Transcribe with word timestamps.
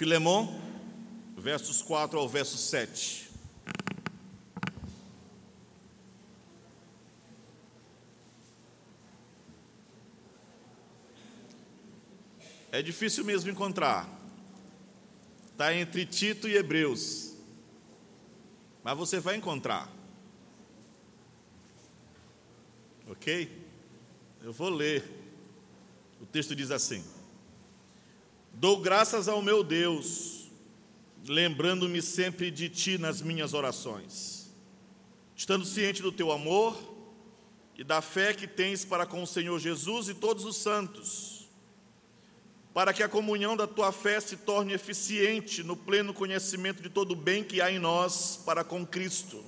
Filemão, 0.00 0.58
versos 1.36 1.82
4 1.82 2.18
ao 2.18 2.26
verso 2.26 2.56
7. 2.56 3.30
É 12.72 12.80
difícil 12.80 13.26
mesmo 13.26 13.50
encontrar. 13.50 14.08
Está 15.52 15.74
entre 15.74 16.06
Tito 16.06 16.48
e 16.48 16.56
Hebreus. 16.56 17.34
Mas 18.82 18.96
você 18.96 19.20
vai 19.20 19.36
encontrar. 19.36 19.86
Ok? 23.06 23.68
Eu 24.42 24.54
vou 24.54 24.70
ler. 24.70 25.04
O 26.22 26.24
texto 26.24 26.56
diz 26.56 26.70
assim: 26.70 27.04
Dou 28.52 28.78
graças 28.80 29.28
ao 29.28 29.40
meu 29.40 29.64
Deus, 29.64 30.50
lembrando-me 31.26 32.02
sempre 32.02 32.50
de 32.50 32.68
ti 32.68 32.98
nas 32.98 33.22
minhas 33.22 33.54
orações, 33.54 34.50
estando 35.34 35.64
ciente 35.64 36.02
do 36.02 36.12
teu 36.12 36.30
amor 36.30 36.78
e 37.76 37.84
da 37.84 38.02
fé 38.02 38.34
que 38.34 38.46
tens 38.46 38.84
para 38.84 39.06
com 39.06 39.22
o 39.22 39.26
Senhor 39.26 39.58
Jesus 39.58 40.08
e 40.08 40.14
todos 40.14 40.44
os 40.44 40.56
santos 40.56 41.40
para 42.72 42.92
que 42.92 43.02
a 43.02 43.08
comunhão 43.08 43.56
da 43.56 43.66
tua 43.66 43.90
fé 43.90 44.20
se 44.20 44.36
torne 44.36 44.72
eficiente 44.72 45.62
no 45.62 45.76
pleno 45.76 46.14
conhecimento 46.14 46.82
de 46.82 46.88
todo 46.88 47.12
o 47.12 47.16
bem 47.16 47.42
que 47.42 47.60
há 47.60 47.70
em 47.70 47.78
nós 47.78 48.40
para 48.44 48.62
com 48.62 48.86
Cristo. 48.86 49.44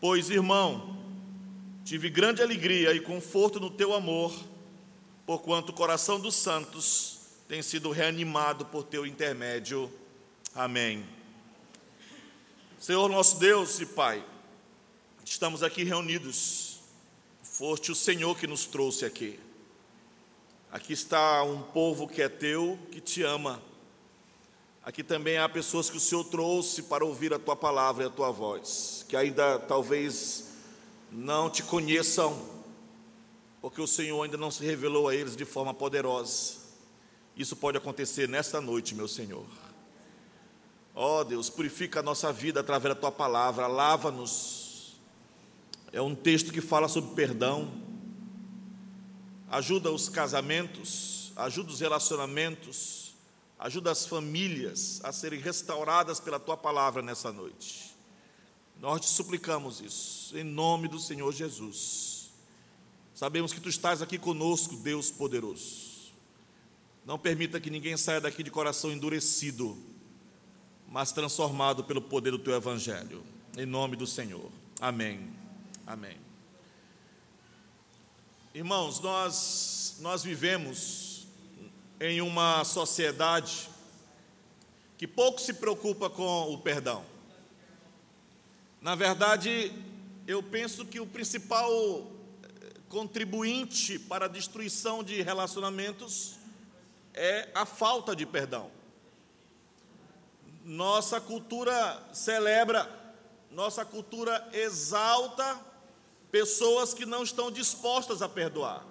Pois, 0.00 0.30
irmão, 0.30 0.98
tive 1.84 2.08
grande 2.08 2.42
alegria 2.42 2.92
e 2.94 3.00
conforto 3.00 3.60
no 3.60 3.70
teu 3.70 3.94
amor, 3.94 4.34
porquanto 5.26 5.70
o 5.70 5.74
coração 5.74 6.18
dos 6.18 6.34
santos 6.34 7.15
tem 7.48 7.62
sido 7.62 7.90
reanimado 7.92 8.66
por 8.66 8.82
teu 8.82 9.06
intermédio. 9.06 9.90
Amém. 10.54 11.06
Senhor 12.78 13.08
nosso 13.08 13.38
Deus 13.38 13.80
e 13.80 13.86
Pai, 13.86 14.24
estamos 15.24 15.62
aqui 15.62 15.84
reunidos, 15.84 16.80
foste 17.42 17.92
o 17.92 17.94
Senhor 17.94 18.36
que 18.36 18.46
nos 18.46 18.66
trouxe 18.66 19.04
aqui. 19.04 19.38
Aqui 20.72 20.92
está 20.92 21.42
um 21.44 21.62
povo 21.62 22.08
que 22.08 22.20
é 22.20 22.28
teu, 22.28 22.78
que 22.90 23.00
te 23.00 23.22
ama. 23.22 23.62
Aqui 24.82 25.02
também 25.04 25.38
há 25.38 25.48
pessoas 25.48 25.88
que 25.88 25.96
o 25.96 26.00
Senhor 26.00 26.24
trouxe 26.24 26.82
para 26.82 27.04
ouvir 27.04 27.32
a 27.32 27.38
tua 27.38 27.56
palavra 27.56 28.04
e 28.04 28.06
a 28.08 28.10
tua 28.10 28.30
voz, 28.30 29.06
que 29.08 29.16
ainda 29.16 29.58
talvez 29.60 30.48
não 31.12 31.48
te 31.48 31.62
conheçam, 31.62 32.36
porque 33.60 33.80
o 33.80 33.86
Senhor 33.86 34.20
ainda 34.22 34.36
não 34.36 34.50
se 34.50 34.64
revelou 34.64 35.08
a 35.08 35.14
eles 35.14 35.36
de 35.36 35.44
forma 35.44 35.72
poderosa. 35.72 36.65
Isso 37.36 37.54
pode 37.54 37.76
acontecer 37.76 38.26
nesta 38.28 38.60
noite, 38.60 38.94
meu 38.94 39.06
Senhor. 39.06 39.46
Ó 40.94 41.20
oh, 41.20 41.24
Deus, 41.24 41.50
purifica 41.50 42.00
a 42.00 42.02
nossa 42.02 42.32
vida 42.32 42.60
através 42.60 42.94
da 42.94 43.00
tua 43.00 43.12
palavra, 43.12 43.66
lava-nos. 43.66 44.96
É 45.92 46.00
um 46.00 46.14
texto 46.14 46.50
que 46.50 46.62
fala 46.62 46.88
sobre 46.88 47.14
perdão, 47.14 47.70
ajuda 49.50 49.92
os 49.92 50.08
casamentos, 50.08 51.32
ajuda 51.36 51.70
os 51.70 51.80
relacionamentos, 51.80 53.14
ajuda 53.58 53.90
as 53.90 54.06
famílias 54.06 55.00
a 55.04 55.12
serem 55.12 55.38
restauradas 55.38 56.18
pela 56.18 56.40
tua 56.40 56.56
palavra 56.56 57.02
nessa 57.02 57.30
noite. 57.30 57.94
Nós 58.80 59.02
te 59.02 59.08
suplicamos 59.08 59.82
isso, 59.82 60.36
em 60.36 60.44
nome 60.44 60.88
do 60.88 60.98
Senhor 60.98 61.30
Jesus. 61.32 62.30
Sabemos 63.14 63.52
que 63.52 63.60
tu 63.60 63.68
estás 63.68 64.00
aqui 64.00 64.18
conosco, 64.18 64.76
Deus 64.76 65.10
poderoso. 65.10 65.95
Não 67.06 67.16
permita 67.16 67.60
que 67.60 67.70
ninguém 67.70 67.96
saia 67.96 68.20
daqui 68.20 68.42
de 68.42 68.50
coração 68.50 68.90
endurecido, 68.90 69.78
mas 70.88 71.12
transformado 71.12 71.84
pelo 71.84 72.02
poder 72.02 72.32
do 72.32 72.38
teu 72.38 72.52
evangelho. 72.52 73.22
Em 73.56 73.64
nome 73.64 73.94
do 73.94 74.08
Senhor. 74.08 74.50
Amém. 74.80 75.30
Amém. 75.86 76.16
Irmãos, 78.52 78.98
nós, 78.98 79.98
nós 80.00 80.24
vivemos 80.24 81.28
em 82.00 82.20
uma 82.20 82.64
sociedade 82.64 83.68
que 84.98 85.06
pouco 85.06 85.40
se 85.40 85.54
preocupa 85.54 86.10
com 86.10 86.52
o 86.52 86.58
perdão. 86.58 87.04
Na 88.80 88.96
verdade, 88.96 89.72
eu 90.26 90.42
penso 90.42 90.84
que 90.84 90.98
o 90.98 91.06
principal 91.06 91.70
eh, 92.42 92.80
contribuinte 92.88 93.96
para 93.96 94.24
a 94.24 94.28
destruição 94.28 95.04
de 95.04 95.22
relacionamentos 95.22 96.35
é 97.16 97.48
a 97.54 97.64
falta 97.64 98.14
de 98.14 98.26
perdão. 98.26 98.70
Nossa 100.62 101.20
cultura 101.20 102.02
celebra, 102.12 102.88
nossa 103.50 103.84
cultura 103.84 104.46
exalta 104.52 105.58
pessoas 106.30 106.92
que 106.92 107.06
não 107.06 107.22
estão 107.22 107.50
dispostas 107.50 108.20
a 108.20 108.28
perdoar. 108.28 108.84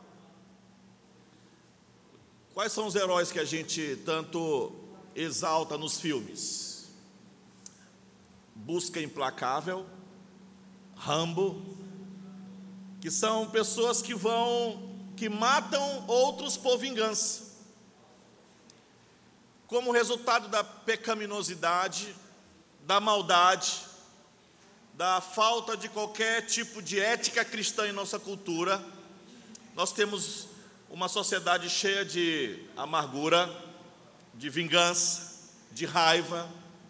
Quais 2.53 2.71
são 2.71 2.87
os 2.87 2.95
heróis 2.95 3.31
que 3.31 3.39
a 3.39 3.45
gente 3.45 3.97
tanto 4.05 4.73
exalta 5.13 5.77
nos 5.77 5.99
filmes? 5.99 6.89
Busca 8.55 9.01
Implacável, 9.01 9.85
Rambo, 10.95 11.61
que 13.01 13.11
são 13.11 13.49
pessoas 13.49 14.01
que 14.01 14.15
vão, 14.15 14.97
que 15.17 15.27
matam 15.27 16.07
outros 16.07 16.55
por 16.55 16.77
vingança. 16.77 17.44
Como 19.67 19.91
resultado 19.91 20.47
da 20.47 20.63
pecaminosidade, 20.63 22.15
da 22.85 22.99
maldade, 22.99 23.81
da 24.93 25.19
falta 25.19 25.75
de 25.75 25.89
qualquer 25.89 26.45
tipo 26.45 26.81
de 26.81 26.99
ética 26.99 27.43
cristã 27.43 27.87
em 27.87 27.91
nossa 27.91 28.17
cultura. 28.17 28.83
Nós 29.75 29.91
temos 29.91 30.47
uma 30.89 31.09
sociedade 31.09 31.69
cheia 31.69 32.05
de 32.05 32.59
amargura, 32.77 33.49
de 34.33 34.49
vingança, 34.49 35.35
de 35.71 35.85
raiva, 35.85 36.49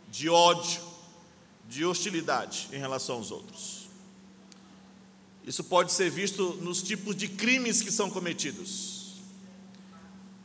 de 0.09 0.29
ódio, 0.29 0.81
de 1.67 1.83
hostilidade 1.83 2.69
em 2.71 2.77
relação 2.77 3.15
aos 3.15 3.31
outros. 3.31 3.85
Isso 5.43 5.63
pode 5.63 5.91
ser 5.91 6.09
visto 6.09 6.55
nos 6.61 6.83
tipos 6.83 7.15
de 7.15 7.27
crimes 7.27 7.81
que 7.81 7.91
são 7.91 8.09
cometidos. 8.09 8.94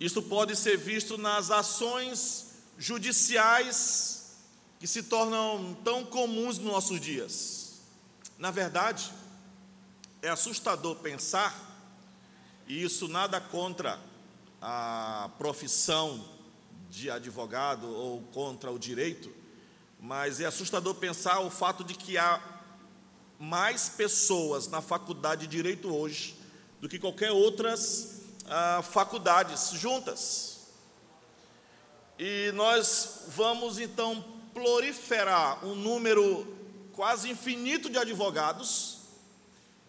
Isso 0.01 0.23
pode 0.23 0.57
ser 0.57 0.79
visto 0.79 1.19
nas 1.19 1.51
ações 1.51 2.47
judiciais 2.79 4.39
que 4.79 4.87
se 4.87 5.03
tornam 5.03 5.77
tão 5.85 6.07
comuns 6.07 6.57
nos 6.57 6.73
nossos 6.73 6.99
dias. 6.99 7.83
Na 8.39 8.51
verdade, 8.51 9.13
é 10.23 10.31
assustador 10.31 10.97
pensar, 10.97 11.55
e 12.67 12.83
isso 12.83 13.09
nada 13.09 13.39
contra 13.39 14.01
a 14.63 15.31
profissão 15.37 16.27
de 16.89 17.11
advogado 17.11 17.87
ou 17.87 18.23
contra 18.33 18.73
o 18.73 18.79
direito, 18.79 19.31
mas 20.01 20.41
é 20.41 20.47
assustador 20.47 20.95
pensar 20.95 21.41
o 21.41 21.51
fato 21.51 21.85
de 21.85 21.93
que 21.93 22.17
há 22.17 22.43
mais 23.39 23.91
pessoas 23.91 24.67
na 24.67 24.81
faculdade 24.81 25.47
de 25.47 25.57
direito 25.57 25.95
hoje 25.95 26.35
do 26.81 26.89
que 26.89 26.99
qualquer 26.99 27.33
outras 27.33 28.20
ah, 28.51 28.83
faculdades 28.83 29.71
juntas. 29.71 30.59
E 32.19 32.53
nós 32.53 33.23
vamos 33.29 33.79
então 33.79 34.23
proliferar 34.53 35.65
um 35.65 35.75
número 35.75 36.47
quase 36.93 37.31
infinito 37.31 37.89
de 37.89 37.97
advogados 37.97 38.99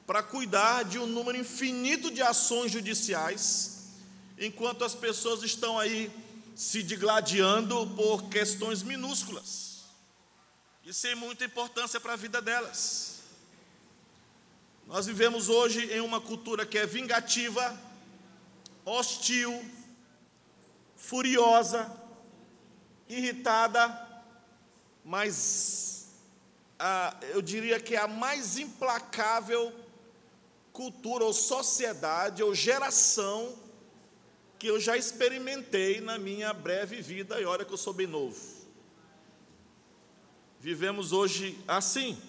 para 0.06 0.24
cuidar 0.24 0.84
de 0.84 1.00
um 1.00 1.06
número 1.06 1.38
infinito 1.38 2.12
de 2.12 2.22
ações 2.22 2.72
judiciais, 2.72 3.88
enquanto 4.38 4.86
as 4.86 4.96
pessoas 4.96 5.44
estão 5.44 5.80
aí 5.80 6.12
se 6.56 6.84
digladiando 6.84 7.88
por 7.96 8.24
questões 8.30 8.84
minúsculas 8.84 9.72
e 10.86 10.94
sem 10.94 11.16
muita 11.16 11.46
importância 11.46 12.00
para 12.00 12.14
a 12.14 12.18
vida 12.18 12.42
delas. 12.42 13.22
Nós 14.88 15.06
vivemos 15.06 15.48
hoje 15.48 15.92
em 15.92 16.02
uma 16.02 16.20
cultura 16.20 16.66
que 16.66 16.78
é 16.78 16.86
vingativa, 16.86 17.80
hostil, 18.86 19.64
furiosa, 20.96 21.92
irritada, 23.08 24.24
mas 25.04 26.08
eu 27.34 27.42
diria 27.42 27.80
que 27.80 27.96
é 27.96 28.00
a 28.00 28.08
mais 28.08 28.58
implacável 28.58 29.74
cultura 30.72 31.26
ou 31.26 31.34
sociedade 31.34 32.42
ou 32.42 32.56
geração 32.56 33.56
que 34.58 34.68
eu 34.68 34.80
já 34.80 34.96
experimentei 34.96 36.00
na 36.00 36.18
minha 36.18 36.54
breve 36.54 37.02
vida, 37.02 37.42
e 37.42 37.46
olha 37.46 37.66
que 37.66 37.74
eu 37.74 37.78
sou 37.78 37.94
bem 37.94 38.08
novo. 38.08 38.40
Vivemos 40.60 41.12
hoje 41.12 41.60
assim. 41.68 42.22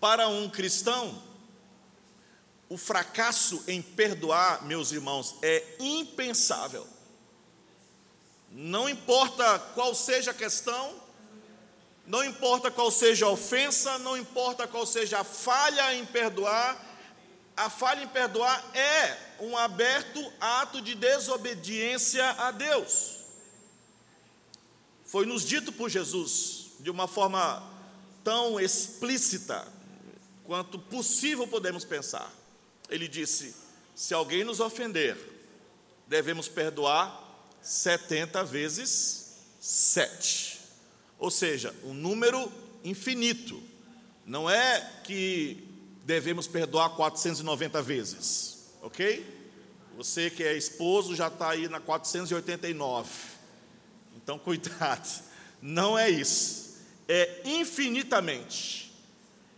Para 0.00 0.28
um 0.28 0.48
cristão, 0.48 1.22
o 2.70 2.78
fracasso 2.78 3.64
em 3.66 3.82
perdoar, 3.82 4.64
meus 4.64 4.92
irmãos, 4.92 5.34
é 5.42 5.76
impensável. 5.80 6.86
Não 8.52 8.88
importa 8.88 9.58
qual 9.74 9.92
seja 9.92 10.30
a 10.30 10.34
questão, 10.34 10.94
não 12.06 12.24
importa 12.24 12.70
qual 12.70 12.88
seja 12.92 13.26
a 13.26 13.30
ofensa, 13.30 13.98
não 13.98 14.16
importa 14.16 14.68
qual 14.68 14.86
seja 14.86 15.18
a 15.18 15.24
falha 15.24 15.94
em 15.96 16.06
perdoar, 16.06 16.80
a 17.56 17.68
falha 17.68 18.04
em 18.04 18.08
perdoar 18.08 18.64
é 18.72 19.18
um 19.40 19.56
aberto 19.56 20.32
ato 20.40 20.80
de 20.80 20.94
desobediência 20.94 22.24
a 22.30 22.52
Deus. 22.52 23.16
Foi 25.04 25.26
nos 25.26 25.44
dito 25.44 25.72
por 25.72 25.90
Jesus, 25.90 26.68
de 26.78 26.88
uma 26.88 27.08
forma 27.08 27.68
tão 28.22 28.60
explícita 28.60 29.66
quanto 30.44 30.78
possível 30.78 31.48
podemos 31.48 31.84
pensar. 31.84 32.39
Ele 32.90 33.08
disse: 33.08 33.54
se 33.94 34.12
alguém 34.12 34.44
nos 34.44 34.60
ofender, 34.60 35.16
devemos 36.06 36.48
perdoar 36.48 37.48
70 37.62 38.42
vezes 38.44 39.36
7. 39.60 40.60
Ou 41.18 41.30
seja, 41.30 41.74
um 41.84 41.94
número 41.94 42.50
infinito. 42.82 43.62
Não 44.26 44.48
é 44.48 44.80
que 45.04 45.66
devemos 46.04 46.46
perdoar 46.46 46.90
490 46.90 47.82
vezes, 47.82 48.70
ok? 48.82 49.38
Você 49.96 50.30
que 50.30 50.42
é 50.42 50.56
esposo 50.56 51.14
já 51.14 51.28
está 51.28 51.50
aí 51.50 51.68
na 51.68 51.80
489. 51.80 53.10
Então, 54.16 54.38
cuidado, 54.40 55.22
não 55.60 55.98
é 55.98 56.08
isso, 56.08 56.76
é 57.08 57.42
infinitamente. 57.44 58.92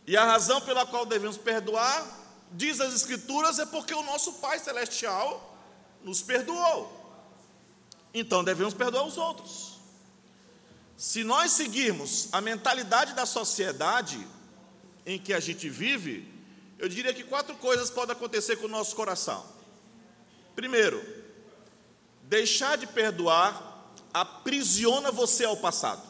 E 0.07 0.17
a 0.17 0.25
razão 0.25 0.61
pela 0.61 0.85
qual 0.85 1.07
devemos 1.07 1.37
perdoar, 1.37 2.22
diz 2.53 2.81
as 2.81 2.95
Escrituras, 2.95 3.59
é 3.59 3.67
porque 3.67 3.95
o 3.95 4.03
nosso 4.03 4.35
Pai 4.35 4.59
Celestial 4.59 5.57
nos 6.03 6.23
perdoou. 6.23 7.01
Então 8.15 8.45
devemos 8.45 8.75
perdoar 8.75 9.05
os 9.05 9.17
outros. 9.17 9.79
Se 10.97 11.25
nós 11.25 11.53
seguirmos 11.53 12.29
a 12.33 12.41
mentalidade 12.41 13.15
da 13.15 13.27
sociedade 13.27 14.25
em 15.05 15.19
que 15.19 15.33
a 15.33 15.41
gente 15.41 15.69
vive, 15.69 16.29
eu 16.79 16.89
diria 16.89 17.15
que 17.15 17.25
quatro 17.25 17.57
coisas 17.57 17.91
podem 17.91 18.15
acontecer 18.15 18.57
com 18.57 18.67
o 18.67 18.71
nosso 18.71 18.95
coração. 18.95 19.45
Primeiro, 20.55 21.03
deixar 22.25 22.77
de 22.77 22.87
perdoar 22.87 23.71
aprisiona 24.13 25.11
você 25.11 25.45
ao 25.45 25.57
passado. 25.57 26.03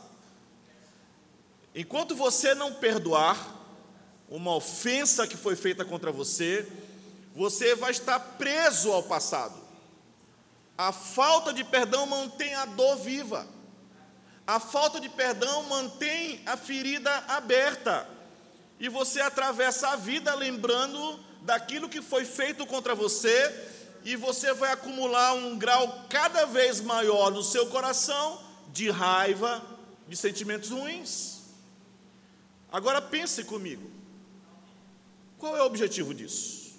Enquanto 1.75 2.15
você 2.15 2.55
não 2.55 2.75
perdoar 2.75 3.62
uma 4.33 4.55
ofensa 4.55 5.27
que 5.27 5.37
foi 5.37 5.55
feita 5.55 5.85
contra 5.85 6.11
você, 6.11 6.67
você 7.35 7.75
vai 7.75 7.91
estar 7.91 8.19
preso 8.19 8.91
ao 8.91 9.03
passado. 9.03 9.61
A 10.77 10.91
falta 10.91 11.53
de 11.53 11.63
perdão 11.63 12.07
mantém 12.07 12.55
a 12.55 12.65
dor 12.65 12.97
viva. 12.97 13.47
A 14.47 14.59
falta 14.59 14.99
de 14.99 15.11
perdão 15.11 15.65
mantém 15.65 16.41
a 16.47 16.57
ferida 16.57 17.15
aberta. 17.29 18.09
E 18.81 18.89
você 18.89 19.21
atravessa 19.21 19.91
a 19.91 19.97
vida 19.97 20.35
lembrando 20.35 21.21
daquilo 21.43 21.89
que 21.89 22.01
foi 22.01 22.25
feito 22.25 22.67
contra 22.67 22.95
você, 22.95 23.69
e 24.03 24.17
você 24.17 24.55
vai 24.55 24.73
acumular 24.73 25.35
um 25.35 25.59
grau 25.59 26.07
cada 26.09 26.47
vez 26.47 26.81
maior 26.81 27.31
no 27.31 27.43
seu 27.43 27.67
coração 27.67 28.43
de 28.73 28.91
raiva, 28.91 29.63
de 30.09 30.17
sentimentos 30.17 30.71
ruins. 30.71 31.43
Agora 32.73 33.03
pense 33.03 33.45
comigo. 33.45 34.02
Qual 35.43 35.57
é 35.57 35.61
o 35.61 35.67
objetivo 35.67 36.15
disso? 36.15 36.77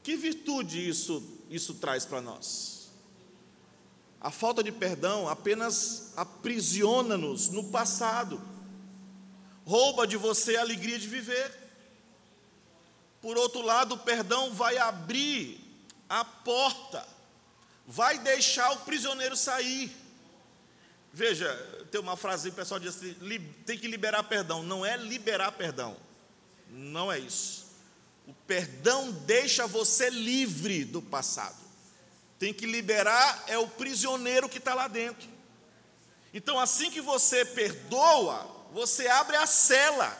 Que 0.00 0.14
virtude 0.14 0.88
isso, 0.88 1.20
isso 1.50 1.74
traz 1.74 2.04
para 2.04 2.20
nós? 2.20 2.88
A 4.20 4.30
falta 4.30 4.62
de 4.62 4.70
perdão 4.70 5.28
apenas 5.28 6.12
aprisiona-nos 6.16 7.48
no 7.48 7.64
passado, 7.64 8.40
rouba 9.66 10.06
de 10.06 10.16
você 10.16 10.54
a 10.54 10.60
alegria 10.60 11.00
de 11.00 11.08
viver. 11.08 11.52
Por 13.20 13.36
outro 13.36 13.60
lado, 13.60 13.96
o 13.96 13.98
perdão 13.98 14.52
vai 14.52 14.78
abrir 14.78 15.58
a 16.08 16.24
porta, 16.24 17.04
vai 17.84 18.20
deixar 18.20 18.70
o 18.70 18.78
prisioneiro 18.82 19.36
sair. 19.36 19.90
Veja, 21.12 21.52
tem 21.90 22.00
uma 22.00 22.16
frase 22.16 22.50
o 22.50 22.52
pessoal 22.52 22.78
diz 22.78 22.94
assim: 22.94 23.16
tem 23.66 23.76
que 23.76 23.88
liberar 23.88 24.22
perdão. 24.22 24.62
Não 24.62 24.86
é 24.86 24.96
liberar 24.96 25.50
perdão, 25.50 25.96
não 26.72 27.12
é 27.12 27.18
isso. 27.18 27.66
O 28.26 28.32
perdão 28.32 29.12
deixa 29.12 29.66
você 29.66 30.08
livre 30.08 30.84
do 30.84 31.02
passado. 31.02 31.56
Tem 32.38 32.52
que 32.52 32.66
liberar 32.66 33.44
é 33.46 33.58
o 33.58 33.68
prisioneiro 33.68 34.48
que 34.48 34.58
está 34.58 34.74
lá 34.74 34.88
dentro. 34.88 35.28
Então, 36.34 36.58
assim 36.58 36.90
que 36.90 37.00
você 37.00 37.44
perdoa, 37.44 38.50
você 38.72 39.06
abre 39.06 39.36
a 39.36 39.46
cela, 39.46 40.16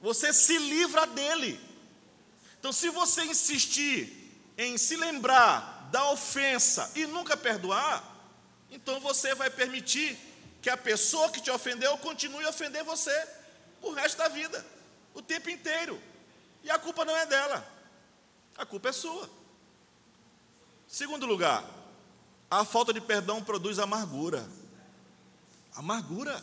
você 0.00 0.32
se 0.32 0.58
livra 0.58 1.06
dele. 1.06 1.60
Então, 2.58 2.72
se 2.72 2.90
você 2.90 3.22
insistir 3.24 4.34
em 4.58 4.76
se 4.76 4.96
lembrar 4.96 5.88
da 5.92 6.10
ofensa 6.10 6.90
e 6.94 7.06
nunca 7.06 7.36
perdoar, 7.36 8.04
então 8.70 9.00
você 9.00 9.34
vai 9.34 9.48
permitir 9.50 10.18
que 10.60 10.68
a 10.68 10.76
pessoa 10.76 11.30
que 11.30 11.40
te 11.40 11.50
ofendeu 11.50 11.96
continue 11.98 12.44
a 12.44 12.50
ofender 12.50 12.84
você 12.84 13.28
o 13.80 13.92
resto 13.92 14.18
da 14.18 14.28
vida, 14.28 14.64
o 15.14 15.22
tempo 15.22 15.50
inteiro. 15.50 16.00
E 16.62 16.70
a 16.70 16.78
culpa 16.78 17.04
não 17.04 17.16
é 17.16 17.26
dela, 17.26 17.66
a 18.56 18.66
culpa 18.66 18.90
é 18.90 18.92
sua. 18.92 19.28
Segundo 20.86 21.24
lugar, 21.24 21.64
a 22.50 22.64
falta 22.64 22.92
de 22.92 23.00
perdão 23.00 23.42
produz 23.42 23.78
amargura. 23.78 24.46
Amargura. 25.74 26.42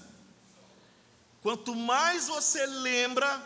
Quanto 1.42 1.76
mais 1.76 2.28
você 2.28 2.66
lembra 2.66 3.46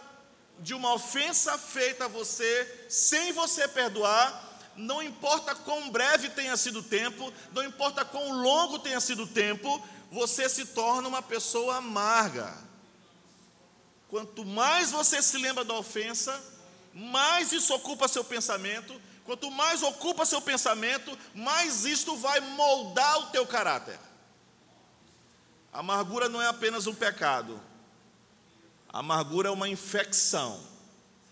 de 0.59 0.73
uma 0.73 0.93
ofensa 0.93 1.57
feita 1.57 2.05
a 2.05 2.07
você, 2.07 2.85
sem 2.87 3.33
você 3.33 3.67
perdoar, 3.67 4.49
não 4.75 5.01
importa 5.01 5.55
quão 5.55 5.89
breve 5.89 6.29
tenha 6.29 6.55
sido 6.55 6.79
o 6.79 6.83
tempo, 6.83 7.33
não 7.51 7.63
importa 7.63 8.05
quão 8.05 8.41
longo 8.41 8.79
tenha 8.79 8.99
sido 8.99 9.23
o 9.23 9.27
tempo, 9.27 9.83
você 10.11 10.47
se 10.47 10.65
torna 10.67 11.07
uma 11.07 11.21
pessoa 11.21 11.77
amarga. 11.77 12.55
Quanto 14.11 14.45
mais 14.45 14.91
você 14.91 15.23
se 15.23 15.39
lembra 15.39 15.65
da 15.65 15.73
ofensa, 15.73 16.39
mais 16.93 17.51
isso 17.51 17.73
ocupa 17.73 18.07
seu 18.07 18.23
pensamento, 18.23 19.01
Quanto 19.23 19.51
mais 19.51 19.83
ocupa 19.83 20.25
seu 20.25 20.41
pensamento, 20.41 21.17
mais 21.33 21.85
isto 21.85 22.15
vai 22.17 22.39
moldar 22.39 23.19
o 23.19 23.25
teu 23.27 23.45
caráter. 23.45 23.99
A 25.71 25.79
amargura 25.79 26.27
não 26.27 26.41
é 26.41 26.47
apenas 26.47 26.87
um 26.87 26.93
pecado. 26.93 27.61
A 28.89 28.99
amargura 28.99 29.49
é 29.49 29.51
uma 29.51 29.69
infecção 29.69 30.61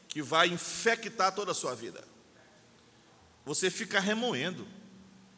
que 0.07 0.21
vai 0.21 0.47
infectar 0.47 1.33
toda 1.33 1.51
a 1.51 1.55
sua 1.55 1.75
vida. 1.75 2.07
Você 3.43 3.69
fica 3.69 3.99
remoendo 3.99 4.67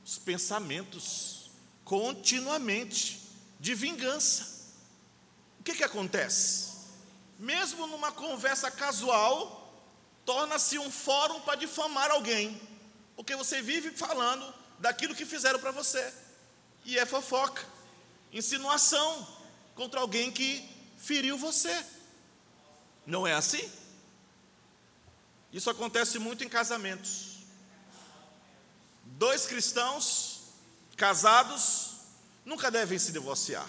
os 0.06 0.20
pensamentos 0.20 1.50
continuamente 1.84 3.28
de 3.60 3.74
vingança. 3.74 4.68
O 5.60 5.64
que, 5.64 5.74
que 5.74 5.84
acontece? 5.84 6.71
Mesmo 7.42 7.88
numa 7.88 8.12
conversa 8.12 8.70
casual, 8.70 9.74
torna-se 10.24 10.78
um 10.78 10.92
fórum 10.92 11.42
para 11.42 11.56
difamar 11.56 12.12
alguém, 12.12 12.62
porque 13.16 13.36
você 13.36 13.64
vive 13.64 13.90
falando 13.98 14.54
daquilo 14.78 15.16
que 15.16 15.26
fizeram 15.26 15.58
para 15.58 15.72
você, 15.72 16.14
e 16.86 17.00
é 17.00 17.04
fofoca, 17.04 17.66
insinuação 18.32 19.28
contra 19.74 20.00
alguém 20.00 20.32
que 20.32 20.64
feriu 21.00 21.36
você. 21.36 21.84
Não 23.08 23.26
é 23.26 23.34
assim? 23.34 23.68
Isso 25.52 25.68
acontece 25.68 26.20
muito 26.20 26.44
em 26.44 26.48
casamentos. 26.48 27.38
Dois 29.04 29.48
cristãos 29.48 30.42
casados 30.96 31.94
nunca 32.46 32.70
devem 32.70 33.00
se 33.00 33.12
divorciar. 33.12 33.68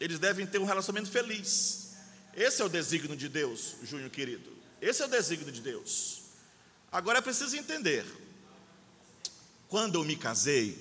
Eles 0.00 0.18
devem 0.18 0.46
ter 0.46 0.58
um 0.58 0.64
relacionamento 0.64 1.12
feliz. 1.12 1.85
Esse 2.36 2.60
é 2.60 2.64
o 2.66 2.68
desígnio 2.68 3.16
de 3.16 3.30
Deus, 3.30 3.76
Júnior 3.82 4.10
querido. 4.10 4.52
Esse 4.78 5.02
é 5.02 5.06
o 5.06 5.08
desígnio 5.08 5.50
de 5.50 5.62
Deus. 5.62 6.24
Agora 6.92 7.18
é 7.18 7.22
preciso 7.22 7.56
entender. 7.56 8.04
Quando 9.68 9.94
eu 9.94 10.04
me 10.04 10.16
casei, 10.16 10.78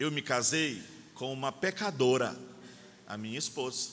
eu 0.00 0.10
me 0.10 0.20
casei 0.20 0.82
com 1.14 1.32
uma 1.32 1.52
pecadora, 1.52 2.36
a 3.06 3.16
minha 3.16 3.38
esposa, 3.38 3.90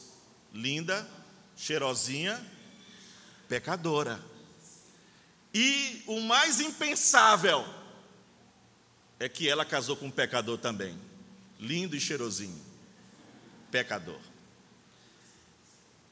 linda, 0.51 1.07
cheirosinha, 1.55 2.43
pecadora. 3.47 4.19
E 5.53 6.01
o 6.07 6.19
mais 6.21 6.59
impensável 6.59 7.63
é 9.19 9.29
que 9.29 9.47
ela 9.47 9.63
casou 9.63 9.95
com 9.95 10.07
um 10.07 10.11
pecador 10.11 10.57
também, 10.57 10.97
lindo 11.59 11.95
e 11.95 11.99
cheirosinho, 11.99 12.59
pecador. 13.69 14.19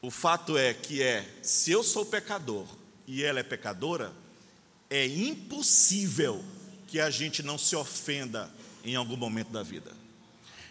O 0.02 0.12
fato 0.12 0.58
é 0.58 0.74
que 0.74 1.02
é, 1.02 1.28
se 1.42 1.72
eu 1.72 1.84
sou 1.84 2.06
pecador 2.06 2.68
e 3.08 3.24
ela 3.24 3.40
é 3.40 3.44
pecadora, 3.44 4.14
é 4.90 5.06
impossível 5.06 6.44
que 6.88 7.00
a 7.00 7.10
gente 7.10 7.42
não 7.42 7.58
se 7.58 7.76
ofenda 7.76 8.50
em 8.84 8.96
algum 8.96 9.18
momento 9.18 9.50
da 9.50 9.64
vida. 9.64 9.92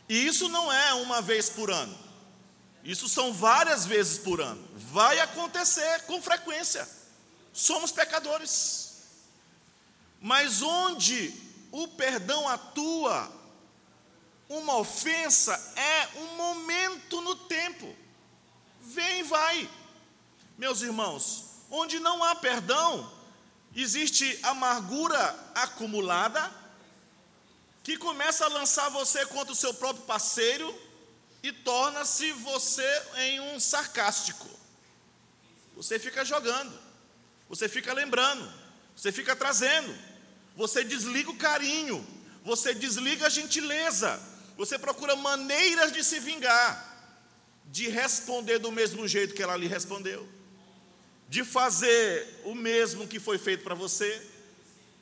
E 0.09 0.27
isso 0.27 0.49
não 0.49 0.73
é 0.73 0.95
uma 0.95 1.21
vez 1.21 1.51
por 1.51 1.71
ano. 1.71 1.97
Isso 2.85 3.09
são 3.09 3.33
várias 3.33 3.85
vezes 3.85 4.19
por 4.19 4.41
ano. 4.41 4.65
Vai 4.77 5.19
acontecer 5.19 6.03
com 6.03 6.23
frequência. 6.23 6.89
Somos 7.53 7.91
pecadores. 7.91 9.03
Mas 10.21 10.63
onde 10.63 11.35
o 11.73 11.89
perdão 11.89 12.49
atua, 12.49 13.31
uma 14.49 14.77
ofensa 14.77 15.53
é 15.75 16.21
um 16.21 16.37
momento 16.37 17.21
no 17.21 17.35
tempo. 17.35 17.95
Vem 18.87 19.21
e 19.21 19.23
vai. 19.25 19.71
Meus 20.57 20.81
irmãos, 20.81 21.45
onde 21.71 21.99
não 21.99 22.23
há 22.23 22.35
perdão, 22.35 23.13
existe 23.75 24.39
amargura 24.43 25.35
acumulada 25.55 26.51
que 27.83 27.97
começa 27.97 28.45
a 28.45 28.49
lançar 28.49 28.89
você 28.89 29.25
contra 29.27 29.53
o 29.53 29.57
seu 29.57 29.73
próprio 29.75 30.05
parceiro 30.07 30.75
e 31.43 31.53
torna-se 31.53 32.33
você 32.33 33.03
em 33.17 33.41
um 33.41 33.61
sarcástico. 33.61 34.49
Você 35.77 35.99
fica 35.99 36.25
jogando, 36.25 36.77
você 37.49 37.69
fica 37.69 37.93
lembrando, 37.93 38.53
você 38.97 39.13
fica 39.13 39.37
trazendo, 39.37 39.97
você 40.57 40.83
desliga 40.83 41.31
o 41.31 41.37
carinho, 41.37 42.05
você 42.43 42.75
desliga 42.75 43.27
a 43.27 43.31
gentileza, 43.31 44.21
você 44.57 44.79
procura 44.79 45.15
maneiras 45.15 45.93
de 45.93 46.03
se 46.03 46.19
vingar, 46.19 46.96
de 47.67 47.89
responder 47.89 48.59
do 48.59 48.71
mesmo 48.71 49.07
jeito 49.07 49.35
que 49.35 49.43
ela 49.43 49.57
lhe 49.57 49.67
respondeu, 49.67 50.27
de 51.29 51.45
fazer 51.45 52.41
o 52.45 52.55
mesmo 52.55 53.07
que 53.07 53.19
foi 53.19 53.39
feito 53.39 53.65
para 53.65 53.75
você, 53.75 54.23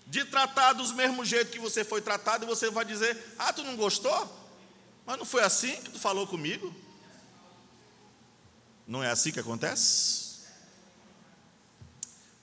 de 0.07 0.25
tratar 0.25 0.73
dos 0.73 0.93
mesmo 0.93 1.25
jeito 1.25 1.51
que 1.51 1.59
você 1.59 1.85
foi 1.85 2.01
tratado, 2.01 2.45
e 2.45 2.49
você 2.49 2.71
vai 2.71 2.85
dizer: 2.85 3.17
Ah, 3.39 3.53
tu 3.53 3.63
não 3.63 3.77
gostou? 3.77 4.45
Mas 5.07 5.19
não 5.19 5.25
foi 5.25 5.43
assim 5.43 5.77
que 5.83 5.91
tu 5.91 5.99
falou 5.99 6.27
comigo? 6.27 6.75
Não 8.87 9.03
é 9.03 9.11
assim 9.11 9.31
que 9.31 9.41
acontece? 9.41 10.45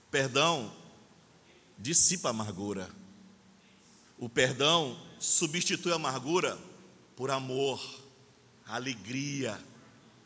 Perdão 0.10 0.72
dissipa 1.78 2.30
a 2.30 2.32
amargura. 2.32 2.90
O 4.18 4.30
perdão 4.30 5.00
substitui 5.20 5.92
a 5.92 5.96
amargura 5.96 6.58
por 7.16 7.32
amor, 7.32 7.82
alegria, 8.68 9.60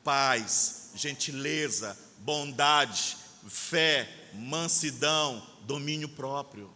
paz, 0.06 0.92
gentileza, 0.96 1.98
bondade, 2.20 3.18
fé, 3.50 4.10
mansidão, 4.34 5.46
domínio 5.64 6.08
próprio. 6.08 6.74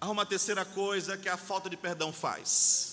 Há 0.00 0.10
uma 0.10 0.26
terceira 0.26 0.64
coisa 0.64 1.16
que 1.16 1.28
a 1.28 1.36
falta 1.36 1.70
de 1.70 1.76
perdão 1.76 2.12
faz 2.12 2.92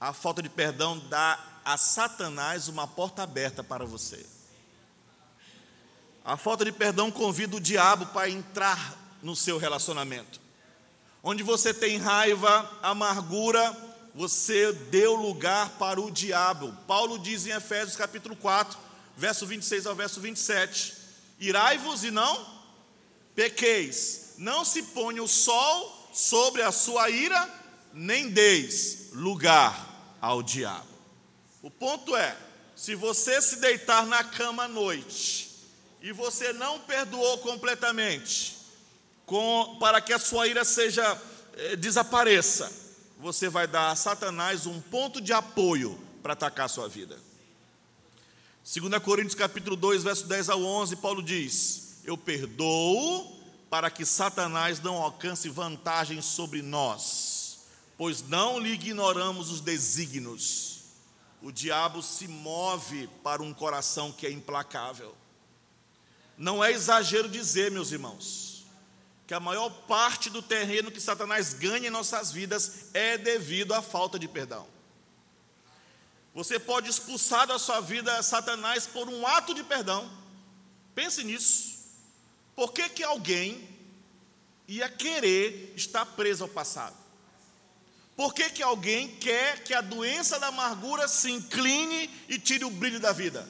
a 0.00 0.12
falta 0.12 0.42
de 0.42 0.48
perdão 0.48 0.98
dá 1.08 1.38
a 1.64 1.76
Satanás 1.76 2.68
uma 2.68 2.86
porta 2.86 3.22
aberta 3.22 3.64
para 3.64 3.84
você. 3.84 4.24
A 6.24 6.36
falta 6.36 6.64
de 6.64 6.72
perdão 6.72 7.10
convida 7.10 7.56
o 7.56 7.60
diabo 7.60 8.06
para 8.06 8.28
entrar 8.28 8.94
no 9.22 9.34
seu 9.34 9.58
relacionamento. 9.58 10.40
Onde 11.22 11.42
você 11.42 11.72
tem 11.72 11.98
raiva, 11.98 12.70
amargura, 12.82 13.74
você 14.16 14.72
deu 14.72 15.14
lugar 15.14 15.72
para 15.78 16.00
o 16.00 16.10
diabo. 16.10 16.74
Paulo 16.86 17.18
diz 17.18 17.46
em 17.46 17.50
Efésios 17.50 17.96
capítulo 17.96 18.34
4, 18.34 18.78
verso 19.14 19.46
26 19.46 19.86
ao 19.86 19.94
verso 19.94 20.22
27: 20.22 20.94
Irai-vos 21.38 22.02
e 22.02 22.10
não 22.10 22.56
pequeis, 23.34 24.36
não 24.38 24.64
se 24.64 24.84
ponha 24.84 25.22
o 25.22 25.28
sol 25.28 26.10
sobre 26.14 26.62
a 26.62 26.72
sua 26.72 27.10
ira, 27.10 27.46
nem 27.92 28.30
deis 28.30 29.10
lugar 29.12 30.16
ao 30.18 30.42
diabo. 30.42 30.88
O 31.60 31.70
ponto 31.70 32.16
é: 32.16 32.34
se 32.74 32.94
você 32.94 33.42
se 33.42 33.56
deitar 33.56 34.06
na 34.06 34.24
cama 34.24 34.64
à 34.64 34.68
noite 34.68 35.50
e 36.00 36.10
você 36.10 36.54
não 36.54 36.80
perdoou 36.80 37.36
completamente, 37.38 38.56
com, 39.26 39.76
para 39.78 40.00
que 40.00 40.14
a 40.14 40.18
sua 40.18 40.46
ira 40.48 40.64
seja 40.64 41.20
eh, 41.54 41.76
desapareça, 41.76 42.85
você 43.18 43.48
vai 43.48 43.66
dar 43.66 43.90
a 43.90 43.96
Satanás 43.96 44.66
um 44.66 44.80
ponto 44.80 45.20
de 45.20 45.32
apoio 45.32 45.98
para 46.22 46.32
atacar 46.32 46.66
a 46.66 46.68
sua 46.68 46.88
vida. 46.88 47.18
2 48.64 49.02
Coríntios 49.02 49.34
capítulo 49.34 49.76
2, 49.76 50.02
verso 50.02 50.26
10 50.26 50.50
ao 50.50 50.62
11, 50.62 50.96
Paulo 50.96 51.22
diz: 51.22 51.98
Eu 52.04 52.18
perdoo 52.18 53.36
para 53.70 53.90
que 53.90 54.04
Satanás 54.04 54.80
não 54.80 54.96
alcance 54.96 55.48
vantagem 55.48 56.20
sobre 56.20 56.62
nós 56.62 57.36
pois 57.96 58.22
não 58.22 58.58
lhe 58.58 58.70
ignoramos 58.70 59.50
os 59.50 59.60
desígnios. 59.60 60.76
O 61.42 61.50
diabo 61.50 62.02
se 62.02 62.28
move 62.28 63.08
para 63.22 63.42
um 63.42 63.54
coração 63.54 64.12
que 64.12 64.26
é 64.26 64.30
implacável. 64.30 65.14
Não 66.36 66.62
é 66.62 66.72
exagero 66.72 67.28
dizer, 67.28 67.70
meus 67.70 67.92
irmãos, 67.92 68.45
que 69.26 69.34
a 69.34 69.40
maior 69.40 69.68
parte 69.88 70.30
do 70.30 70.40
terreno 70.40 70.90
que 70.90 71.00
Satanás 71.00 71.52
ganha 71.52 71.88
em 71.88 71.90
nossas 71.90 72.30
vidas 72.30 72.86
é 72.94 73.18
devido 73.18 73.74
à 73.74 73.82
falta 73.82 74.18
de 74.18 74.28
perdão. 74.28 74.66
Você 76.32 76.58
pode 76.58 76.88
expulsar 76.88 77.46
da 77.46 77.58
sua 77.58 77.80
vida 77.80 78.22
Satanás 78.22 78.86
por 78.86 79.08
um 79.08 79.26
ato 79.26 79.54
de 79.54 79.64
perdão. 79.64 80.08
Pense 80.94 81.24
nisso. 81.24 81.76
Por 82.54 82.72
que, 82.72 82.88
que 82.88 83.02
alguém 83.02 83.68
ia 84.68 84.88
querer 84.88 85.72
estar 85.74 86.06
preso 86.06 86.44
ao 86.44 86.48
passado? 86.48 86.96
Por 88.14 88.32
que, 88.32 88.48
que 88.48 88.62
alguém 88.62 89.08
quer 89.16 89.62
que 89.64 89.74
a 89.74 89.80
doença 89.80 90.38
da 90.38 90.48
amargura 90.48 91.08
se 91.08 91.30
incline 91.30 92.08
e 92.28 92.38
tire 92.38 92.64
o 92.64 92.70
brilho 92.70 93.00
da 93.00 93.12
vida? 93.12 93.46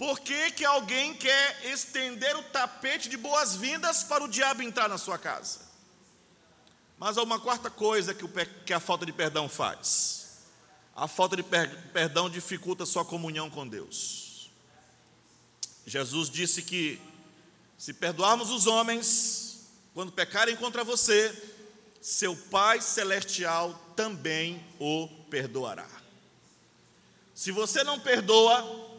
Por 0.00 0.18
que, 0.18 0.52
que 0.52 0.64
alguém 0.64 1.12
quer 1.12 1.60
estender 1.66 2.34
o 2.34 2.42
tapete 2.44 3.06
de 3.06 3.18
boas-vindas 3.18 4.02
para 4.02 4.24
o 4.24 4.28
diabo 4.28 4.62
entrar 4.62 4.88
na 4.88 4.96
sua 4.96 5.18
casa? 5.18 5.60
Mas 6.98 7.18
há 7.18 7.22
uma 7.22 7.38
quarta 7.38 7.68
coisa 7.68 8.14
que, 8.14 8.24
o, 8.24 8.30
que 8.64 8.72
a 8.72 8.80
falta 8.80 9.04
de 9.04 9.12
perdão 9.12 9.46
faz: 9.46 10.38
a 10.96 11.06
falta 11.06 11.36
de 11.36 11.42
per, 11.42 11.68
perdão 11.92 12.30
dificulta 12.30 12.84
a 12.84 12.86
sua 12.86 13.04
comunhão 13.04 13.50
com 13.50 13.68
Deus. 13.68 14.50
Jesus 15.84 16.30
disse 16.30 16.62
que, 16.62 16.98
se 17.76 17.92
perdoarmos 17.92 18.50
os 18.50 18.66
homens, 18.66 19.66
quando 19.92 20.10
pecarem 20.10 20.56
contra 20.56 20.82
você, 20.82 21.30
seu 22.00 22.34
Pai 22.34 22.80
Celestial 22.80 23.78
também 23.94 24.64
o 24.78 25.08
perdoará. 25.28 25.86
Se 27.34 27.52
você 27.52 27.84
não 27.84 28.00
perdoa 28.00 28.89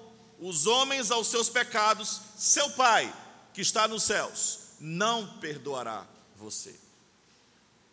os 0.42 0.66
homens 0.66 1.12
aos 1.12 1.28
seus 1.28 1.50
pecados, 1.50 2.20
seu 2.36 2.72
Pai, 2.72 3.14
que 3.54 3.62
está 3.62 3.88
nos 3.88 4.04
céus, 4.04 4.60
não 4.80 5.38
perdoará 5.38 6.06
você. 6.36 6.76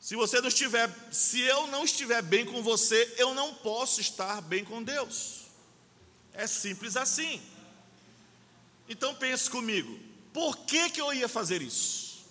Se 0.01 0.17
você 0.17 0.41
não 0.41 0.49
estiver, 0.49 0.91
se 1.13 1.41
eu 1.41 1.67
não 1.67 1.85
estiver 1.85 2.23
bem 2.23 2.47
com 2.47 2.63
você, 2.63 3.15
eu 3.19 3.35
não 3.35 3.55
posso 3.55 4.01
estar 4.01 4.41
bem 4.41 4.65
com 4.65 4.83
Deus. 4.83 5.43
É 6.33 6.47
simples 6.47 6.97
assim. 6.97 7.43
Então 8.89 9.15
pense 9.15 9.51
comigo, 9.51 9.99
por 10.33 10.57
que, 10.57 10.89
que 10.89 11.01
eu 11.01 11.13
ia 11.13 11.29
fazer 11.29 11.61
isso? 11.61 12.25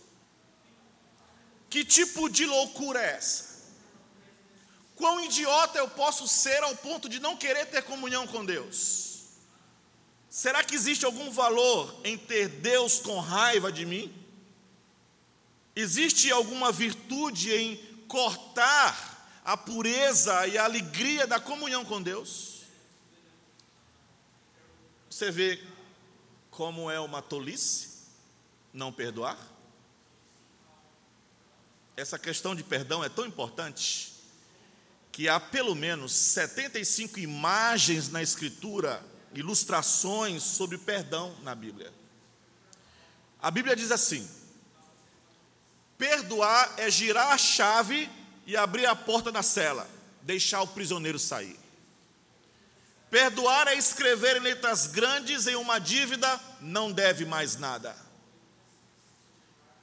Que 1.70 1.86
tipo 1.86 2.28
de 2.28 2.46
loucura 2.46 3.00
é 3.00 3.12
essa? 3.18 3.58
Quão 4.96 5.24
idiota 5.24 5.78
eu 5.78 5.88
posso 5.90 6.28
ser 6.28 6.64
ao 6.64 6.76
ponto 6.78 7.08
de 7.08 7.20
não 7.20 7.38
querer 7.38 7.68
ter 7.68 7.84
comunhão 7.84 8.26
com 8.26 8.44
Deus? 8.44 9.07
Será 10.30 10.64
que 10.64 10.76
existe 10.76 11.06
algum 11.06 11.32
valor 11.32 12.00
em 12.04 12.18
ter 12.18 12.50
Deus 12.50 13.00
com 13.00 13.20
raiva 13.20 13.72
de 13.72 13.86
mim? 13.86 14.14
Existe 15.76 16.32
alguma 16.32 16.72
virtude 16.72 17.54
em 17.54 17.78
cortar 18.08 19.42
a 19.44 19.56
pureza 19.56 20.48
e 20.48 20.58
a 20.58 20.66
alegria 20.66 21.26
da 21.26 21.40
comunhão 21.40 21.86
com 21.86 22.02
Deus? 22.02 22.62
Você 25.10 25.32
vê 25.32 25.64
como 26.52 26.92
é 26.92 27.00
uma 27.00 27.22
tolice 27.22 27.90
não 28.74 28.92
perdoar? 28.92 29.38
essa 31.98 32.20
questão 32.20 32.56
de 32.56 32.64
perdão 32.64 33.04
é 33.04 33.10
tão 33.10 33.26
importante 33.26 34.14
que 35.12 35.28
há 35.28 35.40
pelo 35.40 35.74
menos 35.74 36.14
75 36.14 37.20
imagens 37.20 38.08
na 38.10 38.22
Escritura, 38.22 39.04
ilustrações 39.34 40.44
sobre 40.44 40.78
perdão 40.78 41.36
na 41.44 41.54
Bíblia. 41.54 41.94
A 43.42 43.52
Bíblia 43.52 43.76
diz 43.76 43.92
assim: 43.92 44.30
perdoar 45.98 46.74
é 46.78 46.90
girar 46.90 47.32
a 47.32 47.38
chave 47.38 48.10
e 48.46 48.56
abrir 48.56 48.86
a 48.86 48.96
porta 48.96 49.32
da 49.32 49.44
cela, 49.44 49.90
deixar 50.22 50.62
o 50.62 50.68
prisioneiro 50.68 51.20
sair. 51.20 51.60
Perdoar 53.10 53.68
é 53.70 53.76
escrever 53.76 54.38
em 54.38 54.42
letras 54.42 54.88
grandes 54.88 55.48
em 55.48 55.56
uma 55.56 55.80
dívida, 55.80 56.40
não 56.60 56.92
deve 56.92 57.26
mais 57.26 57.56
nada. 57.56 57.96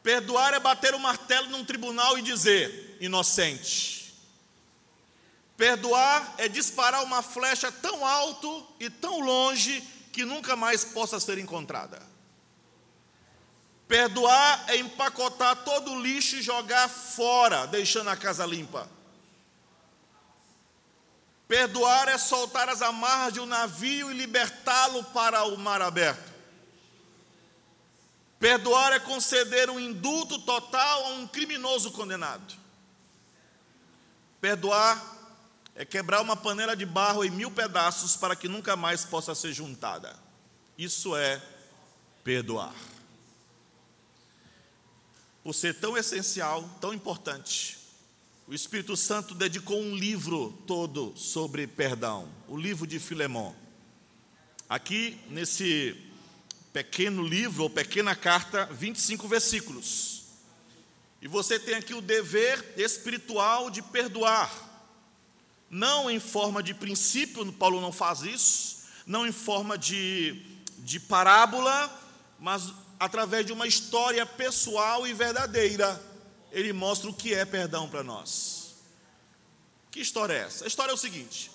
Perdoar 0.03 0.53
é 0.53 0.61
bater 0.61 0.95
o 0.95 1.01
martelo 1.01 1.49
num 1.49 1.65
tribunal 1.65 2.19
e 2.19 2.23
dizer: 2.23 2.99
inocente. 3.01 4.03
Perdoar 5.56 6.34
é 6.38 6.49
disparar 6.49 7.02
uma 7.04 7.23
flecha 7.23 7.70
tão 7.70 8.04
alto 8.04 8.66
e 8.80 8.90
tão 8.90 9.20
longe 9.20 9.80
que 10.12 10.25
nunca 10.25 10.56
mais 10.56 10.84
possa 10.84 11.20
ser 11.20 11.38
encontrada. 11.38 12.02
Perdoar 13.87 14.64
é 14.68 14.76
empacotar 14.76 15.56
todo 15.64 15.92
o 15.92 16.00
lixo 16.00 16.37
e 16.37 16.42
jogar 16.42 16.88
fora, 16.88 17.66
deixando 17.66 18.11
a 18.11 18.16
casa 18.16 18.44
limpa. 18.44 18.88
Perdoar 21.46 22.08
é 22.08 22.18
soltar 22.18 22.68
as 22.68 22.82
amarras 22.82 23.34
de 23.34 23.40
um 23.40 23.46
navio 23.46 24.11
e 24.11 24.14
libertá-lo 24.14 25.04
para 25.04 25.44
o 25.44 25.58
mar 25.58 25.82
aberto. 25.82 26.32
Perdoar 28.40 28.92
é 28.92 28.99
conceder 28.99 29.70
um 29.70 29.78
indulto 29.78 30.38
total 30.40 31.04
a 31.04 31.08
um 31.11 31.26
criminoso 31.26 31.92
condenado. 31.92 32.54
Perdoar 34.40 35.13
é 35.75 35.85
quebrar 35.85 36.21
uma 36.21 36.37
panela 36.37 36.76
de 36.76 36.87
barro 36.87 37.25
em 37.25 37.31
mil 37.31 37.50
pedaços 37.50 38.16
para 38.16 38.37
que 38.37 38.49
nunca 38.49 38.76
mais 38.76 39.04
possa 39.04 39.35
ser 39.35 39.52
juntada. 39.52 40.14
Isso 40.78 41.16
é 41.16 41.43
perdoar. 42.23 42.75
Por 45.43 45.52
ser 45.52 45.75
tão 45.75 45.97
essencial, 45.97 46.62
tão 46.81 46.95
importante, 46.95 47.78
o 48.47 48.54
Espírito 48.54 48.97
Santo 48.97 49.35
dedicou 49.35 49.81
um 49.81 49.97
livro 49.97 50.52
todo 50.66 51.12
sobre 51.16 51.66
perdão, 51.66 52.28
o 52.49 52.57
livro 52.57 52.87
de 52.87 52.99
Filemão. 52.99 53.54
Aqui, 54.69 55.21
nesse 55.28 55.97
pequeno 56.73 57.23
livro 57.23 57.64
ou 57.64 57.71
pequena 57.71 58.14
carta, 58.16 58.66
25 58.66 59.28
versículos. 59.28 60.25
E 61.21 61.28
você 61.28 61.59
tem 61.59 61.75
aqui 61.75 61.95
o 61.95 62.00
dever 62.00 62.75
espiritual 62.76 63.71
de 63.71 63.81
perdoar. 63.81 64.52
Não 65.75 66.09
em 66.09 66.21
forma 66.21 66.62
de 66.62 66.73
princípio, 66.73 67.52
Paulo 67.52 67.81
não 67.81 67.90
faz 67.90 68.23
isso, 68.23 68.85
não 69.04 69.26
em 69.26 69.33
forma 69.33 69.76
de, 69.76 70.40
de 70.78 71.00
parábola, 71.00 71.90
mas 72.38 72.73
através 72.97 73.45
de 73.45 73.52
uma 73.52 73.66
história 73.66 74.25
pessoal 74.25 75.04
e 75.04 75.12
verdadeira 75.12 76.00
ele 76.52 76.73
mostra 76.73 77.11
o 77.11 77.12
que 77.12 77.35
é 77.35 77.45
perdão 77.45 77.88
para 77.88 78.04
nós. 78.04 78.76
Que 79.90 79.99
história 79.99 80.35
é 80.35 80.43
essa? 80.43 80.62
A 80.62 80.69
história 80.69 80.93
é 80.93 80.95
o 80.95 80.97
seguinte: 80.97 81.50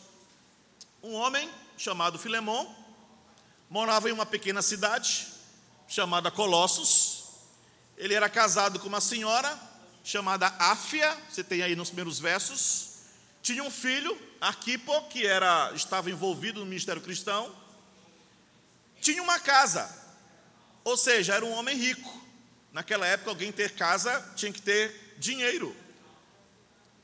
um 1.01 1.13
homem 1.13 1.49
chamado 1.77 2.19
Filemão 2.19 2.75
morava 3.69 4.09
em 4.09 4.11
uma 4.11 4.25
pequena 4.25 4.61
cidade 4.61 5.27
chamada 5.87 6.29
Colossos. 6.29 7.23
Ele 7.95 8.15
era 8.15 8.27
casado 8.27 8.81
com 8.81 8.89
uma 8.89 8.99
senhora 8.99 9.57
chamada 10.03 10.47
Áfia, 10.59 11.17
você 11.29 11.41
tem 11.41 11.61
aí 11.61 11.73
nos 11.73 11.87
primeiros 11.87 12.19
versos. 12.19 12.88
Tinha 13.41 13.63
um 13.63 13.71
filho, 13.71 14.19
Arquipo, 14.39 15.01
que 15.09 15.25
era, 15.25 15.71
estava 15.73 16.09
envolvido 16.09 16.59
no 16.59 16.65
ministério 16.65 17.01
cristão. 17.01 17.55
Tinha 19.01 19.23
uma 19.23 19.39
casa, 19.39 19.89
ou 20.83 20.97
seja, 20.97 21.35
era 21.35 21.45
um 21.45 21.51
homem 21.51 21.77
rico. 21.77 22.19
Naquela 22.71 23.07
época, 23.07 23.31
alguém 23.31 23.51
ter 23.51 23.73
casa 23.75 24.33
tinha 24.35 24.51
que 24.51 24.61
ter 24.61 25.15
dinheiro. 25.17 25.75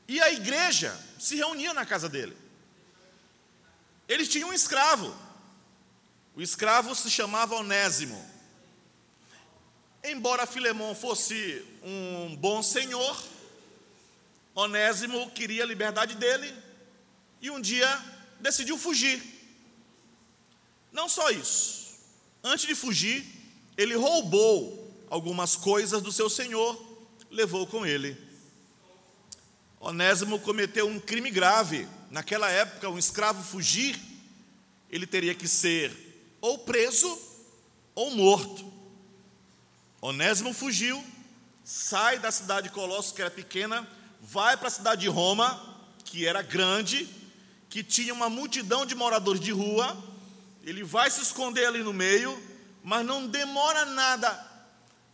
E 0.08 0.20
a 0.20 0.30
igreja 0.30 0.96
se 1.18 1.36
reunia 1.36 1.74
na 1.74 1.84
casa 1.84 2.08
dele. 2.08 2.36
Eles 4.08 4.28
tinham 4.28 4.50
um 4.50 4.52
escravo. 4.52 5.14
O 6.34 6.42
escravo 6.42 6.94
se 6.94 7.10
chamava 7.10 7.56
Onésimo. 7.56 8.24
Embora 10.04 10.46
Filemão 10.46 10.94
fosse 10.94 11.64
um 11.82 12.36
bom 12.36 12.62
senhor, 12.62 13.20
Onésimo 14.56 15.30
queria 15.32 15.64
a 15.64 15.66
liberdade 15.66 16.14
dele 16.14 16.50
e 17.42 17.50
um 17.50 17.60
dia 17.60 17.86
decidiu 18.40 18.78
fugir. 18.78 19.22
Não 20.90 21.10
só 21.10 21.28
isso. 21.30 21.98
Antes 22.42 22.66
de 22.66 22.74
fugir, 22.74 23.22
ele 23.76 23.94
roubou 23.94 25.06
algumas 25.10 25.56
coisas 25.56 26.00
do 26.00 26.10
seu 26.10 26.30
senhor, 26.30 26.74
levou 27.30 27.66
com 27.66 27.84
ele. 27.84 28.16
Onésimo 29.78 30.40
cometeu 30.40 30.88
um 30.88 30.98
crime 30.98 31.30
grave. 31.30 31.86
Naquela 32.10 32.48
época, 32.48 32.88
um 32.88 32.98
escravo 32.98 33.42
fugir, 33.44 34.00
ele 34.88 35.06
teria 35.06 35.34
que 35.34 35.46
ser 35.46 35.92
ou 36.40 36.60
preso 36.60 37.20
ou 37.94 38.10
morto. 38.10 38.72
Onésimo 40.00 40.54
fugiu, 40.54 41.04
sai 41.62 42.18
da 42.18 42.30
cidade 42.30 42.68
de 42.68 42.74
Colossos, 42.74 43.12
que 43.12 43.20
era 43.20 43.30
pequena, 43.30 43.86
vai 44.26 44.56
para 44.56 44.66
a 44.66 44.70
cidade 44.70 45.02
de 45.02 45.08
Roma, 45.08 45.48
que 46.04 46.26
era 46.26 46.42
grande, 46.42 47.08
que 47.70 47.82
tinha 47.82 48.12
uma 48.12 48.28
multidão 48.28 48.84
de 48.84 48.94
moradores 48.94 49.40
de 49.40 49.52
rua. 49.52 49.96
Ele 50.64 50.82
vai 50.82 51.08
se 51.10 51.22
esconder 51.22 51.66
ali 51.66 51.82
no 51.82 51.92
meio, 51.92 52.36
mas 52.82 53.06
não 53.06 53.28
demora 53.28 53.84
nada 53.84 54.44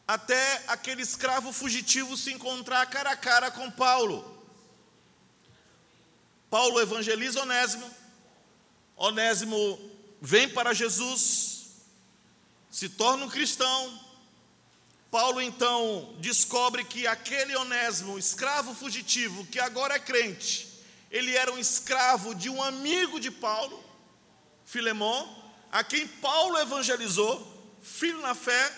até 0.08 0.64
aquele 0.66 1.02
escravo 1.02 1.52
fugitivo 1.52 2.16
se 2.16 2.32
encontrar 2.32 2.86
cara 2.86 3.10
a 3.10 3.16
cara 3.16 3.50
com 3.50 3.70
Paulo. 3.70 4.42
Paulo 6.48 6.80
evangeliza 6.80 7.42
Onésimo, 7.42 7.90
Onésimo 8.96 9.78
vem 10.20 10.48
para 10.48 10.74
Jesus, 10.74 11.66
se 12.70 12.88
torna 12.88 13.26
um 13.26 13.28
cristão. 13.28 14.00
Paulo 15.12 15.42
então 15.42 16.14
descobre 16.20 16.82
que 16.84 17.06
aquele 17.06 17.54
Onésimo, 17.54 18.18
escravo 18.18 18.74
fugitivo, 18.74 19.44
que 19.44 19.60
agora 19.60 19.96
é 19.96 19.98
crente, 19.98 20.66
ele 21.10 21.36
era 21.36 21.52
um 21.52 21.58
escravo 21.58 22.34
de 22.34 22.48
um 22.48 22.62
amigo 22.62 23.20
de 23.20 23.30
Paulo, 23.30 23.78
Filemão, 24.64 25.28
a 25.70 25.84
quem 25.84 26.08
Paulo 26.08 26.58
evangelizou, 26.58 27.76
filho 27.82 28.22
na 28.22 28.34
fé, 28.34 28.74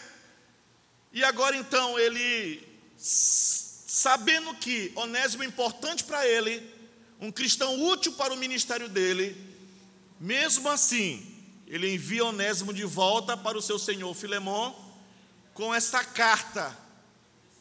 e 1.12 1.22
agora 1.22 1.56
então 1.56 1.96
ele, 1.96 2.66
sabendo 2.98 4.52
que 4.56 4.90
Onésimo 4.96 5.44
é 5.44 5.46
importante 5.46 6.02
para 6.02 6.26
ele, 6.26 6.68
um 7.20 7.30
cristão 7.30 7.80
útil 7.80 8.10
para 8.14 8.34
o 8.34 8.36
ministério 8.36 8.88
dele, 8.88 9.36
mesmo 10.18 10.68
assim, 10.68 11.24
ele 11.68 11.94
envia 11.94 12.24
Onésimo 12.24 12.74
de 12.74 12.84
volta 12.84 13.36
para 13.36 13.56
o 13.56 13.62
seu 13.62 13.78
senhor 13.78 14.12
Filemão 14.16 14.83
com 15.54 15.72
essa 15.72 16.04
carta 16.04 16.76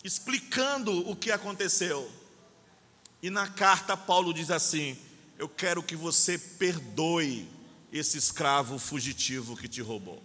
explicando 0.03 1.09
o 1.09 1.15
que 1.15 1.31
aconteceu. 1.31 2.11
E 3.21 3.29
na 3.29 3.47
carta 3.47 3.95
Paulo 3.95 4.33
diz 4.33 4.51
assim: 4.51 4.97
Eu 5.37 5.47
quero 5.47 5.81
que 5.81 5.95
você 5.95 6.37
perdoe 6.37 7.49
esse 7.91 8.17
escravo 8.17 8.77
fugitivo 8.77 9.55
que 9.55 9.67
te 9.67 9.81
roubou. 9.81 10.21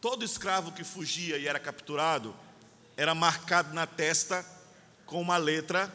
Todo 0.00 0.24
escravo 0.24 0.72
que 0.72 0.84
fugia 0.84 1.38
e 1.38 1.46
era 1.46 1.58
capturado 1.58 2.36
era 2.96 3.14
marcado 3.14 3.72
na 3.72 3.86
testa 3.86 4.44
com 5.06 5.20
uma 5.20 5.36
letra 5.36 5.92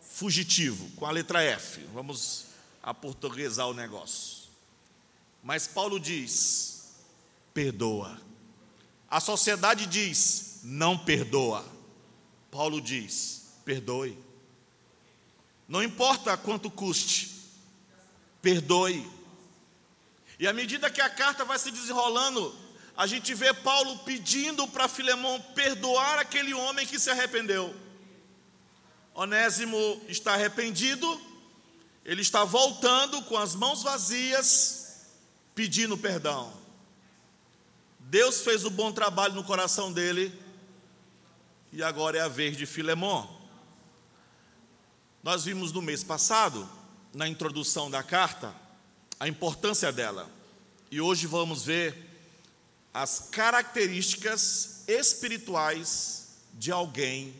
fugitivo, 0.00 0.88
com 0.96 1.04
a 1.04 1.10
letra 1.10 1.42
F. 1.42 1.80
Vamos 1.92 2.46
aportuguesar 2.82 3.66
o 3.66 3.74
negócio. 3.74 4.44
Mas 5.42 5.66
Paulo 5.66 5.98
diz: 5.98 6.94
perdoa. 7.52 8.20
A 9.14 9.20
sociedade 9.20 9.86
diz: 9.86 10.58
não 10.64 10.98
perdoa. 10.98 11.64
Paulo 12.50 12.80
diz: 12.80 13.44
perdoe. 13.64 14.18
Não 15.68 15.84
importa 15.84 16.36
quanto 16.36 16.68
custe, 16.68 17.32
perdoe. 18.42 19.08
E 20.36 20.48
à 20.48 20.52
medida 20.52 20.90
que 20.90 21.00
a 21.00 21.08
carta 21.08 21.44
vai 21.44 21.60
se 21.60 21.70
desenrolando, 21.70 22.58
a 22.96 23.06
gente 23.06 23.32
vê 23.34 23.54
Paulo 23.54 24.00
pedindo 24.00 24.66
para 24.66 24.88
Filemão 24.88 25.40
perdoar 25.54 26.18
aquele 26.18 26.52
homem 26.52 26.84
que 26.84 26.98
se 26.98 27.08
arrependeu. 27.08 27.72
Onésimo 29.14 30.02
está 30.08 30.34
arrependido, 30.34 31.22
ele 32.04 32.22
está 32.22 32.42
voltando 32.42 33.22
com 33.22 33.38
as 33.38 33.54
mãos 33.54 33.80
vazias, 33.80 35.06
pedindo 35.54 35.96
perdão. 35.96 36.63
Deus 38.14 38.42
fez 38.42 38.64
o 38.64 38.70
bom 38.70 38.92
trabalho 38.92 39.34
no 39.34 39.42
coração 39.42 39.92
dele, 39.92 40.32
e 41.72 41.82
agora 41.82 42.16
é 42.16 42.20
a 42.20 42.28
vez 42.28 42.56
de 42.56 42.64
Filemão. 42.64 43.28
Nós 45.20 45.46
vimos 45.46 45.72
no 45.72 45.82
mês 45.82 46.04
passado, 46.04 46.70
na 47.12 47.26
introdução 47.26 47.90
da 47.90 48.04
carta, 48.04 48.54
a 49.18 49.26
importância 49.26 49.90
dela, 49.90 50.30
e 50.92 51.00
hoje 51.00 51.26
vamos 51.26 51.64
ver 51.64 52.08
as 52.94 53.18
características 53.32 54.84
espirituais 54.86 56.36
de 56.52 56.70
alguém 56.70 57.34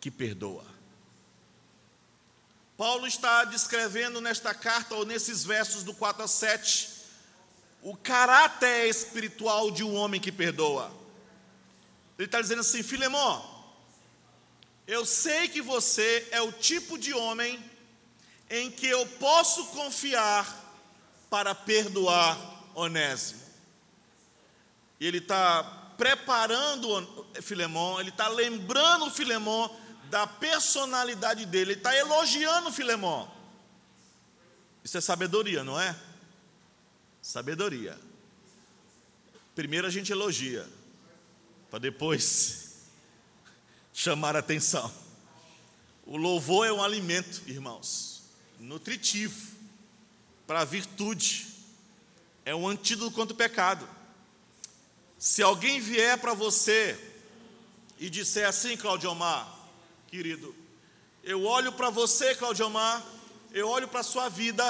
que 0.00 0.10
perdoa. 0.10 0.64
Paulo 2.76 3.06
está 3.06 3.44
descrevendo 3.44 4.20
nesta 4.20 4.52
carta, 4.52 4.96
ou 4.96 5.06
nesses 5.06 5.44
versos 5.44 5.84
do 5.84 5.94
4 5.94 6.24
a 6.24 6.26
7, 6.26 6.97
o 7.82 7.96
caráter 7.96 8.88
espiritual 8.88 9.70
de 9.70 9.84
um 9.84 9.94
homem 9.94 10.20
que 10.20 10.32
perdoa. 10.32 10.92
Ele 12.18 12.26
está 12.26 12.40
dizendo 12.40 12.60
assim: 12.60 12.82
Filemão, 12.82 13.58
eu 14.86 15.04
sei 15.04 15.48
que 15.48 15.62
você 15.62 16.26
é 16.30 16.40
o 16.40 16.50
tipo 16.52 16.98
de 16.98 17.12
homem 17.12 17.62
em 18.50 18.70
que 18.70 18.86
eu 18.86 19.06
posso 19.06 19.66
confiar 19.66 20.66
para 21.28 21.54
perdoar 21.54 22.38
Onésimo. 22.74 23.40
E 24.98 25.06
ele 25.06 25.18
está 25.18 25.62
preparando 25.96 27.26
Filemão, 27.42 28.00
ele 28.00 28.10
está 28.10 28.28
lembrando 28.28 29.10
Filemão 29.10 29.70
da 30.04 30.26
personalidade 30.26 31.44
dele, 31.44 31.72
ele 31.72 31.80
está 31.80 31.94
elogiando 31.94 32.72
Filemão. 32.72 33.30
Isso 34.82 34.96
é 34.96 35.00
sabedoria, 35.00 35.62
não 35.62 35.78
é? 35.78 35.94
Sabedoria. 37.28 37.94
Primeiro 39.54 39.86
a 39.86 39.90
gente 39.90 40.10
elogia, 40.10 40.66
para 41.68 41.78
depois 41.78 42.86
chamar 43.92 44.34
a 44.34 44.38
atenção. 44.38 44.90
O 46.06 46.16
louvor 46.16 46.66
é 46.66 46.72
um 46.72 46.82
alimento, 46.82 47.42
irmãos, 47.46 48.22
nutritivo 48.58 49.54
para 50.46 50.62
a 50.62 50.64
virtude, 50.64 51.48
é 52.46 52.54
um 52.54 52.66
antídoto 52.66 53.14
contra 53.14 53.34
o 53.34 53.36
pecado. 53.36 53.86
Se 55.18 55.42
alguém 55.42 55.80
vier 55.80 56.16
para 56.16 56.32
você 56.32 56.98
e 57.98 58.08
disser 58.08 58.48
assim, 58.48 58.74
Claudio 58.74 59.10
Omar, 59.10 59.54
querido, 60.06 60.56
eu 61.22 61.44
olho 61.44 61.72
para 61.72 61.90
você, 61.90 62.34
Claudio 62.34 62.68
Omar, 62.68 63.04
eu 63.52 63.68
olho 63.68 63.86
para 63.86 64.00
a 64.00 64.02
sua 64.02 64.30
vida 64.30 64.64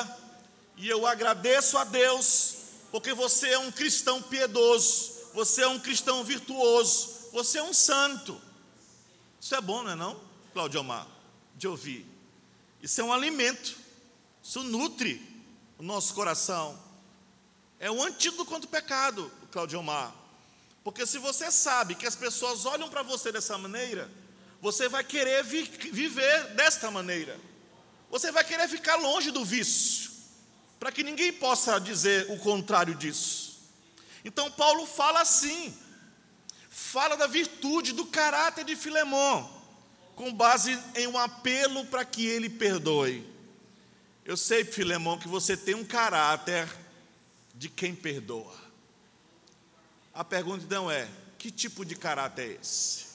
e 0.78 0.88
eu 0.88 1.06
agradeço 1.06 1.76
a 1.76 1.84
Deus, 1.84 2.56
porque 2.90 3.12
você 3.12 3.48
é 3.48 3.58
um 3.58 3.70
cristão 3.70 4.22
piedoso, 4.22 5.12
você 5.34 5.62
é 5.62 5.68
um 5.68 5.78
cristão 5.78 6.24
virtuoso, 6.24 7.28
você 7.32 7.58
é 7.58 7.62
um 7.62 7.74
santo. 7.74 8.40
Isso 9.40 9.54
é 9.54 9.60
bom, 9.60 9.82
não 9.82 9.90
é 9.90 9.94
não, 9.94 10.20
Claudio 10.52 10.80
Omar? 10.80 11.18
de 11.58 11.66
ouvir. 11.66 12.06
Isso 12.80 13.00
é 13.00 13.04
um 13.04 13.12
alimento, 13.12 13.76
isso 14.40 14.62
nutre 14.62 15.20
o 15.76 15.82
nosso 15.82 16.14
coração. 16.14 16.78
É 17.80 17.90
um 17.90 18.02
antídoto 18.02 18.44
contra 18.44 18.66
o 18.66 18.70
pecado, 18.70 19.30
Claudio 19.50 19.80
Omar. 19.80 20.14
Porque 20.84 21.04
se 21.04 21.18
você 21.18 21.50
sabe 21.50 21.96
que 21.96 22.06
as 22.06 22.14
pessoas 22.14 22.64
olham 22.64 22.88
para 22.88 23.02
você 23.02 23.32
dessa 23.32 23.58
maneira, 23.58 24.08
você 24.60 24.88
vai 24.88 25.02
querer 25.02 25.42
vi 25.42 25.62
viver 25.92 26.54
desta 26.54 26.90
maneira. 26.90 27.38
Você 28.10 28.30
vai 28.30 28.44
querer 28.44 28.68
ficar 28.68 28.96
longe 28.96 29.30
do 29.30 29.44
vício, 29.44 30.07
para 30.78 30.92
que 30.92 31.02
ninguém 31.02 31.32
possa 31.32 31.78
dizer 31.78 32.30
o 32.30 32.38
contrário 32.38 32.94
disso. 32.94 33.58
Então 34.24 34.50
Paulo 34.50 34.86
fala 34.86 35.20
assim, 35.20 35.76
fala 36.68 37.16
da 37.16 37.26
virtude, 37.26 37.92
do 37.92 38.06
caráter 38.06 38.64
de 38.64 38.76
Filemão 38.76 39.58
com 40.18 40.34
base 40.34 40.76
em 40.96 41.06
um 41.06 41.16
apelo 41.16 41.86
para 41.86 42.04
que 42.04 42.26
ele 42.26 42.50
perdoe. 42.50 43.24
Eu 44.24 44.36
sei, 44.36 44.64
Filemão, 44.64 45.16
que 45.16 45.28
você 45.28 45.56
tem 45.56 45.76
um 45.76 45.84
caráter 45.84 46.68
de 47.54 47.68
quem 47.68 47.94
perdoa. 47.94 48.52
A 50.12 50.24
pergunta 50.24 50.64
então 50.64 50.90
é: 50.90 51.08
que 51.38 51.52
tipo 51.52 51.84
de 51.84 51.94
caráter 51.94 52.50
é 52.50 52.60
esse? 52.60 53.06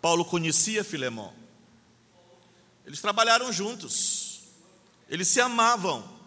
Paulo 0.00 0.24
conhecia 0.24 0.84
Filemão. 0.84 1.34
Eles 2.86 3.00
trabalharam 3.00 3.52
juntos. 3.52 4.27
Eles 5.08 5.28
se 5.28 5.40
amavam. 5.40 6.18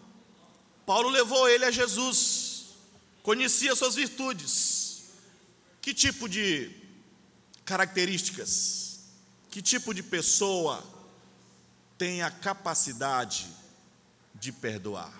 Paulo 0.84 1.08
levou 1.08 1.48
ele 1.48 1.64
a 1.64 1.70
Jesus. 1.70 2.66
Conhecia 3.22 3.76
suas 3.76 3.94
virtudes. 3.94 5.04
Que 5.80 5.94
tipo 5.94 6.28
de 6.28 6.70
características? 7.64 9.00
Que 9.50 9.62
tipo 9.62 9.94
de 9.94 10.02
pessoa 10.02 10.82
tem 11.96 12.22
a 12.22 12.30
capacidade 12.30 13.46
de 14.34 14.50
perdoar? 14.50 15.12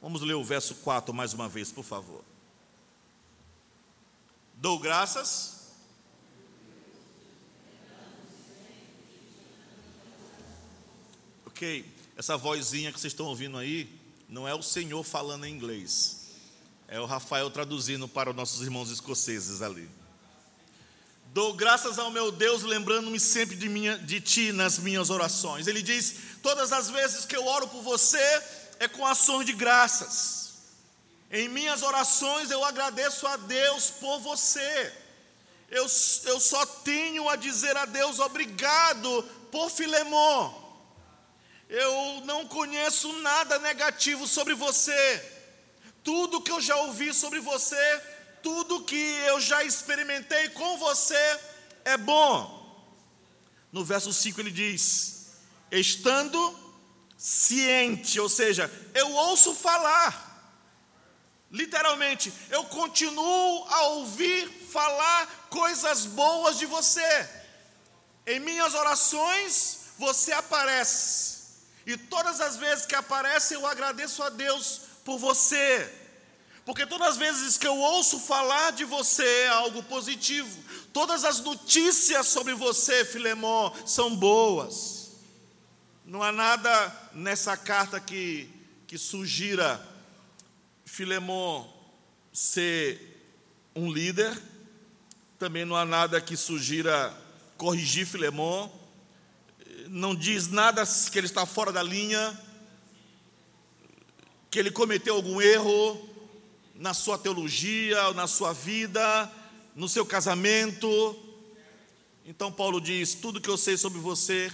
Vamos 0.00 0.22
ler 0.22 0.34
o 0.34 0.44
verso 0.44 0.74
4 0.76 1.12
mais 1.12 1.32
uma 1.32 1.48
vez, 1.48 1.70
por 1.70 1.84
favor. 1.84 2.24
Dou 4.54 4.78
graças. 4.78 5.60
Ok, 11.46 11.91
essa 12.16 12.36
vozinha 12.36 12.92
que 12.92 13.00
vocês 13.00 13.12
estão 13.12 13.26
ouvindo 13.26 13.56
aí, 13.58 13.88
não 14.28 14.46
é 14.46 14.54
o 14.54 14.62
Senhor 14.62 15.02
falando 15.02 15.44
em 15.44 15.52
inglês, 15.52 16.28
é 16.88 17.00
o 17.00 17.06
Rafael 17.06 17.50
traduzindo 17.50 18.06
para 18.06 18.30
os 18.30 18.36
nossos 18.36 18.62
irmãos 18.62 18.90
escoceses 18.90 19.62
ali. 19.62 19.88
Dou 21.32 21.54
graças 21.54 21.98
ao 21.98 22.10
meu 22.10 22.30
Deus, 22.30 22.62
lembrando-me 22.62 23.18
sempre 23.18 23.56
de, 23.56 23.66
minha, 23.66 23.96
de 23.96 24.20
ti 24.20 24.52
nas 24.52 24.78
minhas 24.78 25.08
orações. 25.08 25.66
Ele 25.66 25.80
diz: 25.80 26.14
Todas 26.42 26.72
as 26.72 26.90
vezes 26.90 27.24
que 27.24 27.34
eu 27.34 27.46
oro 27.46 27.66
por 27.68 27.82
você, 27.82 28.42
é 28.78 28.86
com 28.86 29.06
ações 29.06 29.46
de 29.46 29.54
graças. 29.54 30.42
Em 31.30 31.48
minhas 31.48 31.82
orações 31.82 32.50
eu 32.50 32.62
agradeço 32.62 33.26
a 33.26 33.38
Deus 33.38 33.90
por 33.90 34.20
você. 34.20 34.92
Eu, 35.70 35.86
eu 36.26 36.38
só 36.38 36.66
tenho 36.66 37.26
a 37.30 37.36
dizer 37.36 37.74
a 37.78 37.86
Deus 37.86 38.18
obrigado 38.18 39.24
por 39.50 39.70
Filemon. 39.70 40.61
Eu 41.72 42.22
não 42.24 42.46
conheço 42.46 43.12
nada 43.20 43.58
negativo 43.58 44.28
sobre 44.28 44.54
você. 44.54 45.32
Tudo 46.04 46.40
que 46.40 46.52
eu 46.52 46.60
já 46.60 46.76
ouvi 46.76 47.12
sobre 47.12 47.40
você 47.40 48.12
tudo 48.42 48.82
que 48.82 48.96
eu 49.26 49.40
já 49.40 49.62
experimentei 49.64 50.48
com 50.50 50.76
você 50.76 51.40
é 51.84 51.96
bom. 51.96 52.60
No 53.70 53.84
verso 53.84 54.12
5 54.12 54.40
ele 54.40 54.50
diz: 54.50 55.30
estando 55.70 56.58
ciente, 57.16 58.18
ou 58.18 58.28
seja, 58.28 58.70
eu 58.94 59.10
ouço 59.12 59.54
falar. 59.54 60.30
Literalmente, 61.50 62.32
eu 62.50 62.64
continuo 62.64 63.66
a 63.68 63.82
ouvir 63.88 64.48
falar 64.70 65.48
coisas 65.50 66.06
boas 66.06 66.58
de 66.58 66.66
você. 66.66 67.28
Em 68.26 68.40
minhas 68.40 68.74
orações, 68.74 69.92
você 69.98 70.32
aparece. 70.32 71.31
E 71.86 71.96
todas 71.96 72.40
as 72.40 72.56
vezes 72.56 72.86
que 72.86 72.94
aparece, 72.94 73.54
eu 73.54 73.66
agradeço 73.66 74.22
a 74.22 74.30
Deus 74.30 74.82
por 75.04 75.18
você. 75.18 75.90
Porque 76.64 76.86
todas 76.86 77.08
as 77.08 77.16
vezes 77.16 77.58
que 77.58 77.66
eu 77.66 77.76
ouço 77.76 78.20
falar 78.20 78.70
de 78.72 78.84
você 78.84 79.24
é 79.24 79.48
algo 79.48 79.82
positivo. 79.82 80.62
Todas 80.92 81.24
as 81.24 81.40
notícias 81.40 82.28
sobre 82.28 82.54
você, 82.54 83.04
Filemão, 83.04 83.74
são 83.84 84.14
boas. 84.14 85.10
Não 86.04 86.22
há 86.22 86.30
nada 86.30 87.10
nessa 87.14 87.56
carta 87.56 87.98
que, 87.98 88.48
que 88.86 88.96
sugira 88.96 89.80
Filemão 90.84 91.72
ser 92.32 93.24
um 93.74 93.90
líder. 93.90 94.40
Também 95.38 95.64
não 95.64 95.74
há 95.74 95.84
nada 95.84 96.20
que 96.20 96.36
sugira 96.36 97.12
corrigir 97.56 98.06
Filemão. 98.06 98.70
Não 99.94 100.14
diz 100.14 100.48
nada 100.48 100.82
que 100.86 101.18
ele 101.18 101.26
está 101.26 101.44
fora 101.44 101.70
da 101.70 101.82
linha, 101.82 102.40
que 104.50 104.58
ele 104.58 104.70
cometeu 104.70 105.14
algum 105.14 105.38
erro 105.38 106.08
na 106.74 106.94
sua 106.94 107.18
teologia, 107.18 108.10
na 108.14 108.26
sua 108.26 108.54
vida, 108.54 109.30
no 109.76 109.86
seu 109.86 110.06
casamento. 110.06 110.88
Então 112.24 112.50
Paulo 112.50 112.80
diz: 112.80 113.12
tudo 113.12 113.38
que 113.38 113.50
eu 113.50 113.58
sei 113.58 113.76
sobre 113.76 113.98
você 113.98 114.50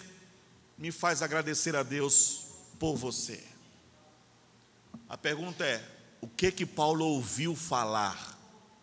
me 0.76 0.90
faz 0.90 1.22
agradecer 1.22 1.76
a 1.76 1.84
Deus 1.84 2.46
por 2.76 2.96
você. 2.96 3.40
A 5.08 5.16
pergunta 5.16 5.64
é: 5.64 5.88
o 6.20 6.26
que 6.26 6.50
que 6.50 6.66
Paulo 6.66 7.06
ouviu 7.06 7.54
falar 7.54 8.36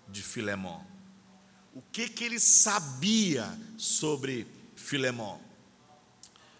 de 0.08 0.24
Filemão? 0.24 0.88
O 1.74 1.82
que 1.82 2.08
que 2.08 2.24
ele 2.24 2.39
sabia 2.39 3.46
sobre 3.78 4.48
Filemão? 4.78 5.44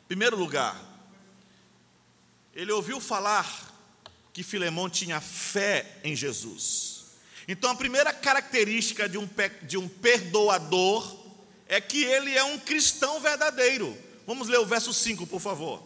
Primeiro 0.08 0.38
lugar, 0.38 0.80
ele 2.54 2.72
ouviu 2.72 3.00
falar 3.00 3.74
que 4.32 4.44
Filemão 4.44 4.90
tinha 4.90 5.20
fé 5.20 6.00
em 6.04 6.16
Jesus. 6.16 7.06
Então, 7.48 7.72
a 7.72 7.76
primeira 7.76 8.14
característica 8.14 9.10
de 9.10 9.18
um, 9.18 9.28
de 9.64 9.78
um 9.78 9.88
perdoador 9.88 11.26
é 11.68 11.82
que 11.82 12.04
ele 12.04 12.36
é 12.36 12.44
um 12.44 12.60
cristão 12.60 13.20
verdadeiro. 13.20 13.98
Vamos 14.28 14.48
ler 14.48 14.60
o 14.60 14.66
verso 14.66 14.94
5, 14.94 15.26
por 15.26 15.40
favor. 15.40 15.84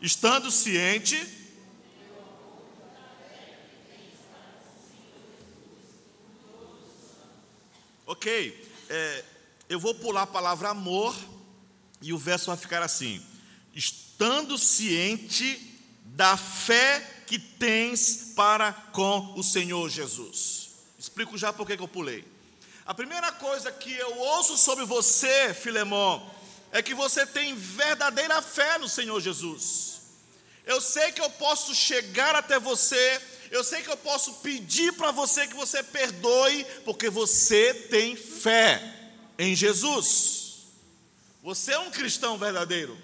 Estando 0.00 0.50
ciente. 0.50 1.36
Ok, 8.06 8.68
é, 8.88 9.24
eu 9.68 9.78
vou 9.78 9.94
pular 9.94 10.22
a 10.22 10.26
palavra 10.26 10.70
amor 10.70 11.14
e 12.00 12.12
o 12.12 12.18
verso 12.18 12.46
vai 12.46 12.56
ficar 12.56 12.82
assim: 12.82 13.24
estando 13.74 14.58
ciente 14.58 15.60
da 16.04 16.36
fé 16.36 17.22
que 17.26 17.38
tens 17.38 18.32
para 18.34 18.72
com 18.72 19.34
o 19.36 19.42
Senhor 19.42 19.88
Jesus. 19.88 20.70
Explico 20.98 21.38
já 21.38 21.52
por 21.52 21.66
que 21.66 21.74
eu 21.74 21.88
pulei. 21.88 22.24
A 22.84 22.94
primeira 22.94 23.30
coisa 23.30 23.70
que 23.70 23.92
eu 23.92 24.16
ouço 24.18 24.56
sobre 24.56 24.84
você, 24.84 25.52
Filemão, 25.52 26.28
é 26.72 26.82
que 26.82 26.94
você 26.94 27.26
tem 27.26 27.54
verdadeira 27.54 28.40
fé 28.40 28.78
no 28.78 28.88
Senhor 28.88 29.20
Jesus. 29.20 30.00
Eu 30.64 30.80
sei 30.80 31.12
que 31.12 31.20
eu 31.20 31.30
posso 31.30 31.74
chegar 31.74 32.34
até 32.34 32.58
você, 32.58 33.20
eu 33.50 33.62
sei 33.62 33.82
que 33.82 33.90
eu 33.90 33.96
posso 33.96 34.34
pedir 34.34 34.92
para 34.94 35.10
você 35.10 35.46
que 35.46 35.54
você 35.54 35.82
perdoe, 35.82 36.66
porque 36.84 37.08
você 37.08 37.72
tem 37.74 38.16
fé 38.16 38.82
em 39.38 39.54
Jesus. 39.54 40.47
Você 41.42 41.72
é 41.72 41.78
um 41.78 41.90
cristão 41.90 42.36
verdadeiro. 42.36 42.96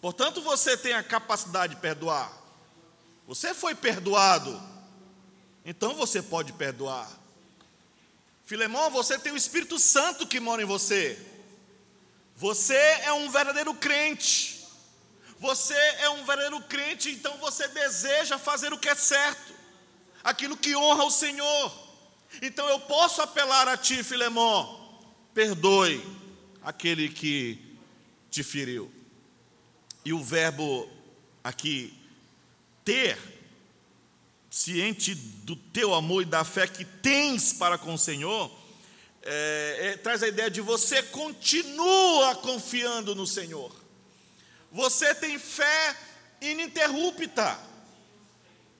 Portanto, 0.00 0.40
você 0.42 0.76
tem 0.76 0.92
a 0.92 1.02
capacidade 1.02 1.74
de 1.74 1.80
perdoar. 1.80 2.30
Você 3.26 3.54
foi 3.54 3.74
perdoado. 3.74 4.60
Então 5.64 5.94
você 5.94 6.22
pode 6.22 6.52
perdoar. 6.52 7.08
Filemão, 8.44 8.90
você 8.90 9.18
tem 9.18 9.32
o 9.32 9.36
Espírito 9.36 9.78
Santo 9.78 10.26
que 10.26 10.40
mora 10.40 10.62
em 10.62 10.66
você. 10.66 11.18
Você 12.36 12.74
é 12.74 13.12
um 13.12 13.30
verdadeiro 13.30 13.74
crente. 13.74 14.60
Você 15.38 15.74
é 15.74 16.10
um 16.10 16.24
verdadeiro 16.24 16.60
crente, 16.64 17.10
então 17.10 17.34
você 17.38 17.66
deseja 17.68 18.38
fazer 18.38 18.74
o 18.74 18.78
que 18.78 18.90
é 18.90 18.94
certo, 18.94 19.54
aquilo 20.22 20.54
que 20.54 20.76
honra 20.76 21.04
o 21.04 21.10
Senhor. 21.10 21.72
Então 22.42 22.68
eu 22.68 22.78
posso 22.80 23.22
apelar 23.22 23.66
a 23.66 23.74
ti, 23.74 24.04
Filemão, 24.04 25.00
perdoe 25.32 26.19
aquele 26.62 27.08
que 27.08 27.58
te 28.30 28.42
feriu. 28.42 28.90
E 30.04 30.12
o 30.12 30.22
verbo 30.22 30.88
aqui, 31.42 31.92
ter, 32.84 33.18
ciente 34.50 35.14
do 35.14 35.54
teu 35.54 35.94
amor 35.94 36.22
e 36.22 36.26
da 36.26 36.44
fé 36.44 36.66
que 36.66 36.84
tens 36.84 37.52
para 37.52 37.78
com 37.78 37.94
o 37.94 37.98
Senhor, 37.98 38.50
é, 39.22 39.78
é, 39.80 39.96
traz 39.96 40.22
a 40.22 40.28
ideia 40.28 40.50
de 40.50 40.60
você 40.60 41.02
continua 41.02 42.34
confiando 42.36 43.14
no 43.14 43.26
Senhor. 43.26 43.74
Você 44.72 45.14
tem 45.14 45.38
fé 45.38 45.96
ininterrupta. 46.40 47.58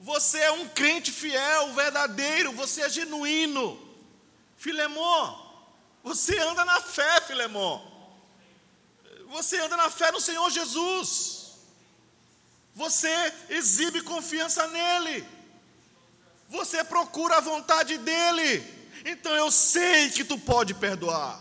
Você 0.00 0.38
é 0.38 0.50
um 0.52 0.66
crente 0.68 1.12
fiel, 1.12 1.74
verdadeiro, 1.74 2.52
você 2.52 2.82
é 2.82 2.88
genuíno. 2.88 3.78
Filemon, 4.56 5.49
você 6.02 6.38
anda 6.38 6.64
na 6.64 6.80
fé, 6.80 7.20
Filemon. 7.20 7.88
Você 9.28 9.58
anda 9.58 9.76
na 9.76 9.90
fé 9.90 10.10
no 10.10 10.20
Senhor 10.20 10.50
Jesus. 10.50 11.52
Você 12.74 13.08
exibe 13.48 14.02
confiança 14.02 14.66
nele. 14.68 15.26
Você 16.48 16.82
procura 16.82 17.36
a 17.36 17.40
vontade 17.40 17.98
dele. 17.98 18.64
Então 19.04 19.34
eu 19.36 19.50
sei 19.50 20.10
que 20.10 20.24
tu 20.24 20.38
pode 20.38 20.74
perdoar. 20.74 21.40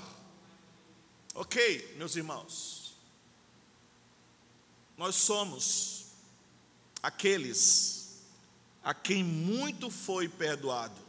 Ok, 1.34 1.96
meus 1.98 2.16
irmãos. 2.16 2.94
Nós 4.98 5.16
somos 5.16 6.08
aqueles 7.02 8.22
a 8.84 8.94
quem 8.94 9.24
muito 9.24 9.90
foi 9.90 10.28
perdoado. 10.28 11.00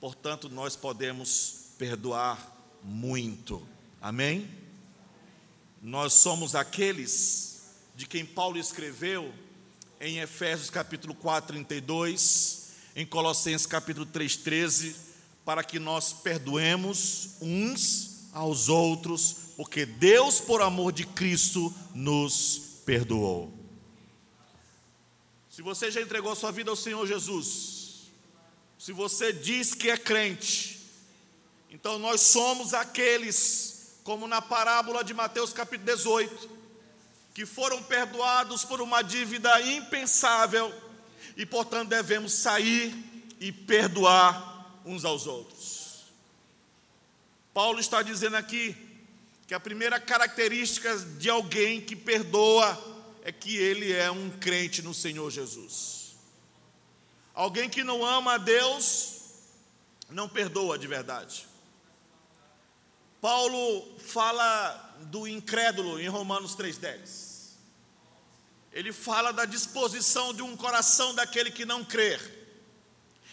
Portanto, 0.00 0.48
nós 0.48 0.76
podemos 0.76 1.67
perdoar 1.78 2.54
muito. 2.82 3.66
Amém? 4.02 4.50
Nós 5.80 6.12
somos 6.12 6.56
aqueles 6.56 7.62
de 7.94 8.06
quem 8.06 8.26
Paulo 8.26 8.58
escreveu 8.58 9.32
em 10.00 10.18
Efésios 10.18 10.70
capítulo 10.70 11.14
4, 11.14 11.52
32, 11.52 12.72
em 12.96 13.06
Colossenses 13.06 13.66
capítulo 13.66 14.04
3, 14.04 14.36
13, 14.36 14.96
para 15.44 15.62
que 15.62 15.78
nós 15.78 16.12
perdoemos 16.12 17.36
uns 17.40 18.28
aos 18.32 18.68
outros, 18.68 19.52
porque 19.56 19.86
Deus, 19.86 20.40
por 20.40 20.60
amor 20.60 20.92
de 20.92 21.06
Cristo, 21.06 21.72
nos 21.94 22.80
perdoou. 22.84 23.52
Se 25.48 25.62
você 25.62 25.90
já 25.90 26.00
entregou 26.00 26.34
sua 26.36 26.52
vida 26.52 26.70
ao 26.70 26.76
Senhor 26.76 27.06
Jesus, 27.06 28.10
se 28.78 28.92
você 28.92 29.32
diz 29.32 29.74
que 29.74 29.90
é 29.90 29.96
crente, 29.96 30.77
então 31.70 31.98
nós 31.98 32.20
somos 32.20 32.72
aqueles 32.74 34.00
como 34.02 34.26
na 34.26 34.40
parábola 34.40 35.04
de 35.04 35.12
Mateus 35.12 35.52
capítulo 35.52 35.94
18, 35.94 36.50
que 37.34 37.44
foram 37.44 37.82
perdoados 37.82 38.64
por 38.64 38.80
uma 38.80 39.02
dívida 39.02 39.60
impensável 39.60 40.72
e, 41.36 41.44
portanto, 41.44 41.90
devemos 41.90 42.32
sair 42.32 42.94
e 43.38 43.52
perdoar 43.52 44.80
uns 44.84 45.04
aos 45.04 45.26
outros. 45.26 46.04
Paulo 47.52 47.80
está 47.80 48.02
dizendo 48.02 48.36
aqui 48.36 48.76
que 49.46 49.54
a 49.54 49.60
primeira 49.60 50.00
característica 50.00 50.96
de 50.96 51.28
alguém 51.28 51.80
que 51.80 51.96
perdoa 51.96 52.78
é 53.22 53.32
que 53.32 53.56
ele 53.56 53.92
é 53.92 54.10
um 54.10 54.30
crente 54.30 54.80
no 54.80 54.94
Senhor 54.94 55.30
Jesus. 55.30 56.16
Alguém 57.34 57.68
que 57.68 57.84
não 57.84 58.04
ama 58.04 58.34
a 58.34 58.38
Deus 58.38 59.22
não 60.08 60.28
perdoa 60.28 60.78
de 60.78 60.86
verdade. 60.86 61.47
Paulo 63.20 63.98
fala 63.98 64.96
do 65.10 65.26
incrédulo 65.26 66.00
em 66.00 66.08
Romanos 66.08 66.56
3,10. 66.56 67.28
Ele 68.72 68.92
fala 68.92 69.32
da 69.32 69.44
disposição 69.44 70.32
de 70.32 70.42
um 70.42 70.56
coração 70.56 71.14
daquele 71.14 71.50
que 71.50 71.64
não 71.64 71.84
crer. 71.84 72.20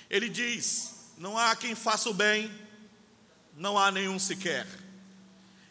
Ele 0.09 0.29
diz: 0.29 0.93
Não 1.17 1.37
há 1.37 1.55
quem 1.55 1.75
faça 1.75 2.09
o 2.09 2.13
bem, 2.13 2.51
não 3.55 3.77
há 3.77 3.91
nenhum 3.91 4.17
sequer. 4.17 4.67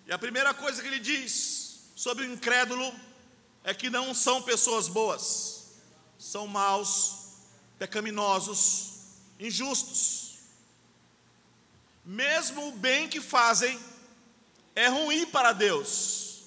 E 0.07 0.13
a 0.13 0.19
primeira 0.19 0.53
coisa 0.53 0.81
que 0.81 0.87
ele 0.87 1.01
diz 1.01 1.81
sobre 1.97 2.25
o 2.25 2.33
incrédulo 2.33 2.95
é 3.63 3.73
que 3.73 3.89
não 3.89 4.15
são 4.15 4.43
pessoas 4.43 4.89
boas, 4.89 5.71
são 6.19 6.47
maus, 6.47 7.31
pecaminosos, 7.79 8.91
injustos. 9.41 10.35
Mesmo 12.05 12.69
o 12.69 12.73
bem 12.73 13.09
que 13.09 13.21
fazem, 13.21 13.81
é 14.75 14.89
ruim 14.89 15.27
para 15.27 15.53
Deus, 15.53 16.43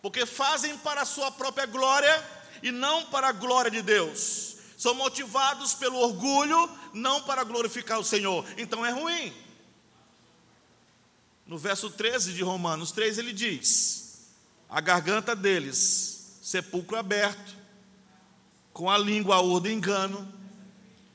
porque 0.00 0.24
fazem 0.24 0.76
para 0.78 1.02
a 1.02 1.06
sua 1.06 1.30
própria 1.32 1.66
glória 1.66 2.24
e 2.62 2.70
não 2.70 3.06
para 3.06 3.28
a 3.28 3.32
glória 3.32 3.70
de 3.70 3.82
Deus. 3.82 4.56
São 4.76 4.94
motivados 4.94 5.74
pelo 5.74 5.98
orgulho, 5.98 6.70
não 6.92 7.22
para 7.22 7.44
glorificar 7.44 7.98
o 7.98 8.04
Senhor. 8.04 8.44
Então 8.56 8.84
é 8.84 8.90
ruim. 8.90 9.32
No 11.46 11.58
verso 11.58 11.90
13 11.90 12.32
de 12.32 12.42
Romanos 12.42 12.92
3 12.92 13.18
ele 13.18 13.32
diz: 13.32 14.30
A 14.68 14.80
garganta 14.80 15.36
deles, 15.36 16.38
sepulcro 16.42 16.96
aberto, 16.96 17.56
com 18.72 18.90
a 18.90 18.96
língua 18.96 19.38
a 19.38 19.60
do 19.60 19.68
engano, 19.68 20.32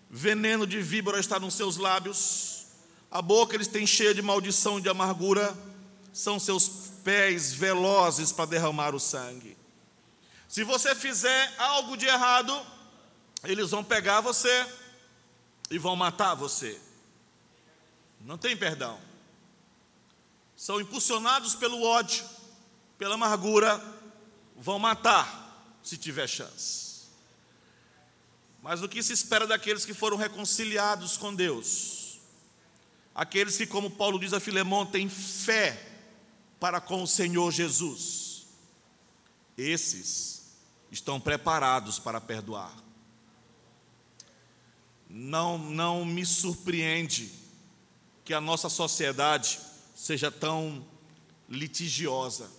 veneno 0.10 0.68
de 0.68 0.82
víbora 0.82 1.20
está 1.20 1.40
nos 1.40 1.56
seus 1.56 1.78
lábios, 1.78 2.68
a 3.10 3.22
boca 3.22 3.56
eles 3.56 3.68
têm 3.68 3.88
cheia 3.88 4.14
de 4.14 4.22
maldição 4.22 4.80
e 4.80 4.82
de 4.82 4.90
amargura 4.90 5.58
são 6.18 6.40
seus 6.40 6.68
pés 7.04 7.54
velozes 7.54 8.32
para 8.32 8.48
derramar 8.48 8.96
o 8.96 9.00
sangue. 9.00 9.56
Se 10.48 10.64
você 10.64 10.96
fizer 10.96 11.54
algo 11.60 11.96
de 11.96 12.08
errado, 12.08 12.60
eles 13.44 13.70
vão 13.70 13.84
pegar 13.84 14.20
você 14.22 14.66
e 15.70 15.78
vão 15.78 15.96
matar 15.96 16.34
você. 16.34 16.82
Não 18.22 18.36
tem 18.36 18.58
perdão. 18.58 19.00
São 20.56 20.82
impulsionados 20.82 21.54
pelo 21.54 21.84
ódio, 21.84 22.26
pela 22.98 23.14
amargura, 23.14 23.80
vão 24.56 24.80
matar 24.80 25.78
se 25.84 25.98
tiver 25.98 26.28
chance. 26.28 27.06
Mas 28.64 28.82
o 28.82 28.90
que 28.90 29.04
se 29.04 29.14
espera 29.14 29.46
daqueles 29.46 29.86
que 29.86 29.94
foram 29.94 30.18
reconciliados 30.18 31.16
com 31.16 31.32
Deus? 31.32 32.18
Aqueles 33.14 33.56
que, 33.56 33.68
como 33.68 33.92
Paulo 33.92 34.20
diz 34.20 34.34
a 34.34 34.40
Filemão, 34.40 34.84
têm 34.84 35.08
fé 35.08 35.87
para 36.60 36.82
com 36.82 37.04
o 37.04 37.08
Senhor 37.08 37.52
Jesus. 37.52 38.48
Esses 39.58 40.56
estão 40.92 41.20
preparados 41.20 42.00
para 42.00 42.22
perdoar. 42.22 42.76
Não, 45.10 45.58
não 45.58 46.06
me 46.06 46.26
surpreende 46.26 47.32
que 48.26 48.34
a 48.34 48.42
nossa 48.42 48.70
sociedade 48.70 49.60
seja 49.96 50.30
tão 50.30 50.86
litigiosa, 51.50 52.52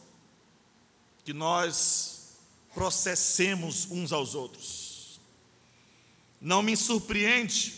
que 1.24 1.32
nós 1.32 2.38
processemos 2.72 3.90
uns 3.90 4.12
aos 4.12 4.34
outros. 4.34 5.20
Não 6.40 6.62
me 6.62 6.76
surpreende 6.76 7.74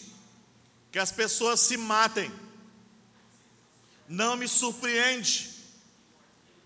que 0.92 0.98
as 0.98 1.10
pessoas 1.10 1.60
se 1.60 1.76
matem. 1.76 2.30
Não 4.08 4.36
me 4.36 4.46
surpreende 4.46 5.49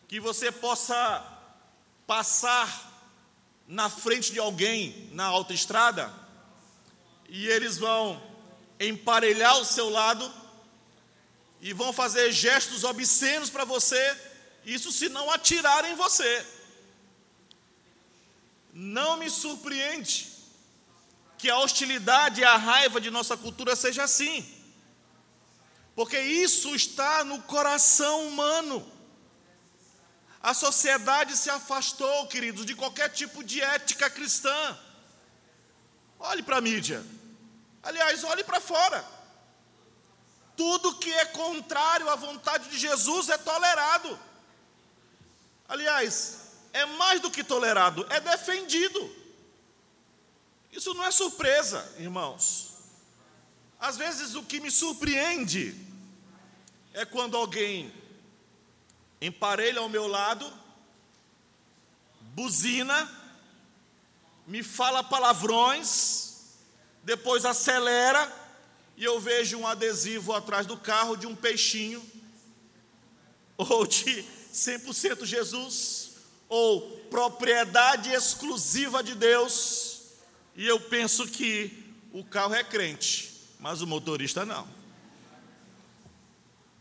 que 0.09 0.21
você 0.21 0.53
possa 0.53 1.25
passar 2.07 2.93
na 3.67 3.89
frente 3.89 4.33
de 4.33 4.39
alguém 4.39 5.09
na 5.13 5.25
autoestrada 5.25 6.13
e 7.29 7.47
eles 7.49 7.79
vão 7.79 8.23
emparelhar 8.79 9.57
o 9.59 9.65
seu 9.65 9.89
lado 9.89 10.31
e 11.61 11.73
vão 11.73 11.93
fazer 11.93 12.31
gestos 12.31 12.85
obscenos 12.85 13.49
para 13.49 13.65
você 13.65 14.17
Isso 14.65 14.91
se 14.91 15.09
não 15.09 15.31
atirarem 15.31 15.93
em 15.93 15.95
você. 15.95 16.47
Não 18.73 19.17
me 19.17 19.29
surpreende 19.29 20.33
que 21.39 21.51
a 21.51 21.59
hostilidade 21.59 22.41
e 22.41 22.45
a 22.45 22.57
raiva 22.57 23.01
de 23.01 23.11
nossa 23.11 23.37
cultura 23.37 23.77
seja 23.77 24.05
assim. 24.05 24.45
Porque 25.95 26.19
isso 26.19 26.75
está 26.75 27.23
no 27.25 27.43
coração 27.43 28.27
humano. 28.27 28.94
A 30.45 30.53
sociedade 30.53 31.35
se 31.39 31.49
afastou, 31.49 32.27
queridos, 32.27 32.67
de 32.67 32.75
qualquer 32.75 33.09
tipo 33.09 33.43
de 33.43 33.63
ética 33.63 34.11
cristã. 34.11 34.79
Olhe 36.19 36.43
para 36.43 36.59
a 36.59 36.61
mídia. 36.61 37.03
Aliás, 37.83 38.23
olhe 38.25 38.45
para 38.45 38.61
fora. 38.61 39.03
Tudo 40.55 40.97
que 40.97 41.11
é 41.11 41.25
contrário 41.25 42.11
à 42.11 42.15
vontade 42.15 42.69
de 42.69 42.77
Jesus 42.77 43.31
é 43.31 43.39
tolerado. 43.39 44.21
Aliás, 45.67 46.41
é 46.75 46.85
mais 46.85 47.23
do 47.23 47.31
que 47.31 47.43
tolerado, 47.43 48.07
é 48.11 48.21
defendido. 48.21 49.01
Isso 50.71 50.93
não 50.93 51.07
é 51.07 51.11
surpresa, 51.11 51.91
irmãos. 51.97 52.75
Às 53.81 53.97
vezes 53.97 54.35
o 54.35 54.43
que 54.43 54.61
me 54.61 54.71
surpreende 54.71 55.75
é 56.93 57.07
quando 57.07 57.35
alguém 57.35 57.91
emparelha 59.27 59.81
ao 59.81 59.89
meu 59.89 60.07
lado, 60.07 60.51
buzina, 62.35 63.11
me 64.47 64.63
fala 64.63 65.03
palavrões, 65.03 66.57
depois 67.03 67.45
acelera 67.45 68.31
e 68.97 69.05
eu 69.05 69.19
vejo 69.19 69.59
um 69.59 69.67
adesivo 69.67 70.33
atrás 70.33 70.67
do 70.67 70.77
carro 70.77 71.17
de 71.17 71.27
um 71.27 71.35
peixinho, 71.35 72.03
ou 73.57 73.87
de 73.87 74.25
100% 74.53 75.25
Jesus, 75.25 76.13
ou 76.49 76.81
propriedade 77.11 78.11
exclusiva 78.11 79.03
de 79.03 79.15
Deus, 79.15 80.03
e 80.55 80.67
eu 80.67 80.79
penso 80.81 81.27
que 81.27 81.85
o 82.13 82.23
carro 82.25 82.55
é 82.55 82.63
crente, 82.63 83.33
mas 83.59 83.81
o 83.81 83.87
motorista 83.87 84.45
não. 84.45 84.84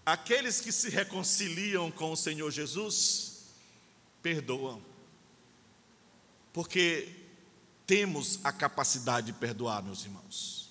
Aqueles 0.05 0.59
que 0.59 0.71
se 0.71 0.89
reconciliam 0.89 1.89
com 1.89 2.11
o 2.11 2.17
Senhor 2.17 2.51
Jesus, 2.51 3.43
perdoam, 4.21 4.83
porque 6.51 7.15
temos 7.87 8.39
a 8.43 8.51
capacidade 8.51 9.27
de 9.27 9.33
perdoar, 9.33 9.81
meus 9.81 10.03
irmãos. 10.03 10.69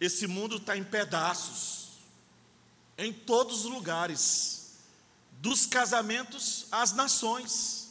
Esse 0.00 0.26
mundo 0.26 0.56
está 0.56 0.76
em 0.76 0.84
pedaços, 0.84 1.98
em 2.98 3.12
todos 3.12 3.64
os 3.64 3.70
lugares, 3.70 4.74
dos 5.40 5.66
casamentos 5.66 6.66
às 6.70 6.92
nações 6.92 7.84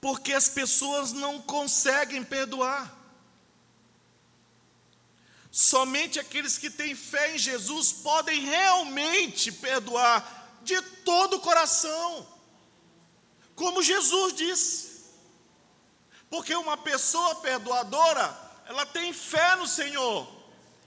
porque 0.00 0.32
as 0.32 0.48
pessoas 0.48 1.12
não 1.12 1.40
conseguem 1.40 2.22
perdoar. 2.22 2.96
Somente 5.60 6.20
aqueles 6.20 6.56
que 6.56 6.70
têm 6.70 6.94
fé 6.94 7.34
em 7.34 7.38
Jesus 7.38 7.92
podem 7.92 8.42
realmente 8.42 9.50
perdoar 9.50 10.60
de 10.62 10.80
todo 11.04 11.38
o 11.38 11.40
coração, 11.40 12.24
como 13.56 13.82
Jesus 13.82 14.34
disse. 14.34 15.04
Porque 16.30 16.54
uma 16.54 16.76
pessoa 16.76 17.34
perdoadora, 17.36 18.38
ela 18.66 18.86
tem 18.86 19.12
fé 19.12 19.56
no 19.56 19.66
Senhor, 19.66 20.28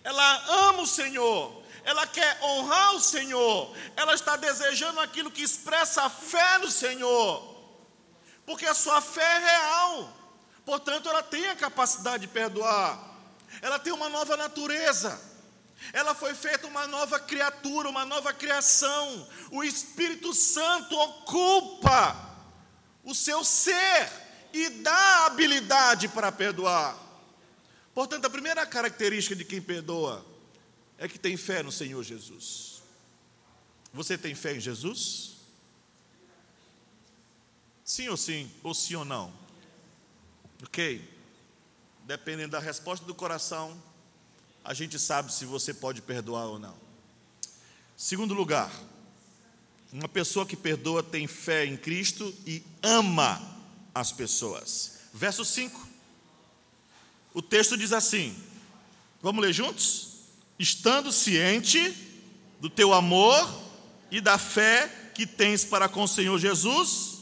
ela 0.05 0.69
ama 0.69 0.83
o 0.83 0.87
Senhor, 0.87 1.61
ela 1.83 2.07
quer 2.07 2.39
honrar 2.41 2.95
o 2.95 3.01
Senhor, 3.01 3.75
ela 3.97 4.13
está 4.13 4.37
desejando 4.37 5.01
aquilo 5.01 5.31
que 5.31 5.41
expressa 5.41 6.03
a 6.03 6.09
fé 6.09 6.59
no 6.59 6.71
Senhor 6.71 7.51
porque 8.45 8.65
a 8.65 8.73
sua 8.73 9.01
fé 9.01 9.21
é 9.21 9.39
real. 9.39 10.09
Portanto, 10.65 11.09
ela 11.09 11.23
tem 11.23 11.47
a 11.47 11.55
capacidade 11.55 12.25
de 12.25 12.33
perdoar. 12.33 13.10
Ela 13.61 13.79
tem 13.79 13.91
uma 13.91 14.09
nova 14.09 14.37
natureza. 14.37 15.19
Ela 15.93 16.13
foi 16.13 16.33
feita 16.35 16.67
uma 16.67 16.85
nova 16.87 17.19
criatura, 17.19 17.89
uma 17.89 18.05
nova 18.05 18.31
criação. 18.33 19.27
O 19.49 19.63
Espírito 19.63 20.33
Santo 20.33 20.95
ocupa 20.95 22.29
o 23.03 23.15
seu 23.15 23.43
ser 23.43 24.09
e 24.53 24.69
dá 24.69 25.25
habilidade 25.25 26.07
para 26.07 26.31
perdoar. 26.31 26.97
Portanto, 27.93 28.25
a 28.25 28.29
primeira 28.29 28.65
característica 28.65 29.35
de 29.35 29.43
quem 29.43 29.61
perdoa 29.61 30.25
é 30.97 31.07
que 31.07 31.19
tem 31.19 31.35
fé 31.35 31.63
no 31.63 31.71
Senhor 31.71 32.03
Jesus. 32.03 32.81
Você 33.93 34.17
tem 34.17 34.35
fé 34.35 34.55
em 34.55 34.59
Jesus? 34.59 35.31
Sim 37.83 38.07
ou 38.07 38.15
sim, 38.15 38.49
ou 38.63 38.73
sim 38.73 38.95
ou 38.95 39.03
não. 39.03 39.33
Ok? 40.63 41.10
Dependendo 42.11 42.51
da 42.51 42.59
resposta 42.59 43.05
do 43.05 43.15
coração, 43.15 43.81
a 44.65 44.73
gente 44.73 44.99
sabe 44.99 45.31
se 45.31 45.45
você 45.45 45.73
pode 45.73 46.01
perdoar 46.01 46.43
ou 46.43 46.59
não. 46.59 46.75
Segundo 47.95 48.33
lugar, 48.33 48.69
uma 49.93 50.09
pessoa 50.09 50.45
que 50.45 50.57
perdoa 50.57 51.01
tem 51.01 51.25
fé 51.25 51.65
em 51.65 51.77
Cristo 51.77 52.35
e 52.45 52.61
ama 52.83 53.41
as 53.95 54.11
pessoas. 54.11 54.99
Verso 55.13 55.45
5. 55.45 55.87
O 57.33 57.41
texto 57.41 57.77
diz 57.77 57.93
assim: 57.93 58.35
Vamos 59.21 59.41
ler 59.41 59.53
juntos? 59.53 60.15
Estando 60.59 61.13
ciente 61.13 61.95
do 62.59 62.69
teu 62.69 62.93
amor 62.93 63.49
e 64.11 64.19
da 64.19 64.37
fé 64.37 65.11
que 65.15 65.25
tens 65.25 65.63
para 65.63 65.87
com 65.87 66.03
o 66.03 66.09
Senhor 66.09 66.37
Jesus, 66.37 67.21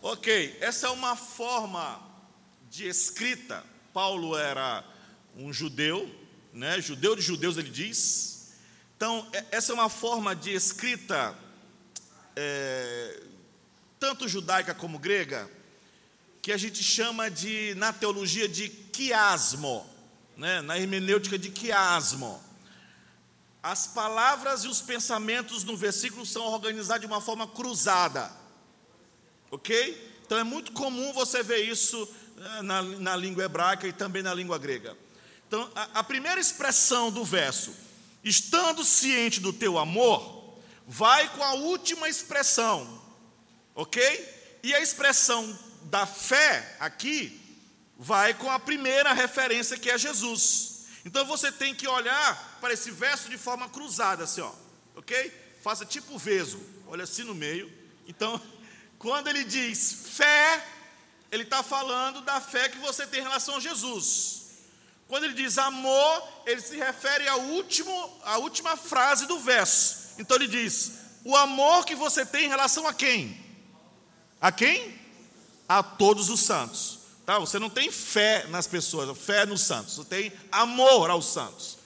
Ok, 0.00 0.56
essa 0.60 0.86
é 0.86 0.90
uma 0.90 1.16
forma 1.16 2.07
de 2.70 2.86
escrita. 2.86 3.64
Paulo 3.92 4.36
era 4.36 4.84
um 5.36 5.52
judeu, 5.52 6.08
né? 6.52 6.80
judeu 6.80 7.16
de 7.16 7.22
judeus, 7.22 7.56
ele 7.56 7.70
diz. 7.70 8.52
Então, 8.96 9.26
essa 9.50 9.72
é 9.72 9.74
uma 9.74 9.88
forma 9.88 10.34
de 10.34 10.52
escrita, 10.52 11.36
é, 12.34 13.22
tanto 13.98 14.28
judaica 14.28 14.74
como 14.74 14.98
grega, 14.98 15.50
que 16.42 16.52
a 16.52 16.56
gente 16.56 16.82
chama 16.82 17.30
de, 17.30 17.74
na 17.76 17.92
teologia, 17.92 18.48
de 18.48 18.68
quiasmo, 18.68 19.88
né? 20.36 20.60
na 20.62 20.78
hermenêutica 20.78 21.38
de 21.38 21.50
quiasmo. 21.50 22.42
As 23.62 23.86
palavras 23.86 24.64
e 24.64 24.68
os 24.68 24.80
pensamentos 24.80 25.64
no 25.64 25.76
versículo 25.76 26.24
são 26.24 26.44
organizados 26.44 27.02
de 27.02 27.06
uma 27.06 27.20
forma 27.20 27.46
cruzada. 27.46 28.30
Ok? 29.50 30.20
Então 30.24 30.38
é 30.38 30.44
muito 30.44 30.72
comum 30.72 31.12
você 31.12 31.42
ver 31.42 31.62
isso 31.62 32.08
na, 32.62 32.82
na 32.82 33.16
língua 33.16 33.44
hebraica 33.44 33.86
e 33.86 33.92
também 33.92 34.22
na 34.22 34.34
língua 34.34 34.58
grega. 34.58 34.96
Então, 35.46 35.70
a, 35.74 36.00
a 36.00 36.04
primeira 36.04 36.40
expressão 36.40 37.10
do 37.10 37.24
verso, 37.24 37.74
estando 38.22 38.84
ciente 38.84 39.40
do 39.40 39.52
teu 39.52 39.78
amor, 39.78 40.58
vai 40.86 41.28
com 41.30 41.42
a 41.42 41.52
última 41.54 42.08
expressão, 42.08 43.02
ok? 43.74 44.58
E 44.62 44.74
a 44.74 44.80
expressão 44.80 45.58
da 45.84 46.06
fé 46.06 46.76
aqui 46.80 47.40
vai 47.98 48.34
com 48.34 48.50
a 48.50 48.58
primeira 48.58 49.12
referência 49.12 49.76
que 49.76 49.90
é 49.90 49.98
Jesus. 49.98 50.86
Então 51.04 51.24
você 51.24 51.50
tem 51.50 51.74
que 51.74 51.88
olhar 51.88 52.58
para 52.60 52.72
esse 52.72 52.90
verso 52.90 53.28
de 53.28 53.38
forma 53.38 53.68
cruzada, 53.68 54.24
assim, 54.24 54.40
ó, 54.40 54.52
ok? 54.96 55.32
Faça 55.62 55.84
tipo 55.84 56.18
veso, 56.18 56.60
olha 56.86 57.04
assim 57.04 57.24
no 57.24 57.34
meio. 57.34 57.72
Então 58.06 58.40
quando 58.98 59.28
ele 59.28 59.44
diz 59.44 60.06
fé, 60.10 60.64
ele 61.30 61.42
está 61.42 61.62
falando 61.62 62.20
da 62.22 62.40
fé 62.40 62.68
que 62.68 62.78
você 62.78 63.06
tem 63.06 63.20
em 63.20 63.24
relação 63.24 63.56
a 63.56 63.60
Jesus. 63.60 64.38
Quando 65.06 65.24
ele 65.24 65.34
diz 65.34 65.56
amor, 65.58 66.22
ele 66.46 66.60
se 66.60 66.76
refere 66.76 67.26
à, 67.28 67.36
último, 67.36 68.20
à 68.24 68.38
última 68.38 68.76
frase 68.76 69.26
do 69.26 69.38
verso. 69.38 70.14
Então 70.18 70.36
ele 70.36 70.46
diz: 70.46 70.92
o 71.24 71.36
amor 71.36 71.84
que 71.84 71.94
você 71.94 72.24
tem 72.24 72.46
em 72.46 72.48
relação 72.48 72.86
a 72.86 72.92
quem? 72.92 73.44
A 74.40 74.52
quem? 74.52 74.98
A 75.68 75.82
todos 75.82 76.28
os 76.30 76.40
santos. 76.40 76.98
Tá? 77.24 77.38
Você 77.38 77.58
não 77.58 77.68
tem 77.68 77.90
fé 77.90 78.46
nas 78.48 78.66
pessoas, 78.66 79.16
fé 79.18 79.44
nos 79.44 79.62
santos. 79.62 79.96
Você 79.96 80.04
tem 80.04 80.32
amor 80.50 81.10
aos 81.10 81.26
santos. 81.26 81.78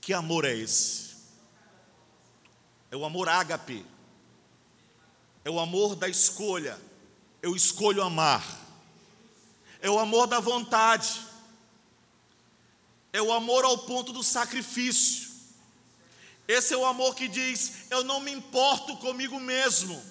Que 0.00 0.12
amor 0.12 0.44
é 0.44 0.54
esse? 0.54 1.12
É 2.90 2.96
o 2.96 3.04
amor 3.04 3.28
ágape, 3.28 3.86
é 5.44 5.50
o 5.50 5.58
amor 5.58 5.94
da 5.94 6.08
escolha. 6.08 6.78
Eu 7.42 7.56
escolho 7.56 8.02
amar. 8.02 8.42
É 9.80 9.90
o 9.90 9.98
amor 9.98 10.28
da 10.28 10.38
vontade. 10.38 11.20
É 13.12 13.20
o 13.20 13.32
amor 13.32 13.64
ao 13.64 13.76
ponto 13.78 14.12
do 14.12 14.22
sacrifício. 14.22 15.32
Esse 16.46 16.74
é 16.74 16.76
o 16.76 16.84
amor 16.84 17.14
que 17.14 17.28
diz: 17.28 17.90
Eu 17.90 18.04
não 18.04 18.20
me 18.20 18.30
importo 18.32 18.96
comigo 18.96 19.38
mesmo, 19.38 20.02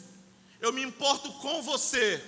eu 0.60 0.72
me 0.74 0.84
importo 0.84 1.32
com 1.34 1.62
você. 1.62 2.24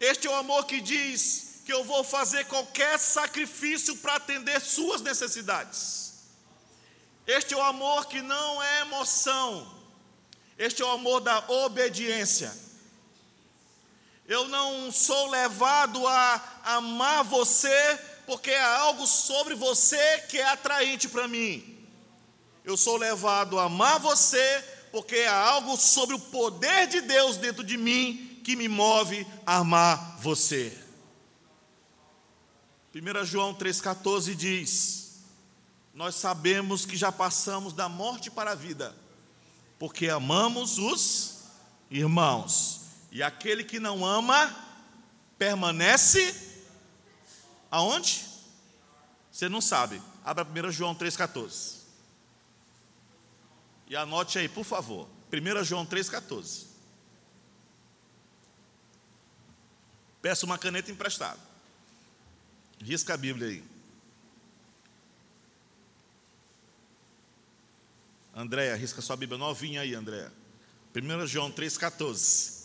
Este 0.00 0.26
é 0.26 0.30
o 0.30 0.34
amor 0.34 0.64
que 0.66 0.80
diz 0.80 1.62
que 1.64 1.72
eu 1.72 1.84
vou 1.84 2.02
fazer 2.02 2.44
qualquer 2.46 2.98
sacrifício 2.98 3.96
para 3.98 4.16
atender 4.16 4.60
suas 4.60 5.00
necessidades. 5.00 6.14
Este 7.26 7.54
é 7.54 7.56
o 7.56 7.62
amor 7.62 8.06
que 8.06 8.20
não 8.20 8.62
é 8.62 8.80
emoção, 8.80 9.72
este 10.58 10.82
é 10.82 10.84
o 10.84 10.90
amor 10.90 11.20
da 11.20 11.38
obediência. 11.48 12.52
Eu 14.32 14.48
não 14.48 14.90
sou 14.90 15.28
levado 15.28 16.06
a 16.08 16.42
amar 16.64 17.22
você 17.22 18.00
porque 18.24 18.50
há 18.50 18.78
algo 18.78 19.06
sobre 19.06 19.54
você 19.54 20.20
que 20.20 20.38
é 20.38 20.48
atraente 20.48 21.06
para 21.06 21.28
mim. 21.28 21.86
Eu 22.64 22.74
sou 22.74 22.96
levado 22.96 23.58
a 23.58 23.64
amar 23.64 24.00
você 24.00 24.64
porque 24.90 25.16
há 25.18 25.36
algo 25.36 25.76
sobre 25.76 26.14
o 26.14 26.18
poder 26.18 26.86
de 26.86 27.02
Deus 27.02 27.36
dentro 27.36 27.62
de 27.62 27.76
mim 27.76 28.40
que 28.42 28.56
me 28.56 28.68
move 28.68 29.26
a 29.44 29.56
amar 29.58 30.16
você. 30.20 30.82
1 32.94 33.26
João 33.26 33.54
3,14 33.54 34.34
diz: 34.34 35.24
Nós 35.92 36.14
sabemos 36.14 36.86
que 36.86 36.96
já 36.96 37.12
passamos 37.12 37.74
da 37.74 37.86
morte 37.86 38.30
para 38.30 38.52
a 38.52 38.54
vida, 38.54 38.96
porque 39.78 40.08
amamos 40.08 40.78
os 40.78 41.42
irmãos, 41.90 42.81
e 43.12 43.22
aquele 43.22 43.62
que 43.62 43.78
não 43.78 44.06
ama, 44.06 44.50
permanece 45.38 46.34
aonde? 47.70 48.24
Você 49.30 49.50
não 49.50 49.60
sabe, 49.60 50.00
abra 50.24 50.44
1 50.44 50.72
João 50.72 50.94
3,14. 50.94 51.82
E 53.86 53.94
anote 53.94 54.38
aí, 54.38 54.48
por 54.48 54.64
favor. 54.64 55.06
1 55.30 55.62
João 55.62 55.84
3,14. 55.84 56.64
Peça 60.22 60.46
uma 60.46 60.56
caneta 60.56 60.90
emprestada. 60.90 61.38
Risca 62.80 63.12
a 63.12 63.16
Bíblia 63.18 63.48
aí. 63.48 63.64
Andréia, 68.34 68.74
risca 68.74 69.02
sua 69.02 69.16
Bíblia 69.16 69.36
novinha 69.36 69.82
aí, 69.82 69.94
Andréia. 69.94 70.32
1 70.96 71.26
João 71.26 71.52
3,14. 71.52 72.61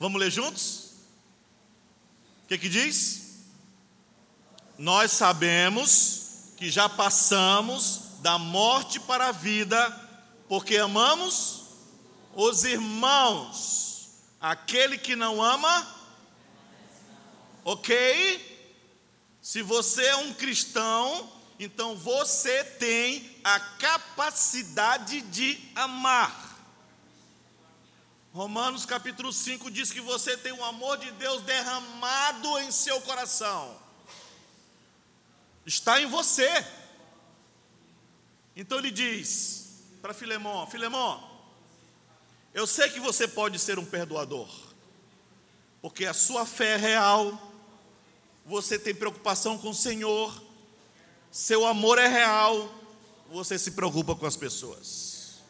Vamos 0.00 0.18
ler 0.18 0.30
juntos? 0.30 0.94
O 2.44 2.48
que, 2.48 2.56
que 2.56 2.70
diz? 2.70 3.44
Nós 4.78 5.12
sabemos 5.12 6.54
que 6.56 6.70
já 6.70 6.88
passamos 6.88 8.00
da 8.20 8.38
morte 8.38 8.98
para 8.98 9.28
a 9.28 9.32
vida 9.32 9.78
porque 10.48 10.78
amamos 10.78 11.64
os 12.34 12.64
irmãos. 12.64 14.08
Aquele 14.40 14.96
que 14.96 15.14
não 15.14 15.42
ama, 15.42 15.86
ok? 17.62 18.72
Se 19.42 19.60
você 19.60 20.02
é 20.06 20.16
um 20.16 20.32
cristão, 20.32 21.30
então 21.58 21.94
você 21.94 22.64
tem 22.64 23.38
a 23.44 23.60
capacidade 23.60 25.20
de 25.20 25.60
amar. 25.74 26.49
Romanos 28.32 28.86
capítulo 28.86 29.32
5 29.32 29.68
diz 29.72 29.90
que 29.90 30.00
você 30.00 30.36
tem 30.36 30.52
o 30.52 30.64
amor 30.64 30.98
de 30.98 31.10
Deus 31.12 31.42
derramado 31.42 32.58
em 32.60 32.70
seu 32.70 33.00
coração. 33.00 33.76
Está 35.66 36.00
em 36.00 36.06
você. 36.06 36.48
Então 38.54 38.78
ele 38.78 38.92
diz: 38.92 39.82
para 40.00 40.14
Filemão: 40.14 40.64
Filemão, 40.68 41.28
eu 42.54 42.68
sei 42.68 42.88
que 42.88 43.00
você 43.00 43.26
pode 43.26 43.58
ser 43.58 43.80
um 43.80 43.84
perdoador, 43.84 44.48
porque 45.82 46.06
a 46.06 46.14
sua 46.14 46.46
fé 46.46 46.74
é 46.74 46.76
real, 46.76 47.52
você 48.46 48.78
tem 48.78 48.94
preocupação 48.94 49.58
com 49.58 49.70
o 49.70 49.74
Senhor, 49.74 50.40
seu 51.32 51.66
amor 51.66 51.98
é 51.98 52.06
real, 52.06 52.72
você 53.28 53.58
se 53.58 53.72
preocupa 53.72 54.14
com 54.14 54.26
as 54.26 54.36
pessoas. 54.36 55.40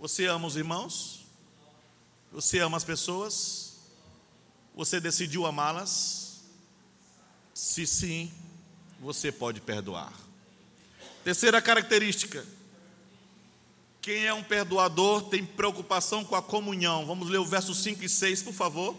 Você 0.00 0.26
ama 0.26 0.48
os 0.48 0.56
irmãos? 0.56 1.15
Você 2.32 2.58
ama 2.58 2.76
as 2.76 2.84
pessoas? 2.84 3.76
Você 4.74 5.00
decidiu 5.00 5.46
amá-las? 5.46 6.42
Se 7.54 7.86
sim, 7.86 8.32
você 9.00 9.32
pode 9.32 9.60
perdoar. 9.60 10.12
Terceira 11.24 11.62
característica: 11.62 12.46
quem 14.00 14.26
é 14.26 14.32
um 14.32 14.42
perdoador 14.42 15.22
tem 15.22 15.44
preocupação 15.44 16.24
com 16.24 16.36
a 16.36 16.42
comunhão. 16.42 17.06
Vamos 17.06 17.28
ler 17.28 17.38
o 17.38 17.44
verso 17.44 17.74
5 17.74 18.04
e 18.04 18.08
6, 18.08 18.42
por 18.42 18.54
favor. 18.54 18.96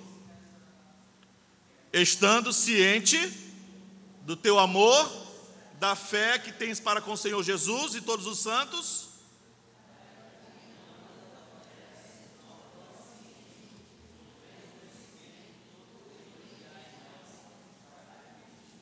Estando 1.93 2.51
ciente 2.51 3.17
do 4.23 4.35
teu 4.35 4.59
amor, 4.59 5.09
da 5.79 5.95
fé 5.95 6.37
que 6.37 6.51
tens 6.51 6.79
para 6.79 6.99
com 6.99 7.13
o 7.13 7.17
Senhor 7.17 7.41
Jesus 7.41 7.95
e 7.95 8.01
todos 8.01 8.25
os 8.27 8.39
santos, 8.39 9.06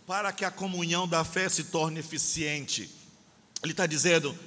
para 0.05 0.31
que 0.31 0.45
a 0.45 0.51
comunhão 0.51 1.07
da 1.07 1.23
fé 1.23 1.49
se 1.49 1.65
torne 1.65 1.99
eficiente. 1.99 2.89
Ele 3.63 3.71
está 3.71 3.85
dizendo: 3.85 4.37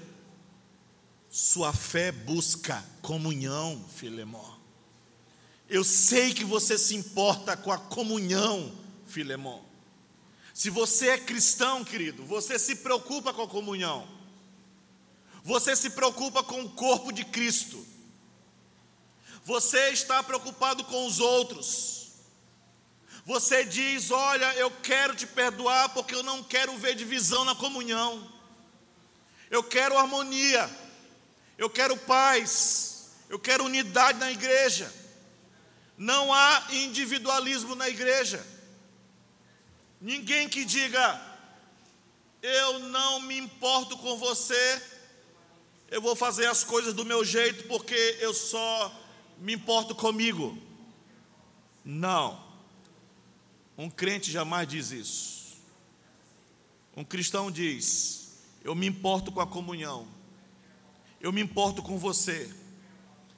sua 1.31 1.73
fé 1.73 2.13
busca 2.13 2.85
comunhão, 3.03 3.85
Filemão. 3.95 4.59
Eu 5.69 5.85
sei 5.85 6.33
que 6.33 6.45
você 6.45 6.79
se 6.79 6.95
importa 6.95 7.57
com 7.57 7.71
a 7.71 7.79
comunhão, 7.79 8.73
Filemão. 9.07 9.63
Se 10.55 10.71
você 10.71 11.11
é 11.11 11.19
cristão, 11.19 11.85
querido, 11.85 12.25
você 12.25 12.59
se 12.59 12.77
preocupa 12.77 13.33
com 13.33 13.43
a 13.43 13.49
comunhão. 13.49 14.09
Você 15.45 15.77
se 15.77 15.91
preocupa 15.91 16.43
com 16.43 16.63
o 16.63 16.71
corpo 16.71 17.13
de 17.13 17.25
Cristo. 17.25 17.87
Você 19.45 19.91
está 19.91 20.23
preocupado 20.23 20.85
com 20.85 21.07
os 21.07 21.21
outros. 21.21 21.98
Você 23.33 23.65
diz: 23.65 24.11
Olha, 24.11 24.53
eu 24.55 24.71
quero 24.71 25.15
te 25.15 25.27
perdoar 25.27 25.91
porque 25.91 26.15
eu 26.15 26.23
não 26.23 26.43
quero 26.43 26.77
ver 26.79 26.97
divisão 26.97 27.45
na 27.45 27.55
comunhão. 27.55 28.11
Eu 29.51 29.63
quero 29.63 29.97
harmonia 29.97 30.69
eu 31.59 31.69
quero 31.69 31.97
paz, 31.97 33.11
eu 33.29 33.39
quero 33.39 33.65
unidade 33.65 34.19
na 34.21 34.31
igreja. 34.31 34.95
Não 35.97 36.33
há 36.33 36.69
individualismo 36.71 37.75
na 37.75 37.89
igreja. 37.89 38.47
Ninguém 40.01 40.49
que 40.49 40.65
diga, 40.65 41.21
eu 42.41 42.79
não 42.79 43.21
me 43.21 43.37
importo 43.37 43.99
com 43.99 44.17
você, 44.17 44.81
eu 45.91 46.01
vou 46.01 46.15
fazer 46.15 46.47
as 46.47 46.63
coisas 46.63 46.95
do 46.95 47.05
meu 47.05 47.25
jeito 47.25 47.65
porque 47.65 48.17
eu 48.21 48.33
só 48.33 48.95
me 49.39 49.55
importo 49.55 49.97
comigo. 49.97 50.57
Não. 51.85 52.48
Um 53.79 53.89
crente 53.89 54.29
jamais 54.29 54.67
diz 54.67 54.91
isso. 54.91 55.57
Um 56.97 57.05
cristão 57.05 57.49
diz: 57.49 58.37
Eu 58.65 58.75
me 58.75 58.89
importo 58.89 59.31
com 59.31 59.41
a 59.41 59.47
comunhão. 59.47 60.09
Eu 61.21 61.33
me 61.33 61.41
importo 61.41 61.81
com 61.81 61.97
você. 61.97 62.53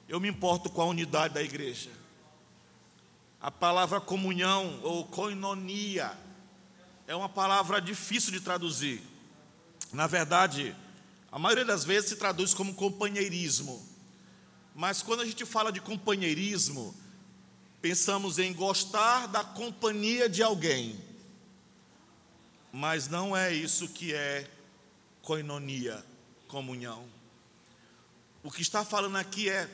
Eu 0.09 0.19
me 0.19 0.27
importo 0.27 0.67
com 0.67 0.81
a 0.81 0.85
unidade 0.85 1.35
da 1.35 1.43
igreja. 1.43 1.91
A 3.39 3.51
palavra 3.51 4.01
comunhão 4.01 4.79
ou 4.81 5.05
koinonia 5.05 6.11
é 7.07 7.15
uma 7.15 7.29
palavra 7.29 7.79
difícil 7.79 8.31
de 8.31 8.41
traduzir. 8.41 9.01
Na 9.93 10.07
verdade, 10.07 10.75
a 11.31 11.37
maioria 11.37 11.65
das 11.65 11.83
vezes 11.83 12.09
se 12.09 12.15
traduz 12.15 12.53
como 12.53 12.73
companheirismo. 12.73 13.81
Mas 14.73 15.03
quando 15.03 15.21
a 15.21 15.25
gente 15.25 15.45
fala 15.45 15.71
de 15.71 15.81
companheirismo, 15.81 16.95
pensamos 17.81 18.37
em 18.37 18.53
gostar 18.53 19.27
da 19.27 19.43
companhia 19.43 20.29
de 20.29 20.43
alguém. 20.43 20.99
Mas 22.71 23.07
não 23.07 23.35
é 23.35 23.51
isso 23.51 23.89
que 23.89 24.13
é 24.13 24.49
koinonia, 25.21 26.05
comunhão. 26.47 27.05
O 28.43 28.51
que 28.51 28.61
está 28.61 28.85
falando 28.85 29.17
aqui 29.17 29.49
é, 29.49 29.69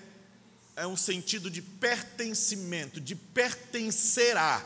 é 0.76 0.88
um 0.88 0.98
sentido 0.98 1.50
de 1.50 1.62
pertencimento, 1.62 3.00
de 3.00 3.16
pertencer 3.16 4.36
a. 4.38 4.66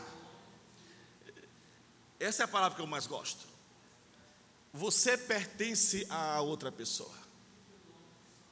Essa 2.20 2.44
é 2.44 2.46
a 2.46 2.48
palavra 2.48 2.76
que 2.76 2.82
eu 2.82 2.88
mais 2.88 3.08
gosto. 3.08 3.48
Você 4.74 5.18
pertence 5.18 6.06
a 6.10 6.39
outra 6.42 6.72
pessoa. 6.72 7.20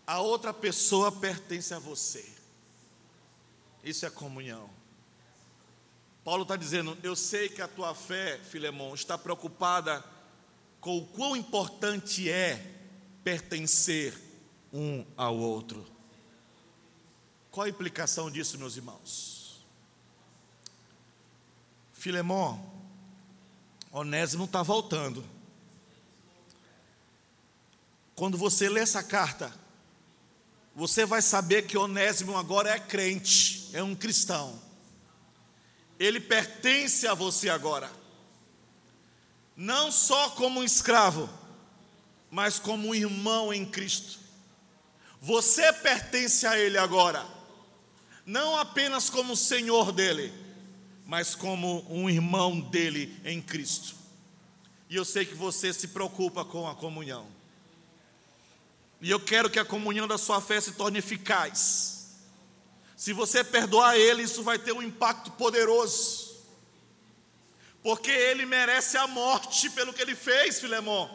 A 0.05 0.19
outra 0.19 0.53
pessoa 0.53 1.11
pertence 1.11 1.73
a 1.73 1.79
você. 1.79 2.27
Isso 3.83 4.05
é 4.05 4.09
comunhão. 4.09 4.78
Paulo 6.29 6.43
está 6.43 6.55
dizendo: 6.55 6.95
Eu 7.01 7.15
sei 7.15 7.49
que 7.49 7.59
a 7.59 7.67
tua 7.67 7.95
fé, 7.95 8.37
Filemão, 8.37 8.93
está 8.93 9.17
preocupada 9.17 10.05
com 10.79 10.99
o 10.99 11.07
quão 11.07 11.35
importante 11.35 12.29
é 12.29 12.63
pertencer 13.23 14.13
um 14.71 15.03
ao 15.17 15.35
outro. 15.35 15.83
Qual 17.49 17.65
a 17.65 17.69
implicação 17.69 18.29
disso, 18.29 18.59
meus 18.59 18.77
irmãos? 18.77 19.65
Filemão, 21.93 22.63
Onésimo 23.91 24.45
está 24.45 24.61
voltando. 24.61 25.25
quando 28.13 28.37
você 28.37 28.69
lê 28.69 28.81
essa 28.81 29.01
carta, 29.01 29.51
você 30.75 31.07
vai 31.07 31.23
saber 31.23 31.63
que 31.63 31.75
Onésimo 31.75 32.37
agora 32.37 32.69
é 32.69 32.77
crente, 32.77 33.67
é 33.73 33.81
um 33.81 33.95
cristão. 33.95 34.68
Ele 35.99 36.19
pertence 36.19 37.05
a 37.05 37.13
você 37.13 37.49
agora. 37.49 37.91
Não 39.55 39.91
só 39.91 40.29
como 40.29 40.61
um 40.61 40.63
escravo, 40.63 41.29
mas 42.31 42.57
como 42.57 42.87
um 42.87 42.95
irmão 42.95 43.53
em 43.53 43.65
Cristo. 43.65 44.17
Você 45.21 45.73
pertence 45.73 46.47
a 46.47 46.57
Ele 46.57 46.77
agora, 46.77 47.25
não 48.25 48.57
apenas 48.57 49.09
como 49.09 49.35
Senhor 49.35 49.91
dele, 49.91 50.31
mas 51.05 51.35
como 51.35 51.85
um 51.89 52.09
irmão 52.09 52.61
dele 52.61 53.19
em 53.25 53.41
Cristo. 53.41 53.95
E 54.89 54.95
eu 54.95 55.03
sei 55.03 55.25
que 55.25 55.35
você 55.35 55.73
se 55.73 55.89
preocupa 55.89 56.45
com 56.45 56.67
a 56.67 56.73
comunhão. 56.73 57.27
E 59.01 59.09
eu 59.09 59.19
quero 59.19 59.49
que 59.49 59.59
a 59.59 59.65
comunhão 59.65 60.07
da 60.07 60.17
sua 60.17 60.39
fé 60.39 60.61
se 60.61 60.73
torne 60.73 60.99
eficaz. 60.99 61.98
Se 62.99 63.13
você 63.13 63.45
perdoar 63.45 63.95
ele, 63.95 64.23
isso 64.23 64.43
vai 64.43 64.59
ter 64.59 64.73
um 64.73 64.81
impacto 64.81 65.31
poderoso. 65.31 66.43
Porque 67.81 68.11
ele 68.11 68.45
merece 68.45 68.97
a 68.97 69.07
morte 69.07 69.69
pelo 69.69 69.93
que 69.93 70.01
ele 70.01 70.15
fez, 70.15 70.59
Filemão. 70.59 71.09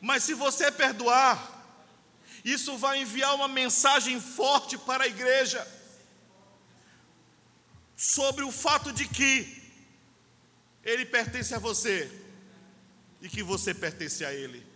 Mas 0.00 0.24
se 0.24 0.34
você 0.34 0.68
perdoar, 0.72 1.38
isso 2.44 2.76
vai 2.76 3.02
enviar 3.02 3.36
uma 3.36 3.46
mensagem 3.46 4.20
forte 4.20 4.76
para 4.76 5.04
a 5.04 5.06
igreja 5.06 5.64
sobre 7.96 8.42
o 8.42 8.50
fato 8.50 8.92
de 8.92 9.06
que 9.06 9.62
ele 10.82 11.06
pertence 11.06 11.54
a 11.54 11.60
você 11.60 12.10
e 13.22 13.28
que 13.28 13.44
você 13.44 13.72
pertence 13.72 14.24
a 14.24 14.34
ele. 14.34 14.66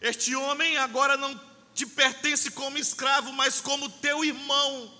Este 0.00 0.34
homem 0.34 0.78
agora 0.78 1.18
não 1.18 1.49
te 1.80 1.86
pertence 1.86 2.50
como 2.50 2.76
escravo, 2.76 3.32
mas 3.32 3.58
como 3.58 3.88
teu 3.88 4.22
irmão. 4.22 4.92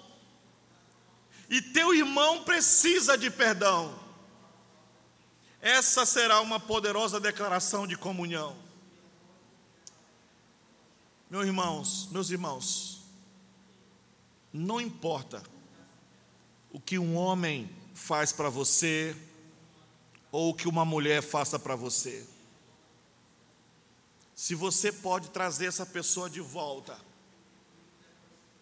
E 1.51 1.61
teu 1.61 1.95
irmão 1.95 2.43
precisa 2.43 3.19
de 3.19 3.31
perdão. 3.31 3.99
Essa 5.61 6.07
será 6.07 6.41
uma 6.41 6.59
poderosa 6.59 7.21
declaração 7.21 7.87
de 7.87 7.97
comunhão. 7.97 8.57
Meus 11.29 11.45
irmãos, 11.45 12.09
meus 12.11 12.31
irmãos, 12.31 13.03
não 14.51 14.81
importa 14.81 15.43
o 16.73 16.81
que 16.81 16.99
um 16.99 17.15
homem 17.15 17.69
faz 17.93 18.33
para 18.33 18.49
você 18.49 19.15
ou 20.33 20.51
o 20.51 20.55
que 20.55 20.67
uma 20.67 20.87
mulher 20.87 21.23
faça 21.23 21.59
para 21.59 21.77
você. 21.77 22.27
Se 24.41 24.55
você 24.55 24.91
pode 24.91 25.29
trazer 25.29 25.67
essa 25.67 25.85
pessoa 25.85 26.31
de 26.31 26.41
volta 26.41 26.99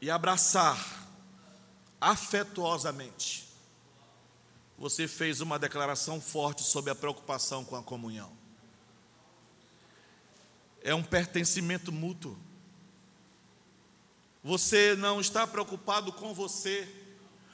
e 0.00 0.10
abraçar 0.10 1.08
afetuosamente, 2.00 3.48
você 4.76 5.06
fez 5.06 5.40
uma 5.40 5.56
declaração 5.56 6.20
forte 6.20 6.64
sobre 6.64 6.90
a 6.90 6.96
preocupação 6.96 7.64
com 7.64 7.76
a 7.76 7.82
comunhão. 7.82 8.32
É 10.82 10.92
um 10.92 11.02
pertencimento 11.04 11.92
mútuo. 11.92 12.36
Você 14.42 14.96
não 14.96 15.20
está 15.20 15.46
preocupado 15.46 16.12
com 16.12 16.34
você, 16.34 16.92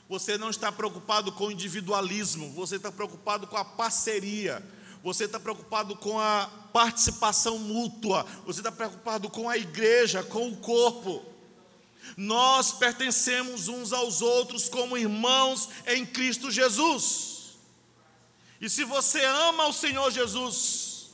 você 0.08 0.38
não 0.38 0.48
está 0.48 0.72
preocupado 0.72 1.30
com 1.30 1.48
o 1.48 1.52
individualismo, 1.52 2.50
você 2.52 2.76
está 2.76 2.90
preocupado 2.90 3.46
com 3.46 3.58
a 3.58 3.64
parceria, 3.66 4.64
você 5.05 5.26
está 5.26 5.38
preocupado 5.38 5.94
com 5.94 6.18
a 6.18 6.50
participação 6.72 7.59
mútua, 7.59 8.24
você 8.46 8.61
está 8.61 8.72
preocupado 8.72 9.28
com 9.28 9.50
a 9.50 9.59
igreja, 9.59 10.22
com 10.22 10.48
o 10.48 10.57
corpo. 10.57 11.22
Nós 12.16 12.72
pertencemos 12.72 13.68
uns 13.68 13.92
aos 13.92 14.22
outros 14.22 14.66
como 14.66 14.96
irmãos 14.96 15.68
em 15.86 16.07
Cristo 16.07 16.50
Jesus. 16.50 17.59
E 18.59 18.70
se 18.70 18.82
você 18.82 19.22
ama 19.22 19.66
o 19.66 19.74
Senhor 19.74 20.11
Jesus, 20.11 21.11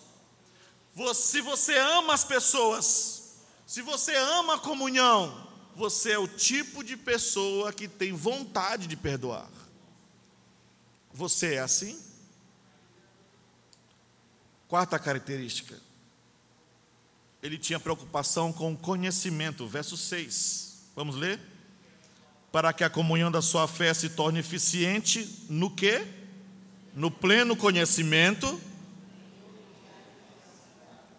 se 1.15 1.41
você 1.41 1.77
ama 1.77 2.15
as 2.15 2.23
pessoas, 2.23 3.41
se 3.67 3.83
você 3.83 4.15
ama 4.15 4.55
a 4.55 4.59
comunhão, 4.59 5.49
você 5.75 6.13
é 6.13 6.19
o 6.19 6.29
tipo 6.29 6.85
de 6.85 6.97
pessoa 6.97 7.73
que 7.73 7.89
tem 7.89 8.13
vontade 8.13 8.87
de 8.87 8.97
perdoar. 8.97 9.51
Você 11.13 11.55
é 11.55 11.59
assim? 11.59 12.10
Quarta 14.71 15.01
característica. 15.01 15.77
Ele 17.43 17.59
tinha 17.59 17.81
preocupação 17.81 18.53
com 18.53 18.73
o 18.73 18.77
conhecimento, 18.77 19.67
verso 19.67 19.97
6. 19.97 20.93
Vamos 20.95 21.17
ler? 21.17 21.41
Para 22.53 22.73
que 22.73 22.85
a 22.85 22.89
comunhão 22.89 23.33
da 23.33 23.43
sua 23.43 23.67
fé 23.67 23.93
se 23.93 24.11
torne 24.11 24.39
eficiente 24.39 25.45
no 25.49 25.75
que? 25.75 26.07
No 26.95 27.11
pleno 27.11 27.57
conhecimento 27.57 28.61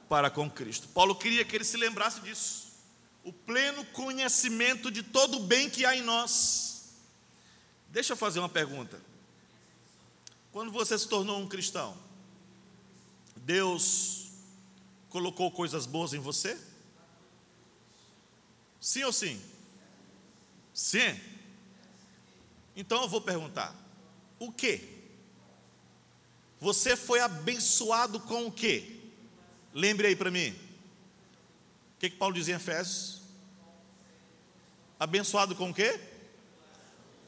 para 0.08 0.30
com 0.30 0.49
Cristo. 0.49 0.88
Paulo 0.88 1.14
queria 1.14 1.43
que 1.43 1.54
ele 1.54 1.66
se 1.66 1.76
lembrasse 1.76 2.22
disso 2.22 2.72
o 3.26 3.34
pleno 3.34 3.84
conhecimento 3.88 4.89
de 4.89 5.04
todo 5.04 5.39
o 5.39 5.41
bem 5.41 5.70
que 5.70 5.86
há 5.86 5.93
em 5.93 6.02
nós. 6.02 6.86
Deixa 7.89 8.14
eu 8.14 8.18
fazer 8.18 8.39
uma 8.39 8.47
pergunta. 8.47 9.02
Quando 10.54 10.72
você 10.72 10.97
se 10.97 11.06
tornou 11.06 11.38
um 11.38 11.49
cristão, 11.49 11.97
Deus 13.41 14.29
colocou 15.09 15.51
coisas 15.51 15.85
boas 15.85 16.13
em 16.13 16.19
você? 16.19 16.57
Sim 18.79 19.03
ou 19.03 19.13
sim? 19.13 19.41
Sim. 20.73 21.19
Então 22.75 23.01
eu 23.01 23.09
vou 23.09 23.21
perguntar: 23.21 23.75
o 24.39 24.51
que? 24.51 24.99
Você 26.59 26.95
foi 26.95 27.19
abençoado 27.19 28.19
com 28.19 28.47
o 28.47 28.51
que? 28.51 28.99
Lembre 29.73 30.07
aí 30.07 30.15
para 30.15 30.31
mim 30.31 30.71
que, 32.01 32.09
que 32.09 32.17
Paulo 32.17 32.33
dizia 32.33 32.55
em 32.55 32.57
Efésios? 32.57 33.21
Abençoado 34.99 35.55
com 35.55 35.69
o 35.69 35.73
quê? 35.73 35.99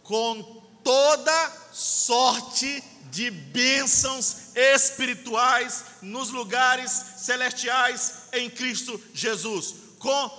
Com 0.01 0.41
toda 0.83 1.62
sorte 1.73 2.83
de 3.11 3.29
bênçãos 3.29 4.55
espirituais 4.55 5.85
nos 6.01 6.29
lugares 6.29 6.91
celestiais 7.17 8.29
em 8.31 8.49
Cristo 8.49 9.01
Jesus. 9.13 9.75
Com 9.99 10.29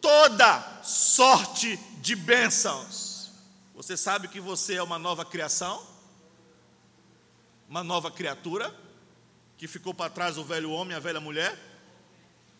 toda 0.00 0.82
sorte 0.82 1.76
de 2.00 2.14
bênçãos. 2.14 3.30
Você 3.74 3.96
sabe 3.96 4.28
que 4.28 4.40
você 4.40 4.74
é 4.74 4.82
uma 4.82 4.98
nova 4.98 5.24
criação? 5.24 5.82
Uma 7.68 7.82
nova 7.82 8.10
criatura? 8.10 8.74
Que 9.56 9.66
ficou 9.66 9.94
para 9.94 10.10
trás 10.10 10.36
o 10.36 10.44
velho 10.44 10.70
homem, 10.70 10.96
a 10.96 11.00
velha 11.00 11.20
mulher? 11.20 11.58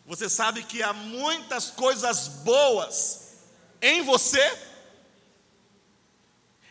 Você 0.07 0.29
sabe 0.29 0.63
que 0.63 0.83
há 0.83 0.93
muitas 0.93 1.71
coisas 1.71 2.29
boas 2.29 3.35
em 3.81 4.03
você. 4.03 4.72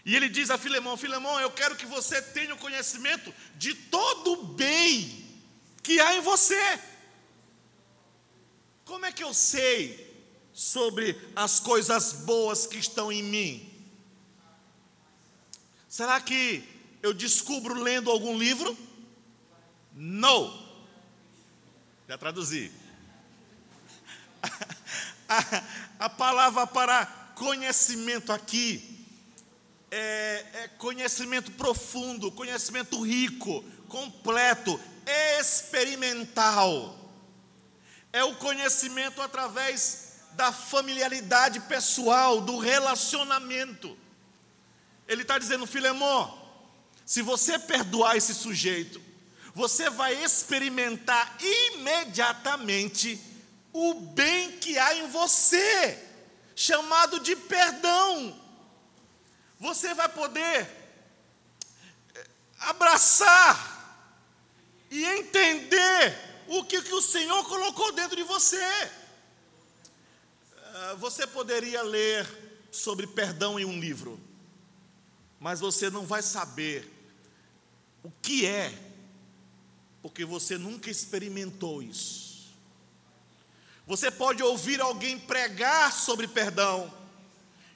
E 0.06 0.16
ele 0.16 0.30
diz 0.30 0.49
a 0.49 0.58
Filemão: 0.58 0.97
Filemão, 0.97 1.39
eu 1.39 1.52
quero 1.52 1.76
que 1.76 1.86
você 1.86 2.22
tenha 2.22 2.54
o 2.54 2.58
conhecimento 2.58 3.34
de 3.56 3.74
todo 3.74 4.34
o 4.34 4.43
bem 4.43 5.30
que 5.84 5.99
há 5.99 6.16
em 6.16 6.22
você. 6.22 6.80
Como 8.86 9.06
é 9.06 9.12
que 9.12 9.24
eu 9.24 9.34
sei 9.34 10.10
sobre 10.54 11.20
as 11.36 11.60
coisas 11.60 12.14
boas 12.14 12.66
que 12.66 12.78
estão 12.78 13.12
em 13.12 13.24
mim? 13.24 13.68
Será 15.88 16.20
que 16.20 16.64
eu 17.02 17.14
descubro 17.14 17.82
lendo 17.82 18.10
algum 18.10 18.38
livro? 18.38 18.78
Não. 19.93 20.70
Já 22.08 22.18
traduzi 22.18 22.72
a, 25.30 25.64
a 25.99 26.10
palavra 26.10 26.66
para 26.66 27.06
conhecimento 27.36 28.32
aqui 28.32 29.01
é, 29.91 30.45
é 30.53 30.67
conhecimento 30.77 31.51
profundo, 31.51 32.31
conhecimento 32.31 33.01
rico, 33.01 33.63
completo, 33.89 34.79
experimental. 35.39 36.97
É 38.13 38.23
o 38.23 38.35
conhecimento 38.35 39.21
através 39.21 40.13
da 40.31 40.51
familiaridade 40.51 41.59
pessoal, 41.61 42.39
do 42.39 42.57
relacionamento. 42.57 43.97
Ele 45.07 45.23
está 45.23 45.37
dizendo, 45.37 45.67
Filemão, 45.67 46.41
se 47.05 47.21
você 47.21 47.59
perdoar 47.59 48.15
esse 48.15 48.33
sujeito, 48.33 49.01
você 49.53 49.89
vai 49.89 50.23
experimentar 50.23 51.37
imediatamente 51.41 53.19
o 53.73 53.93
bem 53.93 54.53
que 54.53 54.77
há 54.77 54.95
em 54.95 55.09
você, 55.09 56.01
chamado 56.55 57.19
de 57.19 57.35
perdão. 57.35 58.40
Você 59.62 59.93
vai 59.93 60.09
poder 60.09 60.68
eh, 62.16 62.28
abraçar 62.62 63.55
e 64.89 65.05
entender 65.05 66.18
o 66.47 66.64
que, 66.64 66.82
que 66.82 66.93
o 66.95 67.01
Senhor 67.01 67.47
colocou 67.47 67.91
dentro 67.91 68.16
de 68.16 68.24
você. 68.24 68.59
Ah, 70.57 70.95
você 70.97 71.28
poderia 71.28 71.84
ler 71.84 72.28
sobre 72.72 73.05
perdão 73.05 73.59
em 73.59 73.64
um 73.64 73.80
livro, 73.80 74.20
mas 75.39 75.59
você 75.59 75.91
não 75.91 76.07
vai 76.07 76.24
saber 76.24 76.91
o 78.01 78.09
que 78.20 78.47
é, 78.47 78.74
porque 80.01 80.26
você 80.26 80.57
nunca 80.57 80.89
experimentou 80.89 81.84
isso. 81.84 82.51
Você 83.86 84.09
pode 84.09 84.41
ouvir 84.41 84.82
alguém 84.82 85.20
pregar 85.20 85.93
sobre 85.93 86.28
perdão, 86.28 86.91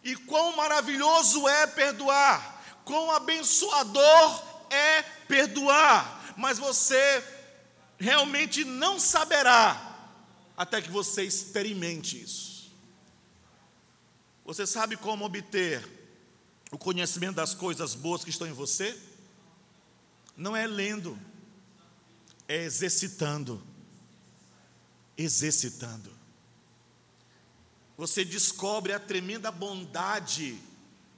e 0.05 0.15
quão 0.15 0.55
maravilhoso 0.55 1.47
é 1.47 1.65
perdoar, 1.65 2.79
quão 2.85 3.09
abençoador 3.09 4.43
é 4.69 5.01
perdoar, 5.27 6.35
mas 6.37 6.59
você 6.59 7.23
realmente 7.97 8.63
não 8.63 8.99
saberá 8.99 10.13
até 10.55 10.79
que 10.79 10.91
você 10.91 11.23
experimente 11.23 12.21
isso. 12.21 12.71
Você 14.45 14.67
sabe 14.67 14.95
como 14.95 15.25
obter 15.25 15.83
o 16.71 16.77
conhecimento 16.77 17.37
das 17.37 17.55
coisas 17.55 17.95
boas 17.95 18.23
que 18.23 18.29
estão 18.29 18.47
em 18.47 18.53
você? 18.53 18.95
Não 20.37 20.55
é 20.55 20.67
lendo, 20.67 21.19
é 22.47 22.63
exercitando. 22.63 23.65
Exercitando. 25.17 26.14
Você 27.97 28.25
descobre 28.25 28.93
a 28.93 28.99
tremenda 28.99 29.51
bondade 29.51 30.57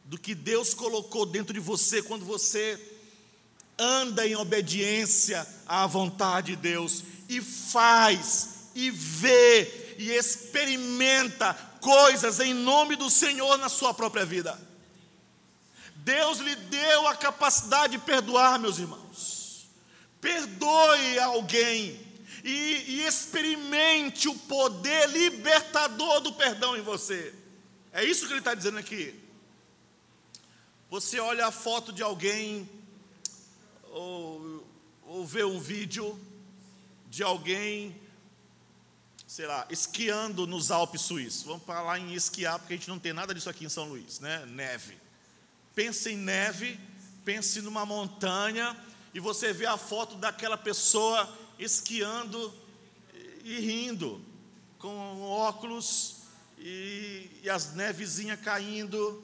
do 0.05 0.17
que 0.17 0.35
Deus 0.35 0.73
colocou 0.73 1.25
dentro 1.25 1.53
de 1.53 1.59
você 1.59 2.01
quando 2.01 2.23
você 2.23 2.79
anda 3.77 4.25
em 4.25 4.35
obediência 4.35 5.47
à 5.65 5.85
vontade 5.85 6.55
de 6.55 6.61
Deus 6.61 7.03
e 7.27 7.41
faz 7.41 8.69
e 8.73 8.89
vê 8.91 9.95
e 9.97 10.11
experimenta 10.11 11.53
coisas 11.81 12.39
em 12.39 12.53
nome 12.53 12.95
do 12.95 13.09
Senhor 13.09 13.57
na 13.57 13.69
sua 13.69 13.93
própria 13.93 14.25
vida. 14.25 14.59
Deus 15.95 16.39
lhe 16.39 16.55
deu 16.55 17.07
a 17.07 17.15
capacidade 17.15 17.97
de 17.97 18.03
perdoar, 18.03 18.59
meus 18.59 18.77
irmãos. 18.77 19.67
Perdoe 20.21 21.19
alguém 21.19 22.06
e, 22.47 22.83
e 22.87 23.05
experimente 23.05 24.29
o 24.29 24.33
poder 24.33 25.09
libertador 25.09 26.21
do 26.21 26.31
perdão 26.31 26.77
em 26.77 26.81
você. 26.81 27.35
É 27.91 28.05
isso 28.05 28.25
que 28.25 28.31
ele 28.31 28.39
está 28.39 28.55
dizendo 28.55 28.77
aqui. 28.77 29.13
Você 30.89 31.19
olha 31.19 31.47
a 31.47 31.51
foto 31.51 31.91
de 31.91 32.01
alguém, 32.01 32.69
ou, 33.91 34.65
ou 35.05 35.25
vê 35.25 35.43
um 35.43 35.59
vídeo 35.59 36.17
de 37.09 37.21
alguém, 37.21 37.93
sei 39.27 39.45
lá, 39.45 39.67
esquiando 39.69 40.47
nos 40.47 40.71
Alpes 40.71 41.01
suíços. 41.01 41.43
Vamos 41.43 41.65
falar 41.65 41.99
em 41.99 42.13
esquiar, 42.13 42.59
porque 42.59 42.75
a 42.75 42.77
gente 42.77 42.87
não 42.87 42.97
tem 42.97 43.11
nada 43.11 43.33
disso 43.33 43.49
aqui 43.49 43.65
em 43.65 43.69
São 43.69 43.89
Luís, 43.89 44.21
né? 44.21 44.45
Neve. 44.45 44.97
Pense 45.75 46.09
em 46.09 46.15
neve, 46.15 46.79
pense 47.25 47.61
numa 47.61 47.85
montanha, 47.85 48.73
e 49.13 49.19
você 49.19 49.51
vê 49.51 49.65
a 49.65 49.77
foto 49.77 50.15
daquela 50.15 50.57
pessoa 50.57 51.27
esquiando 51.57 52.53
e 53.43 53.59
rindo, 53.59 54.21
com 54.77 55.21
óculos 55.21 56.17
e, 56.57 57.29
e 57.43 57.49
as 57.49 57.73
nevezinhas 57.73 58.39
caindo, 58.41 59.23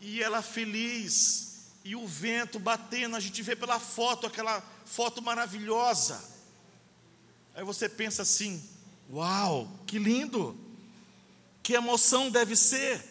e 0.00 0.22
ela 0.22 0.42
feliz, 0.42 1.66
e 1.84 1.96
o 1.96 2.06
vento 2.06 2.58
batendo, 2.58 3.16
a 3.16 3.20
gente 3.20 3.42
vê 3.42 3.56
pela 3.56 3.78
foto, 3.80 4.26
aquela 4.26 4.60
foto 4.84 5.20
maravilhosa. 5.20 6.22
Aí 7.54 7.64
você 7.64 7.88
pensa 7.88 8.22
assim: 8.22 8.62
uau, 9.10 9.68
que 9.86 9.98
lindo, 9.98 10.56
que 11.62 11.74
emoção 11.74 12.30
deve 12.30 12.54
ser. 12.54 13.04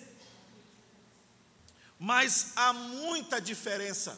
Mas 2.00 2.52
há 2.56 2.74
muita 2.74 3.40
diferença 3.40 4.18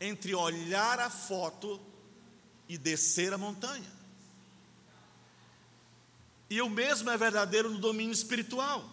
entre 0.00 0.34
olhar 0.34 0.98
a 0.98 1.08
foto 1.08 1.80
e 2.68 2.78
descer 2.78 3.32
a 3.32 3.38
montanha. 3.38 3.92
E 6.48 6.60
o 6.60 6.68
mesmo 6.68 7.10
é 7.10 7.16
verdadeiro 7.16 7.70
no 7.70 7.78
domínio 7.78 8.12
espiritual. 8.12 8.88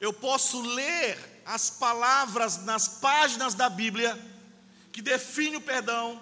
Eu 0.00 0.12
posso 0.12 0.60
ler 0.60 1.42
as 1.46 1.70
palavras 1.70 2.64
nas 2.64 2.88
páginas 2.88 3.54
da 3.54 3.68
Bíblia 3.68 4.18
que 4.90 5.00
define 5.00 5.56
o 5.56 5.60
perdão, 5.60 6.20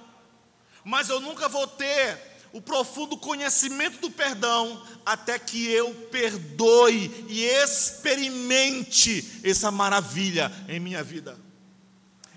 mas 0.84 1.08
eu 1.08 1.20
nunca 1.20 1.48
vou 1.48 1.66
ter 1.66 2.30
o 2.52 2.60
profundo 2.60 3.16
conhecimento 3.16 4.00
do 4.00 4.10
perdão 4.10 4.84
até 5.04 5.38
que 5.38 5.66
eu 5.66 5.94
perdoe 6.10 7.26
e 7.28 7.44
experimente 7.44 9.40
essa 9.44 9.70
maravilha 9.70 10.52
em 10.68 10.80
minha 10.80 11.02
vida. 11.02 11.38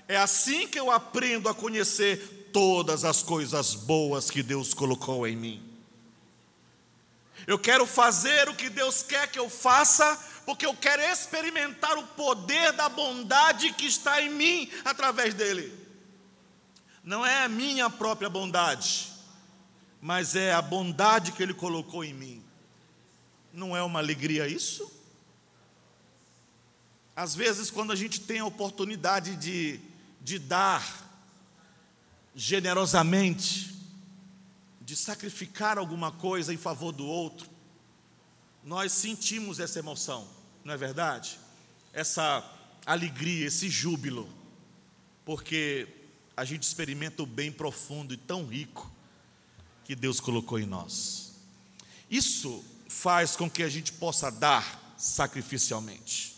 É 0.08 0.18
assim 0.18 0.68
que 0.68 0.80
eu 0.80 0.92
aprendo 0.92 1.50
a 1.50 1.54
conhecer 1.54 2.43
todas 2.54 3.04
as 3.04 3.22
coisas 3.22 3.76
boas 3.76 4.32
que 4.32 4.42
Deus 4.42 4.74
colocou 4.74 5.28
em 5.28 5.36
mim. 5.36 5.74
Eu 7.46 7.60
quero 7.60 7.86
fazer 7.86 8.48
o 8.48 8.56
que 8.56 8.70
Deus 8.70 9.04
quer 9.04 9.30
que 9.30 9.40
eu 9.40 9.50
faça, 9.50 10.18
porque 10.46 10.66
eu 10.66 10.74
quero 10.74 11.02
experimentar 11.02 11.98
o 11.98 12.08
poder 12.08 12.72
da 12.74 12.88
bondade 12.88 13.74
que 13.74 13.86
está 13.86 14.22
em 14.22 14.30
mim 14.30 14.72
através 14.86 15.34
dele. 15.34 15.78
Não 17.04 17.26
é 17.26 17.44
a 17.44 17.50
minha 17.50 17.90
própria 17.90 18.30
bondade, 18.30 19.12
mas 20.00 20.36
é 20.36 20.54
a 20.54 20.62
bondade 20.62 21.34
que 21.34 21.44
ele 21.44 21.54
colocou 21.54 22.04
em 22.04 22.14
mim. 22.14 22.44
Não 23.52 23.76
é 23.76 23.84
uma 23.84 24.00
alegria 24.00 24.48
isso? 24.48 24.90
Às 27.16 27.36
vezes, 27.36 27.70
quando 27.70 27.92
a 27.92 27.96
gente 27.96 28.22
tem 28.22 28.40
a 28.40 28.46
oportunidade 28.46 29.36
de, 29.36 29.80
de 30.22 30.40
dar, 30.40 31.03
generosamente, 32.36 33.74
de 34.82 34.96
sacrificar 34.96 35.78
alguma 35.78 36.12
coisa 36.12 36.54
em 36.54 36.58
favor 36.58 36.92
do 36.92 37.06
outro, 37.06 37.50
nós 38.64 38.92
sentimos 38.92 39.60
essa 39.60 39.80
emoção, 39.80 40.28
não 40.64 40.74
é 40.74 40.78
verdade? 40.78 41.40
Essa 41.92 42.44
alegria, 42.86 43.48
esse 43.48 43.70
júbilo, 43.70 44.30
porque 45.26 45.88
a 46.36 46.44
gente 46.44 46.64
experimenta 46.64 47.24
o 47.24 47.26
bem 47.26 47.52
profundo 47.52 48.14
e 48.14 48.18
tão 48.18 48.46
rico 48.46 48.92
que 49.86 49.96
Deus 49.96 50.20
colocou 50.20 50.60
em 50.60 50.66
nós. 50.66 51.34
Isso 52.10 52.64
faz 52.88 53.36
com 53.36 53.50
que 53.50 53.64
a 53.64 53.70
gente 53.70 53.92
possa 53.94 54.32
dar 54.32 54.96
sacrificialmente. 54.98 56.36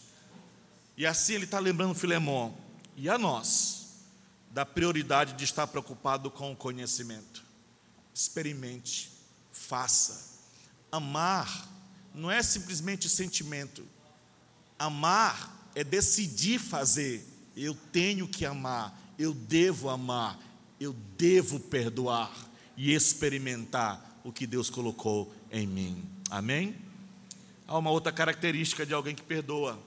E 0.98 1.06
assim 1.06 1.34
ele 1.34 1.46
está 1.46 1.60
lembrando 1.60 1.94
Filemão, 1.94 2.56
e 2.96 3.10
a 3.10 3.18
nós, 3.18 3.85
da 4.56 4.66
prioridade 4.66 5.34
de 5.34 5.44
estar 5.44 5.68
preocupado 5.68 6.32
com 6.32 6.54
o 6.54 6.56
conhecimento. 6.56 7.44
Experimente, 8.14 9.12
faça. 9.52 10.40
Amar 10.90 11.68
não 12.14 12.32
é 12.32 12.42
simplesmente 12.42 13.10
sentimento. 13.10 13.86
Amar 14.80 15.70
é 15.76 15.84
decidir 15.84 16.58
fazer. 16.58 17.28
Eu 17.54 17.76
tenho 17.92 18.30
que 18.30 18.46
amar, 18.46 18.98
eu 19.20 19.34
devo 19.34 19.90
amar, 19.90 20.40
eu 20.80 20.94
devo 21.18 21.60
perdoar 21.60 22.32
e 22.78 22.94
experimentar 22.94 24.22
o 24.24 24.32
que 24.32 24.48
Deus 24.48 24.70
colocou 24.70 25.36
em 25.52 25.68
mim. 25.68 26.02
Amém? 26.32 26.78
Há 27.68 27.78
uma 27.78 27.92
outra 27.92 28.14
característica 28.14 28.86
de 28.86 28.94
alguém 28.94 29.16
que 29.16 29.22
perdoa. 29.22 29.78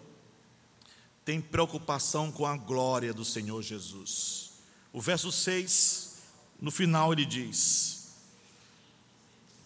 Tem 1.25 1.41
preocupação 1.41 2.31
com 2.31 2.45
a 2.45 2.55
glória 2.55 3.15
do 3.15 3.25
Senhor 3.25 3.63
Jesus. 3.63 4.48
O 4.93 5.01
verso 5.01 5.31
6, 5.31 6.17
no 6.61 6.71
final, 6.71 7.13
ele 7.13 7.25
diz: 7.25 8.09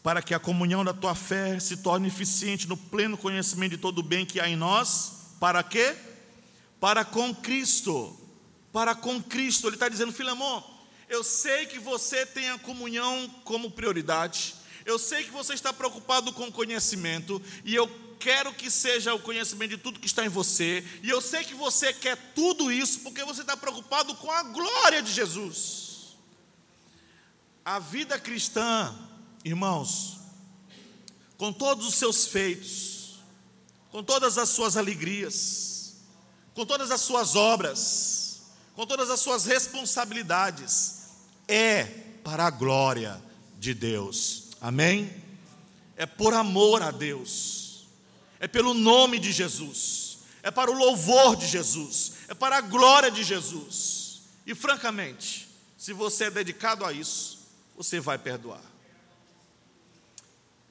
Para 0.03 0.21
que 0.21 0.35
a 0.35 0.39
comunhão 0.39 0.85
da 0.85 0.93
tua 0.93 1.15
fé 1.15 1.59
se 1.61 1.79
torne 1.79 2.09
eficiente 2.09 2.69
no 2.69 2.77
pleno 2.77 3.17
conhecimento 3.17 3.73
de 3.73 3.79
todo 3.79 4.01
o 4.01 4.03
bem 4.03 4.27
que 4.27 4.41
há 4.41 4.49
em 4.49 4.57
nós, 4.57 5.35
para 5.39 5.63
quê? 5.63 5.97
Para 6.81 7.05
com 7.05 7.35
Cristo. 7.35 8.19
Para 8.73 8.95
com 8.95 9.23
Cristo. 9.23 9.69
Ele 9.69 9.77
está 9.77 9.89
dizendo, 9.89 10.13
Filemão, 10.13 10.65
eu 11.09 11.23
sei 11.23 11.67
que 11.67 11.79
você 11.79 12.25
tem 12.25 12.49
a 12.51 12.59
comunhão 12.59 13.29
como 13.45 13.71
prioridade, 13.71 14.55
eu 14.85 14.99
sei 14.99 15.25
que 15.25 15.31
você 15.31 15.53
está 15.55 15.73
preocupado 15.73 16.33
com 16.33 16.51
conhecimento, 16.51 17.41
e 17.65 17.75
eu 17.75 17.87
quero 18.23 18.55
que 18.55 18.71
seja 18.71 19.13
o 19.13 19.19
conhecimento 19.19 19.71
de 19.71 19.79
tudo 19.79 19.99
que 19.99 20.07
está 20.07 20.25
em 20.25 20.29
você, 20.29 20.85
e 21.03 21.11
eu 21.11 21.21
sei 21.21 21.43
que 21.43 21.55
você 21.55 21.93
quer 21.93 22.17
tudo 22.35 22.71
isso 22.71 23.01
porque 23.01 23.25
você 23.25 23.41
está 23.41 23.57
preocupado 23.57 24.15
com 24.15 24.31
a 24.31 24.45
glória 24.45 25.03
de 25.03 25.13
Jesus. 25.13 26.17
A 27.65 27.81
vida 27.81 28.19
cristã, 28.21 28.97
irmãos, 29.45 30.19
com 31.37 31.53
todos 31.53 31.85
os 31.85 31.97
seus 31.97 32.27
feitos, 32.27 33.19
com 33.91 34.05
todas 34.05 34.39
as 34.39 34.49
suas 34.49 34.77
alegrias, 34.77 35.97
com 36.55 36.65
todas 36.65 36.93
as 36.93 37.01
suas 37.01 37.35
obras, 37.35 38.43
com 38.77 38.87
todas 38.87 39.11
as 39.11 39.19
suas 39.19 39.45
responsabilidades, 39.47 41.09
é 41.49 41.85
para 42.23 42.47
a 42.47 42.51
glória 42.51 43.21
de 43.59 43.75
Deus. 43.75 44.45
Amém? 44.61 45.13
É 45.97 46.07
por 46.07 46.35
amor 46.35 46.83
a 46.83 46.91
Deus, 46.91 47.62
é 48.43 48.49
pelo 48.49 48.75
nome 48.75 49.21
de 49.21 49.31
Jesus, 49.31 50.19
é 50.43 50.51
para 50.51 50.69
o 50.69 50.75
louvor 50.75 51.37
de 51.37 51.47
Jesus, 51.47 52.15
é 52.27 52.35
para 52.35 52.57
a 52.57 52.61
glória 52.61 53.09
de 53.09 53.23
Jesus. 53.23 54.23
E 54.45 54.53
francamente, 54.53 55.49
se 55.79 55.93
você 55.93 56.25
é 56.25 56.31
dedicado 56.31 56.85
a 56.85 56.93
isso, 56.93 57.39
você 57.77 58.01
vai 58.01 58.19
perdoar. 58.19 58.61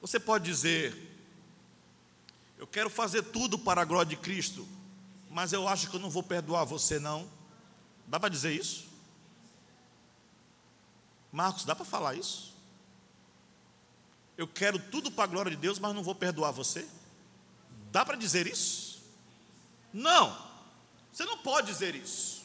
Você 0.02 0.20
pode 0.20 0.44
dizer, 0.44 0.94
eu 2.58 2.66
quero 2.66 2.90
fazer 2.90 3.22
tudo 3.22 3.58
para 3.58 3.80
a 3.80 3.86
glória 3.86 4.10
de 4.10 4.16
Cristo, 4.16 4.68
mas 5.30 5.54
eu 5.54 5.66
acho 5.66 5.88
que 5.88 5.96
eu 5.96 6.00
não 6.00 6.10
vou 6.10 6.22
perdoar 6.22 6.64
você, 6.64 6.98
não. 6.98 7.26
Dá 8.06 8.20
para 8.20 8.28
dizer 8.28 8.52
isso? 8.52 8.86
Marcos, 11.32 11.64
dá 11.64 11.74
para 11.74 11.86
falar 11.86 12.16
isso? 12.16 12.54
Eu 14.36 14.46
quero 14.46 14.78
tudo 14.78 15.10
para 15.10 15.24
a 15.24 15.26
glória 15.26 15.50
de 15.50 15.56
Deus, 15.56 15.78
mas 15.78 15.94
não 15.94 16.02
vou 16.02 16.14
perdoar 16.14 16.50
você? 16.50 16.86
Dá 17.92 18.06
para 18.06 18.16
dizer 18.16 18.46
isso? 18.46 19.02
Não, 19.92 20.34
você 21.12 21.26
não 21.26 21.36
pode 21.36 21.66
dizer 21.66 21.94
isso. 21.94 22.42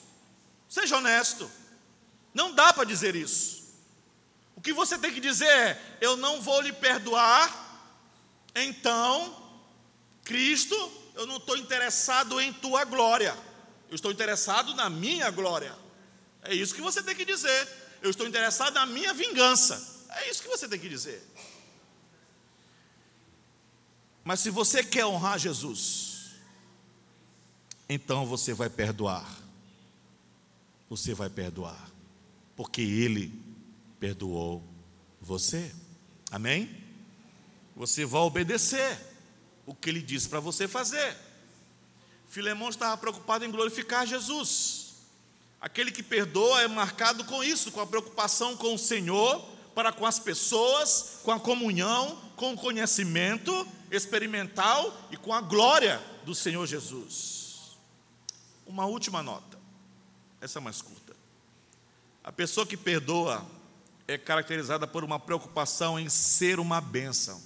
Seja 0.68 0.98
honesto, 0.98 1.50
não 2.34 2.54
dá 2.54 2.74
para 2.74 2.84
dizer 2.84 3.16
isso. 3.16 3.64
O 4.58 4.62
que 4.62 4.74
você 4.74 4.98
tem 4.98 5.14
que 5.14 5.22
dizer 5.22 5.48
é: 5.48 5.98
eu 6.02 6.18
não 6.18 6.42
vou 6.42 6.60
lhe 6.60 6.74
perdoar, 6.74 7.50
então, 8.54 9.42
Cristo, 10.26 10.76
eu 11.16 11.26
não 11.26 11.38
estou 11.38 11.56
interessado 11.56 12.42
em 12.42 12.52
tua 12.52 12.84
glória, 12.84 13.34
eu 13.88 13.96
estou 13.96 14.12
interessado 14.12 14.76
na 14.76 14.90
minha 14.90 15.32
glória. 15.32 15.74
É 16.44 16.54
isso 16.54 16.76
que 16.76 16.82
você 16.82 17.02
tem 17.02 17.16
que 17.16 17.24
dizer. 17.24 17.68
Eu 18.02 18.10
estou 18.10 18.28
interessado 18.28 18.74
na 18.74 18.86
minha 18.86 19.14
vingança. 19.14 20.06
É 20.10 20.30
isso 20.30 20.42
que 20.42 20.50
você 20.50 20.68
tem 20.68 20.78
que 20.78 20.90
dizer. 20.90 21.26
Mas 24.28 24.42
se 24.42 24.50
você 24.50 24.84
quer 24.84 25.06
honrar 25.06 25.40
Jesus, 25.40 26.34
então 27.88 28.26
você 28.26 28.54
vai 28.54 28.70
perdoar. 28.70 29.26
Você 30.90 31.14
vai 31.14 31.30
perdoar, 31.30 31.90
porque 32.54 32.82
Ele 32.82 33.32
perdoou 34.02 34.62
você. 35.22 35.74
Amém? 36.30 36.70
Você 37.74 38.06
vai 38.06 38.20
obedecer 38.20 39.00
o 39.66 39.74
que 39.74 39.90
Ele 39.90 40.02
disse 40.02 40.28
para 40.28 40.42
você 40.42 40.68
fazer. 40.68 41.16
Filemão 42.28 42.68
estava 42.68 42.98
preocupado 42.98 43.46
em 43.46 43.50
glorificar 43.50 44.06
Jesus. 44.06 44.96
Aquele 45.62 45.90
que 45.90 46.04
perdoa 46.04 46.62
é 46.62 46.68
marcado 46.68 47.24
com 47.24 47.42
isso, 47.42 47.72
com 47.72 47.80
a 47.80 47.88
preocupação 47.88 48.58
com 48.58 48.76
o 48.76 48.78
Senhor, 48.78 49.42
para 49.74 49.94
com 49.94 50.06
as 50.06 50.20
pessoas, 50.20 51.22
com 51.24 51.32
a 51.32 51.40
comunhão, 51.40 52.22
com 52.36 52.52
o 52.52 52.58
conhecimento 52.58 53.66
experimental 53.92 55.08
e 55.12 55.18
com 55.18 55.34
a 55.34 55.42
glória 55.42 56.02
do 56.26 56.36
Senhor 56.36 56.66
Jesus. 56.66 57.78
Uma 58.66 58.86
última 58.86 59.24
nota, 59.24 59.58
essa 60.42 60.60
é 60.60 60.62
mais 60.62 60.82
curta. 60.82 61.16
A 62.24 62.32
pessoa 62.32 62.66
que 62.66 62.76
perdoa 62.76 63.46
é 64.08 64.18
caracterizada 64.18 64.86
por 64.86 65.04
uma 65.04 65.20
preocupação 65.20 66.00
em 66.00 66.10
ser 66.10 66.60
uma 66.60 66.82
bênção. 66.82 67.42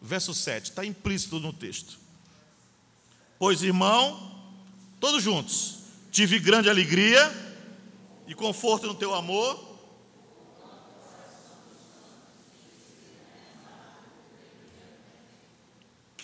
Verso 0.00 0.32
7, 0.32 0.70
está 0.70 0.84
implícito 0.84 1.40
no 1.40 1.52
texto. 1.52 1.98
Pois, 3.38 3.62
irmão, 3.62 4.32
todos 5.00 5.22
juntos, 5.22 5.78
tive 6.10 6.38
grande 6.38 6.70
alegria 6.70 7.32
e 8.26 8.34
conforto 8.34 8.86
no 8.86 8.94
teu 8.94 9.14
amor 9.14 9.65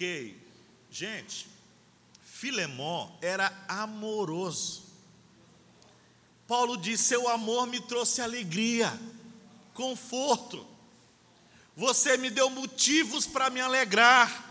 Ok. 0.02 0.36
Gente, 0.90 1.46
Filemó 2.24 3.16
era 3.22 3.52
amoroso. 3.68 4.82
Paulo 6.44 6.76
diz: 6.76 7.00
Seu 7.00 7.28
amor 7.28 7.68
me 7.68 7.80
trouxe 7.80 8.20
alegria, 8.20 8.92
conforto. 9.72 10.66
Você 11.76 12.16
me 12.16 12.30
deu 12.30 12.50
motivos 12.50 13.28
para 13.28 13.48
me 13.48 13.60
alegrar. 13.60 14.50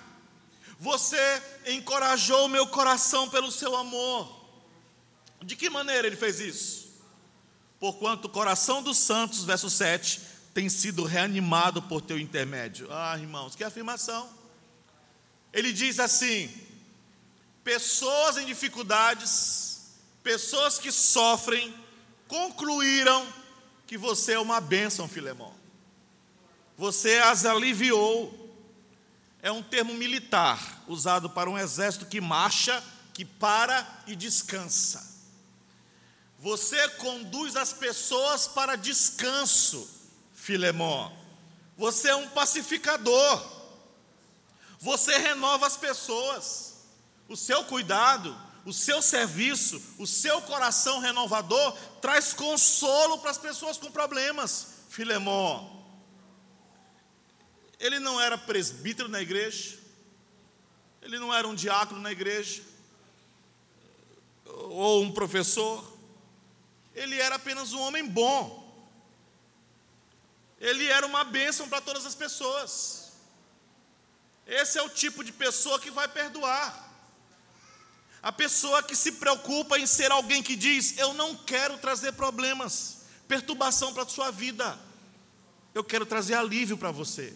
Você 0.80 1.20
encorajou 1.68 2.46
o 2.46 2.50
meu 2.50 2.68
coração 2.68 3.30
pelo 3.30 3.52
seu 3.52 3.76
amor. 3.76 4.48
De 5.44 5.58
que 5.58 5.70
maneira 5.70 6.08
ele 6.08 6.16
fez 6.16 6.40
isso? 6.40 6.92
Porquanto 7.78 8.30
o 8.30 8.32
coração 8.32 8.82
dos 8.82 8.98
santos, 8.98 9.44
verso 9.44 9.70
7, 9.70 10.22
tem 10.54 10.70
sido 10.70 11.04
reanimado 11.04 11.82
por 11.82 12.02
teu 12.02 12.18
intermédio. 12.18 12.88
Ah, 12.90 13.18
irmãos, 13.20 13.54
que 13.54 13.66
afirmação. 13.66 14.41
Ele 15.54 15.74
diz 15.74 16.00
assim: 16.00 16.50
pessoas 17.64 18.38
em 18.38 18.46
dificuldades, 18.46 19.92
pessoas 20.24 20.78
que 20.78 20.92
sofrem, 20.92 21.74
concluíram 22.28 23.28
que 23.86 23.98
você 23.98 24.34
é 24.34 24.40
uma 24.40 24.62
bênção, 24.62 25.08
Filemão. 25.08 25.54
Você 26.78 27.18
as 27.18 27.46
aliviou. 27.46 28.40
É 29.44 29.52
um 29.52 29.64
termo 29.64 29.96
militar 29.96 30.84
usado 30.88 31.28
para 31.28 31.50
um 31.50 31.58
exército 31.58 32.06
que 32.06 32.22
marcha, 32.22 32.84
que 33.12 33.26
para 33.26 34.04
e 34.06 34.16
descansa. 34.16 35.12
Você 36.38 36.88
conduz 36.90 37.56
as 37.56 37.74
pessoas 37.74 38.48
para 38.48 38.76
descanso, 38.76 39.88
Filemão. 40.34 41.12
Você 41.78 42.10
é 42.10 42.16
um 42.16 42.30
pacificador. 42.30 43.61
Você 44.82 45.16
renova 45.18 45.68
as 45.68 45.78
pessoas. 45.78 46.74
O 47.30 47.38
seu 47.38 47.64
cuidado, 47.64 48.36
o 48.66 48.74
seu 48.74 49.02
serviço, 49.02 49.82
o 49.98 50.08
seu 50.08 50.42
coração 50.42 51.00
renovador 51.00 51.78
traz 52.02 52.34
consolo 52.34 53.20
para 53.20 53.32
as 53.32 53.38
pessoas 53.38 53.78
com 53.78 53.92
problemas. 53.92 54.68
Filemão, 54.90 55.86
ele 57.80 58.00
não 58.00 58.20
era 58.20 58.38
presbítero 58.38 59.08
na 59.08 59.22
igreja, 59.22 59.80
ele 61.02 61.18
não 61.18 61.34
era 61.34 61.48
um 61.48 61.56
diácono 61.56 62.02
na 62.02 62.12
igreja, 62.12 62.62
ou 64.46 65.02
um 65.02 65.12
professor, 65.14 65.98
ele 66.94 67.18
era 67.18 67.36
apenas 67.36 67.72
um 67.72 67.80
homem 67.80 68.06
bom. 68.06 68.60
Ele 70.60 70.86
era 70.88 71.06
uma 71.06 71.24
bênção 71.24 71.70
para 71.70 71.82
todas 71.82 72.06
as 72.06 72.14
pessoas. 72.14 73.01
Esse 74.52 74.78
é 74.78 74.82
o 74.82 74.90
tipo 74.90 75.24
de 75.24 75.32
pessoa 75.32 75.80
que 75.80 75.90
vai 75.90 76.10
perdoar. 76.10 76.90
A 78.22 78.34
pessoa 78.34 78.84
que 78.84 78.98
se 78.98 79.14
preocupa 79.14 79.80
em 79.80 79.88
ser 79.88 80.12
alguém 80.12 80.44
que 80.44 80.58
diz: 80.58 80.98
Eu 80.98 81.14
não 81.14 81.38
quero 81.38 81.78
trazer 81.78 82.12
problemas, 82.12 82.98
perturbação 83.30 83.94
para 83.94 84.04
a 84.04 84.10
sua 84.10 84.30
vida, 84.30 84.78
eu 85.74 85.86
quero 85.86 86.06
trazer 86.06 86.34
alívio 86.34 86.78
para 86.78 86.92
você. 86.92 87.34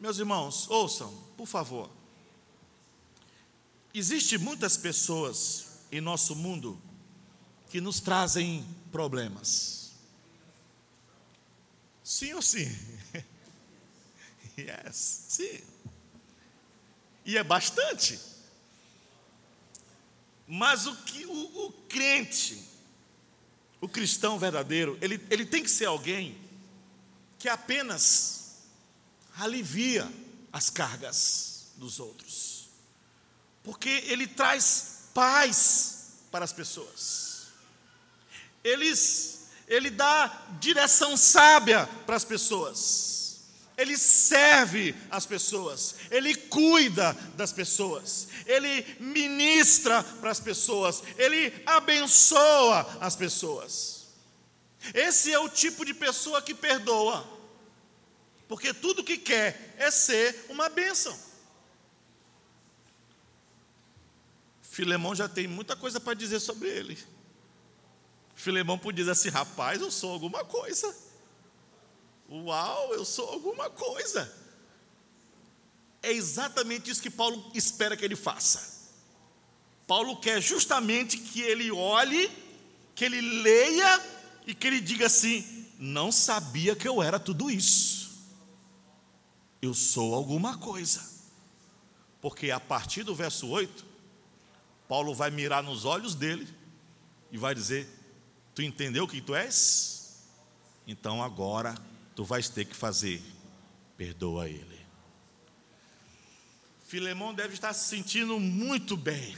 Meus 0.00 0.18
irmãos, 0.18 0.70
ouçam, 0.70 1.12
por 1.36 1.46
favor. 1.46 1.90
Existem 3.92 4.38
muitas 4.38 4.78
pessoas 4.78 5.66
em 5.92 6.00
nosso 6.00 6.34
mundo 6.34 6.80
que 7.68 7.78
nos 7.78 8.00
trazem 8.00 8.66
problemas. 8.90 9.92
Sim 12.02 12.32
ou 12.32 12.40
sim? 12.40 12.66
Yes, 14.60 15.24
sim. 15.28 15.60
E 17.24 17.38
é 17.38 17.44
bastante. 17.44 18.18
Mas 20.46 20.86
o 20.86 20.96
que 20.96 21.24
o, 21.26 21.66
o 21.66 21.72
crente, 21.88 22.62
o 23.80 23.88
cristão 23.88 24.38
verdadeiro, 24.38 24.98
ele, 25.00 25.24
ele 25.30 25.46
tem 25.46 25.62
que 25.62 25.70
ser 25.70 25.86
alguém 25.86 26.36
que 27.38 27.48
apenas 27.48 28.56
alivia 29.36 30.10
as 30.52 30.68
cargas 30.68 31.68
dos 31.76 32.00
outros, 32.00 32.68
porque 33.62 33.88
ele 33.88 34.26
traz 34.26 35.04
paz 35.14 36.08
para 36.30 36.44
as 36.44 36.52
pessoas. 36.52 37.46
Eles, 38.62 39.46
ele 39.66 39.88
dá 39.88 40.46
direção 40.60 41.16
sábia 41.16 41.86
para 42.04 42.16
as 42.16 42.24
pessoas 42.24 43.09
ele 43.80 43.96
serve 43.96 44.94
as 45.10 45.24
pessoas, 45.24 45.94
ele 46.10 46.34
cuida 46.34 47.14
das 47.34 47.50
pessoas, 47.50 48.28
ele 48.44 48.84
ministra 49.00 50.04
para 50.04 50.30
as 50.30 50.38
pessoas, 50.38 51.02
ele 51.16 51.50
abençoa 51.64 52.98
as 53.00 53.16
pessoas. 53.16 54.08
Esse 54.92 55.32
é 55.32 55.38
o 55.38 55.48
tipo 55.48 55.82
de 55.86 55.94
pessoa 55.94 56.42
que 56.42 56.54
perdoa, 56.54 57.26
porque 58.46 58.74
tudo 58.74 59.02
que 59.02 59.16
quer 59.16 59.74
é 59.78 59.90
ser 59.90 60.44
uma 60.50 60.68
bênção. 60.68 61.18
Filemão 64.62 65.14
já 65.14 65.26
tem 65.26 65.48
muita 65.48 65.74
coisa 65.74 65.98
para 65.98 66.12
dizer 66.12 66.40
sobre 66.40 66.68
ele. 66.68 66.98
Filemão 68.34 68.78
podia 68.78 69.04
dizer 69.04 69.12
assim: 69.12 69.30
rapaz, 69.30 69.80
eu 69.80 69.90
sou 69.90 70.12
alguma 70.12 70.44
coisa. 70.44 71.09
Uau, 72.30 72.94
eu 72.94 73.04
sou 73.04 73.28
alguma 73.28 73.68
coisa. 73.68 74.32
É 76.02 76.12
exatamente 76.12 76.90
isso 76.90 77.02
que 77.02 77.10
Paulo 77.10 77.50
espera 77.54 77.96
que 77.96 78.04
ele 78.04 78.16
faça. 78.16 78.78
Paulo 79.86 80.16
quer 80.16 80.40
justamente 80.40 81.18
que 81.18 81.40
ele 81.40 81.72
olhe, 81.72 82.30
que 82.94 83.04
ele 83.04 83.20
leia 83.20 84.00
e 84.46 84.54
que 84.54 84.66
ele 84.66 84.80
diga 84.80 85.06
assim: 85.06 85.66
não 85.78 86.12
sabia 86.12 86.76
que 86.76 86.86
eu 86.86 87.02
era 87.02 87.18
tudo 87.18 87.50
isso. 87.50 88.10
Eu 89.60 89.74
sou 89.74 90.14
alguma 90.14 90.56
coisa. 90.56 91.10
Porque 92.20 92.50
a 92.50 92.60
partir 92.60 93.02
do 93.02 93.14
verso 93.14 93.48
8, 93.48 93.84
Paulo 94.88 95.14
vai 95.14 95.30
mirar 95.30 95.62
nos 95.62 95.84
olhos 95.84 96.14
dele 96.14 96.46
e 97.32 97.36
vai 97.36 97.54
dizer: 97.54 97.88
Tu 98.54 98.62
entendeu 98.62 99.04
o 99.04 99.08
que 99.08 99.20
tu 99.20 99.34
és? 99.34 100.22
Então 100.86 101.22
agora 101.22 101.74
tu 102.14 102.24
vais 102.24 102.48
ter 102.48 102.64
que 102.64 102.76
fazer. 102.76 103.22
Perdoa 103.96 104.48
ele. 104.48 104.80
Filemão 106.86 107.32
deve 107.32 107.54
estar 107.54 107.72
se 107.72 107.88
sentindo 107.88 108.38
muito 108.40 108.96
bem. 108.96 109.36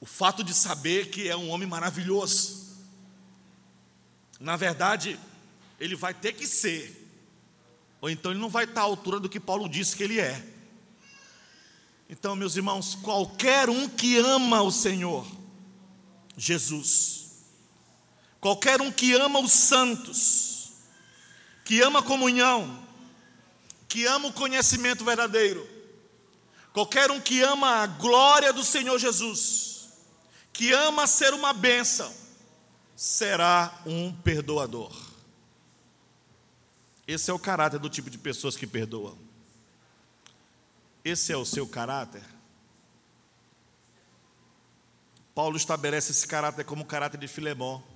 O 0.00 0.06
fato 0.06 0.42
de 0.44 0.54
saber 0.54 1.10
que 1.10 1.28
é 1.28 1.36
um 1.36 1.50
homem 1.50 1.68
maravilhoso. 1.68 2.76
Na 4.38 4.56
verdade, 4.56 5.18
ele 5.78 5.96
vai 5.96 6.14
ter 6.14 6.32
que 6.32 6.46
ser, 6.46 7.06
ou 8.00 8.08
então 8.08 8.30
ele 8.30 8.40
não 8.40 8.48
vai 8.48 8.64
estar 8.64 8.82
à 8.82 8.84
altura 8.84 9.18
do 9.18 9.28
que 9.28 9.40
Paulo 9.40 9.68
disse 9.68 9.96
que 9.96 10.02
ele 10.02 10.20
é. 10.20 10.44
Então, 12.08 12.36
meus 12.36 12.56
irmãos, 12.56 12.94
qualquer 12.94 13.68
um 13.68 13.88
que 13.88 14.16
ama 14.18 14.62
o 14.62 14.70
Senhor, 14.70 15.26
Jesus, 16.36 17.15
qualquer 18.46 18.80
um 18.80 18.92
que 18.92 19.12
ama 19.12 19.40
os 19.40 19.50
santos, 19.50 20.70
que 21.64 21.80
ama 21.80 21.98
a 21.98 22.02
comunhão, 22.02 22.80
que 23.88 24.06
ama 24.06 24.28
o 24.28 24.32
conhecimento 24.32 25.04
verdadeiro, 25.04 25.68
qualquer 26.72 27.10
um 27.10 27.20
que 27.20 27.42
ama 27.42 27.82
a 27.82 27.88
glória 27.88 28.52
do 28.52 28.62
Senhor 28.62 29.00
Jesus, 29.00 29.88
que 30.52 30.72
ama 30.72 31.08
ser 31.08 31.34
uma 31.34 31.52
bênção, 31.52 32.14
será 32.94 33.82
um 33.84 34.12
perdoador. 34.12 34.94
Esse 37.04 37.32
é 37.32 37.34
o 37.34 37.40
caráter 37.40 37.80
do 37.80 37.90
tipo 37.90 38.08
de 38.08 38.16
pessoas 38.16 38.56
que 38.56 38.64
perdoam. 38.64 39.18
Esse 41.04 41.32
é 41.32 41.36
o 41.36 41.44
seu 41.44 41.66
caráter. 41.66 42.22
Paulo 45.34 45.56
estabelece 45.56 46.12
esse 46.12 46.28
caráter 46.28 46.64
como 46.64 46.84
o 46.84 46.86
caráter 46.86 47.18
de 47.18 47.26
Filemão. 47.26 47.95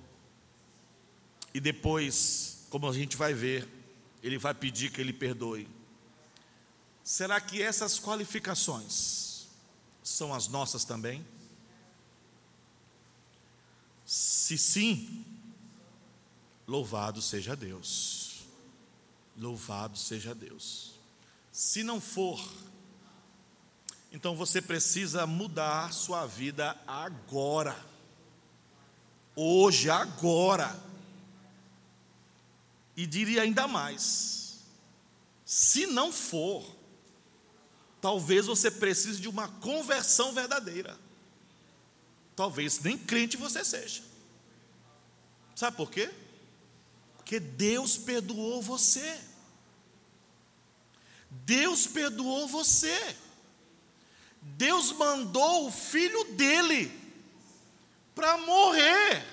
E 1.53 1.59
depois, 1.59 2.65
como 2.69 2.87
a 2.87 2.93
gente 2.93 3.17
vai 3.17 3.33
ver, 3.33 3.67
ele 4.23 4.37
vai 4.37 4.53
pedir 4.53 4.91
que 4.91 5.01
ele 5.01 5.13
perdoe. 5.13 5.67
Será 7.03 7.41
que 7.41 7.61
essas 7.61 7.99
qualificações 7.99 9.47
são 10.03 10.33
as 10.33 10.47
nossas 10.47 10.85
também? 10.85 11.25
Se 14.05 14.57
sim, 14.57 15.25
louvado 16.67 17.21
seja 17.21 17.55
Deus. 17.55 18.43
Louvado 19.37 19.97
seja 19.97 20.35
Deus. 20.35 20.95
Se 21.51 21.83
não 21.83 21.99
for, 21.99 22.39
então 24.11 24.35
você 24.35 24.61
precisa 24.61 25.25
mudar 25.25 25.93
sua 25.93 26.25
vida 26.25 26.77
agora. 26.85 27.77
Hoje, 29.35 29.89
agora. 29.89 30.90
E 32.95 33.05
diria 33.05 33.41
ainda 33.43 33.67
mais: 33.67 34.59
se 35.45 35.85
não 35.85 36.11
for, 36.11 36.63
talvez 38.01 38.45
você 38.45 38.71
precise 38.71 39.19
de 39.19 39.29
uma 39.29 39.47
conversão 39.47 40.33
verdadeira. 40.33 40.97
Talvez 42.35 42.79
nem 42.79 42.97
crente 42.97 43.37
você 43.37 43.63
seja. 43.63 44.01
Sabe 45.55 45.77
por 45.77 45.91
quê? 45.91 46.11
Porque 47.17 47.39
Deus 47.39 47.97
perdoou 47.97 48.61
você. 48.61 49.19
Deus 51.29 51.87
perdoou 51.87 52.47
você. 52.47 53.15
Deus 54.41 54.91
mandou 54.93 55.67
o 55.67 55.71
filho 55.71 56.23
dele 56.33 56.91
para 58.15 58.37
morrer 58.39 59.23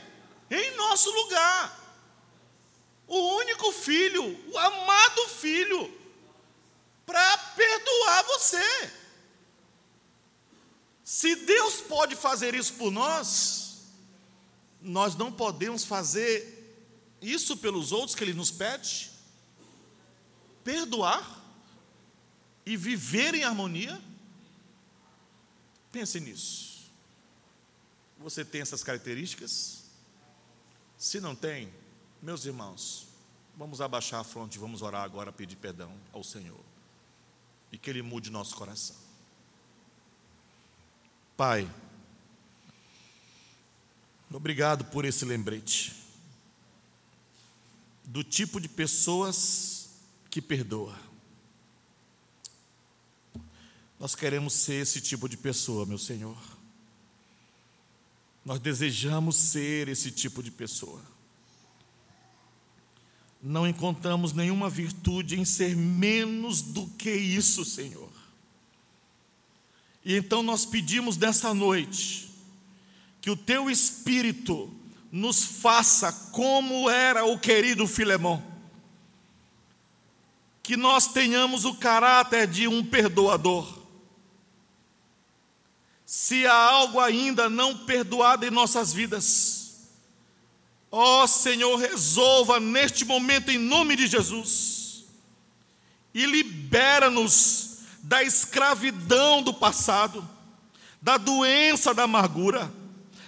em 0.50 0.76
nosso 0.76 1.10
lugar. 1.10 1.77
O 3.08 3.36
único 3.38 3.72
filho, 3.72 4.38
o 4.52 4.58
amado 4.58 5.28
filho, 5.28 5.98
para 7.06 7.38
perdoar 7.56 8.22
você. 8.24 8.92
Se 11.02 11.34
Deus 11.34 11.80
pode 11.80 12.14
fazer 12.14 12.54
isso 12.54 12.74
por 12.74 12.90
nós, 12.92 13.78
nós 14.82 15.16
não 15.16 15.32
podemos 15.32 15.84
fazer 15.84 16.54
isso 17.22 17.56
pelos 17.56 17.92
outros 17.92 18.14
que 18.14 18.22
Ele 18.22 18.34
nos 18.34 18.50
pede? 18.50 19.10
Perdoar 20.62 21.42
e 22.66 22.76
viver 22.76 23.34
em 23.34 23.42
harmonia? 23.42 23.98
Pense 25.90 26.20
nisso. 26.20 26.92
Você 28.18 28.44
tem 28.44 28.60
essas 28.60 28.82
características? 28.82 29.84
Se 30.98 31.20
não 31.20 31.34
tem, 31.34 31.72
meus 32.20 32.44
irmãos, 32.44 33.08
vamos 33.56 33.80
abaixar 33.80 34.20
a 34.20 34.24
fronte 34.24 34.56
e 34.56 34.58
vamos 34.58 34.82
orar 34.82 35.02
agora, 35.02 35.32
pedir 35.32 35.56
perdão 35.56 35.92
ao 36.12 36.22
Senhor. 36.22 36.60
E 37.70 37.78
que 37.78 37.90
Ele 37.90 38.02
mude 38.02 38.30
nosso 38.30 38.56
coração. 38.56 38.96
Pai, 41.36 41.70
obrigado 44.32 44.84
por 44.86 45.04
esse 45.04 45.24
lembrete 45.24 45.94
do 48.04 48.24
tipo 48.24 48.60
de 48.60 48.68
pessoas 48.68 49.90
que 50.30 50.40
perdoa. 50.40 50.98
Nós 54.00 54.14
queremos 54.14 54.54
ser 54.54 54.82
esse 54.82 55.00
tipo 55.00 55.28
de 55.28 55.36
pessoa, 55.36 55.84
meu 55.84 55.98
Senhor. 55.98 56.38
Nós 58.44 58.60
desejamos 58.60 59.36
ser 59.36 59.88
esse 59.88 60.10
tipo 60.10 60.42
de 60.42 60.50
pessoa. 60.50 61.02
Não 63.42 63.66
encontramos 63.66 64.32
nenhuma 64.32 64.68
virtude 64.68 65.38
em 65.38 65.44
ser 65.44 65.76
menos 65.76 66.60
do 66.60 66.86
que 66.86 67.10
isso, 67.10 67.64
Senhor. 67.64 68.10
E 70.04 70.16
então 70.16 70.42
nós 70.42 70.64
pedimos 70.66 71.16
nessa 71.16 71.54
noite 71.54 72.30
que 73.20 73.30
o 73.30 73.36
teu 73.36 73.70
espírito 73.70 74.72
nos 75.10 75.44
faça 75.44 76.12
como 76.32 76.88
era 76.90 77.24
o 77.24 77.38
querido 77.38 77.86
Filemão. 77.86 78.42
Que 80.62 80.76
nós 80.76 81.06
tenhamos 81.08 81.64
o 81.64 81.74
caráter 81.74 82.46
de 82.46 82.68
um 82.68 82.84
perdoador. 82.84 83.78
Se 86.04 86.46
há 86.46 86.54
algo 86.54 87.00
ainda 87.00 87.48
não 87.48 87.76
perdoado 87.76 88.46
em 88.46 88.50
nossas 88.50 88.92
vidas, 88.92 89.57
ó 90.90 91.26
Senhor, 91.26 91.76
resolva 91.76 92.58
neste 92.58 93.04
momento 93.04 93.50
em 93.50 93.58
nome 93.58 93.96
de 93.96 94.06
Jesus 94.06 95.04
e 96.14 96.26
libera-nos 96.26 97.78
da 98.02 98.22
escravidão 98.22 99.42
do 99.42 99.52
passado, 99.52 100.26
da 101.00 101.16
doença 101.16 101.92
da 101.92 102.04
amargura, 102.04 102.72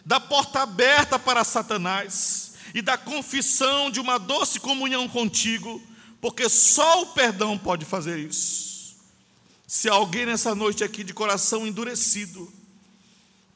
da 0.05 0.19
porta 0.19 0.63
aberta 0.63 1.19
para 1.19 1.45
Satanás 1.45 2.55
e 2.75 2.81
da 2.81 2.97
confissão 2.97 3.91
de 3.91 4.01
uma 4.01 4.19
doce 4.19 4.59
comunhão 4.59 5.09
contigo, 5.09 5.83
porque 6.21 6.49
só 6.49 7.03
o 7.03 7.07
perdão 7.09 7.59
pode 7.59 7.85
fazer 7.85 8.19
isso. 8.19 8.97
Se 9.67 9.89
alguém 9.89 10.27
nessa 10.27 10.55
noite 10.55 10.83
aqui 10.83 11.05
de 11.05 11.15
coração 11.15 11.67
endurecido, 11.67 12.53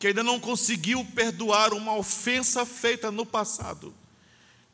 que 0.04 0.08
ainda 0.08 0.22
não 0.22 0.38
conseguiu 0.38 1.02
perdoar 1.02 1.72
uma 1.72 1.96
ofensa 1.96 2.66
feita 2.66 3.10
no 3.10 3.24
passado, 3.24 3.94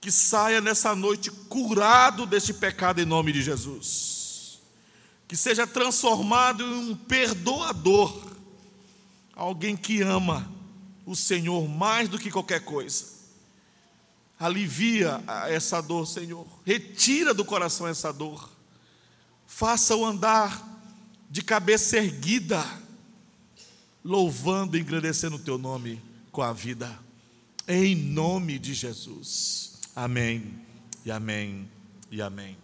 que 0.00 0.10
saia 0.10 0.60
nessa 0.60 0.92
noite 0.92 1.30
curado 1.30 2.26
deste 2.26 2.52
pecado 2.52 3.00
em 3.00 3.04
nome 3.04 3.30
de 3.30 3.40
Jesus. 3.40 4.58
Que 5.28 5.36
seja 5.36 5.68
transformado 5.68 6.64
em 6.64 6.90
um 6.90 6.96
perdoador, 6.96 8.12
alguém 9.32 9.76
que 9.76 10.02
ama 10.02 10.50
o 11.06 11.14
Senhor 11.14 11.68
mais 11.68 12.08
do 12.08 12.18
que 12.18 12.28
qualquer 12.28 12.64
coisa. 12.64 13.04
Alivia 14.36 15.22
essa 15.46 15.80
dor, 15.80 16.08
Senhor, 16.08 16.44
retira 16.66 17.32
do 17.32 17.44
coração 17.44 17.86
essa 17.86 18.12
dor, 18.12 18.50
faça-o 19.46 20.04
andar 20.04 20.60
de 21.30 21.40
cabeça 21.40 21.98
erguida, 21.98 22.66
louvando 24.04 24.76
e 24.76 24.80
engrandecendo 24.80 25.36
o 25.36 25.40
teu 25.40 25.58
nome 25.58 26.00
com 26.32 26.42
a 26.42 26.52
vida, 26.52 26.98
em 27.66 27.94
nome 27.94 28.58
de 28.58 28.74
Jesus. 28.74 29.78
Amém 29.94 30.58
e 31.04 31.10
amém 31.10 31.68
e 32.10 32.22
amém. 32.22 32.56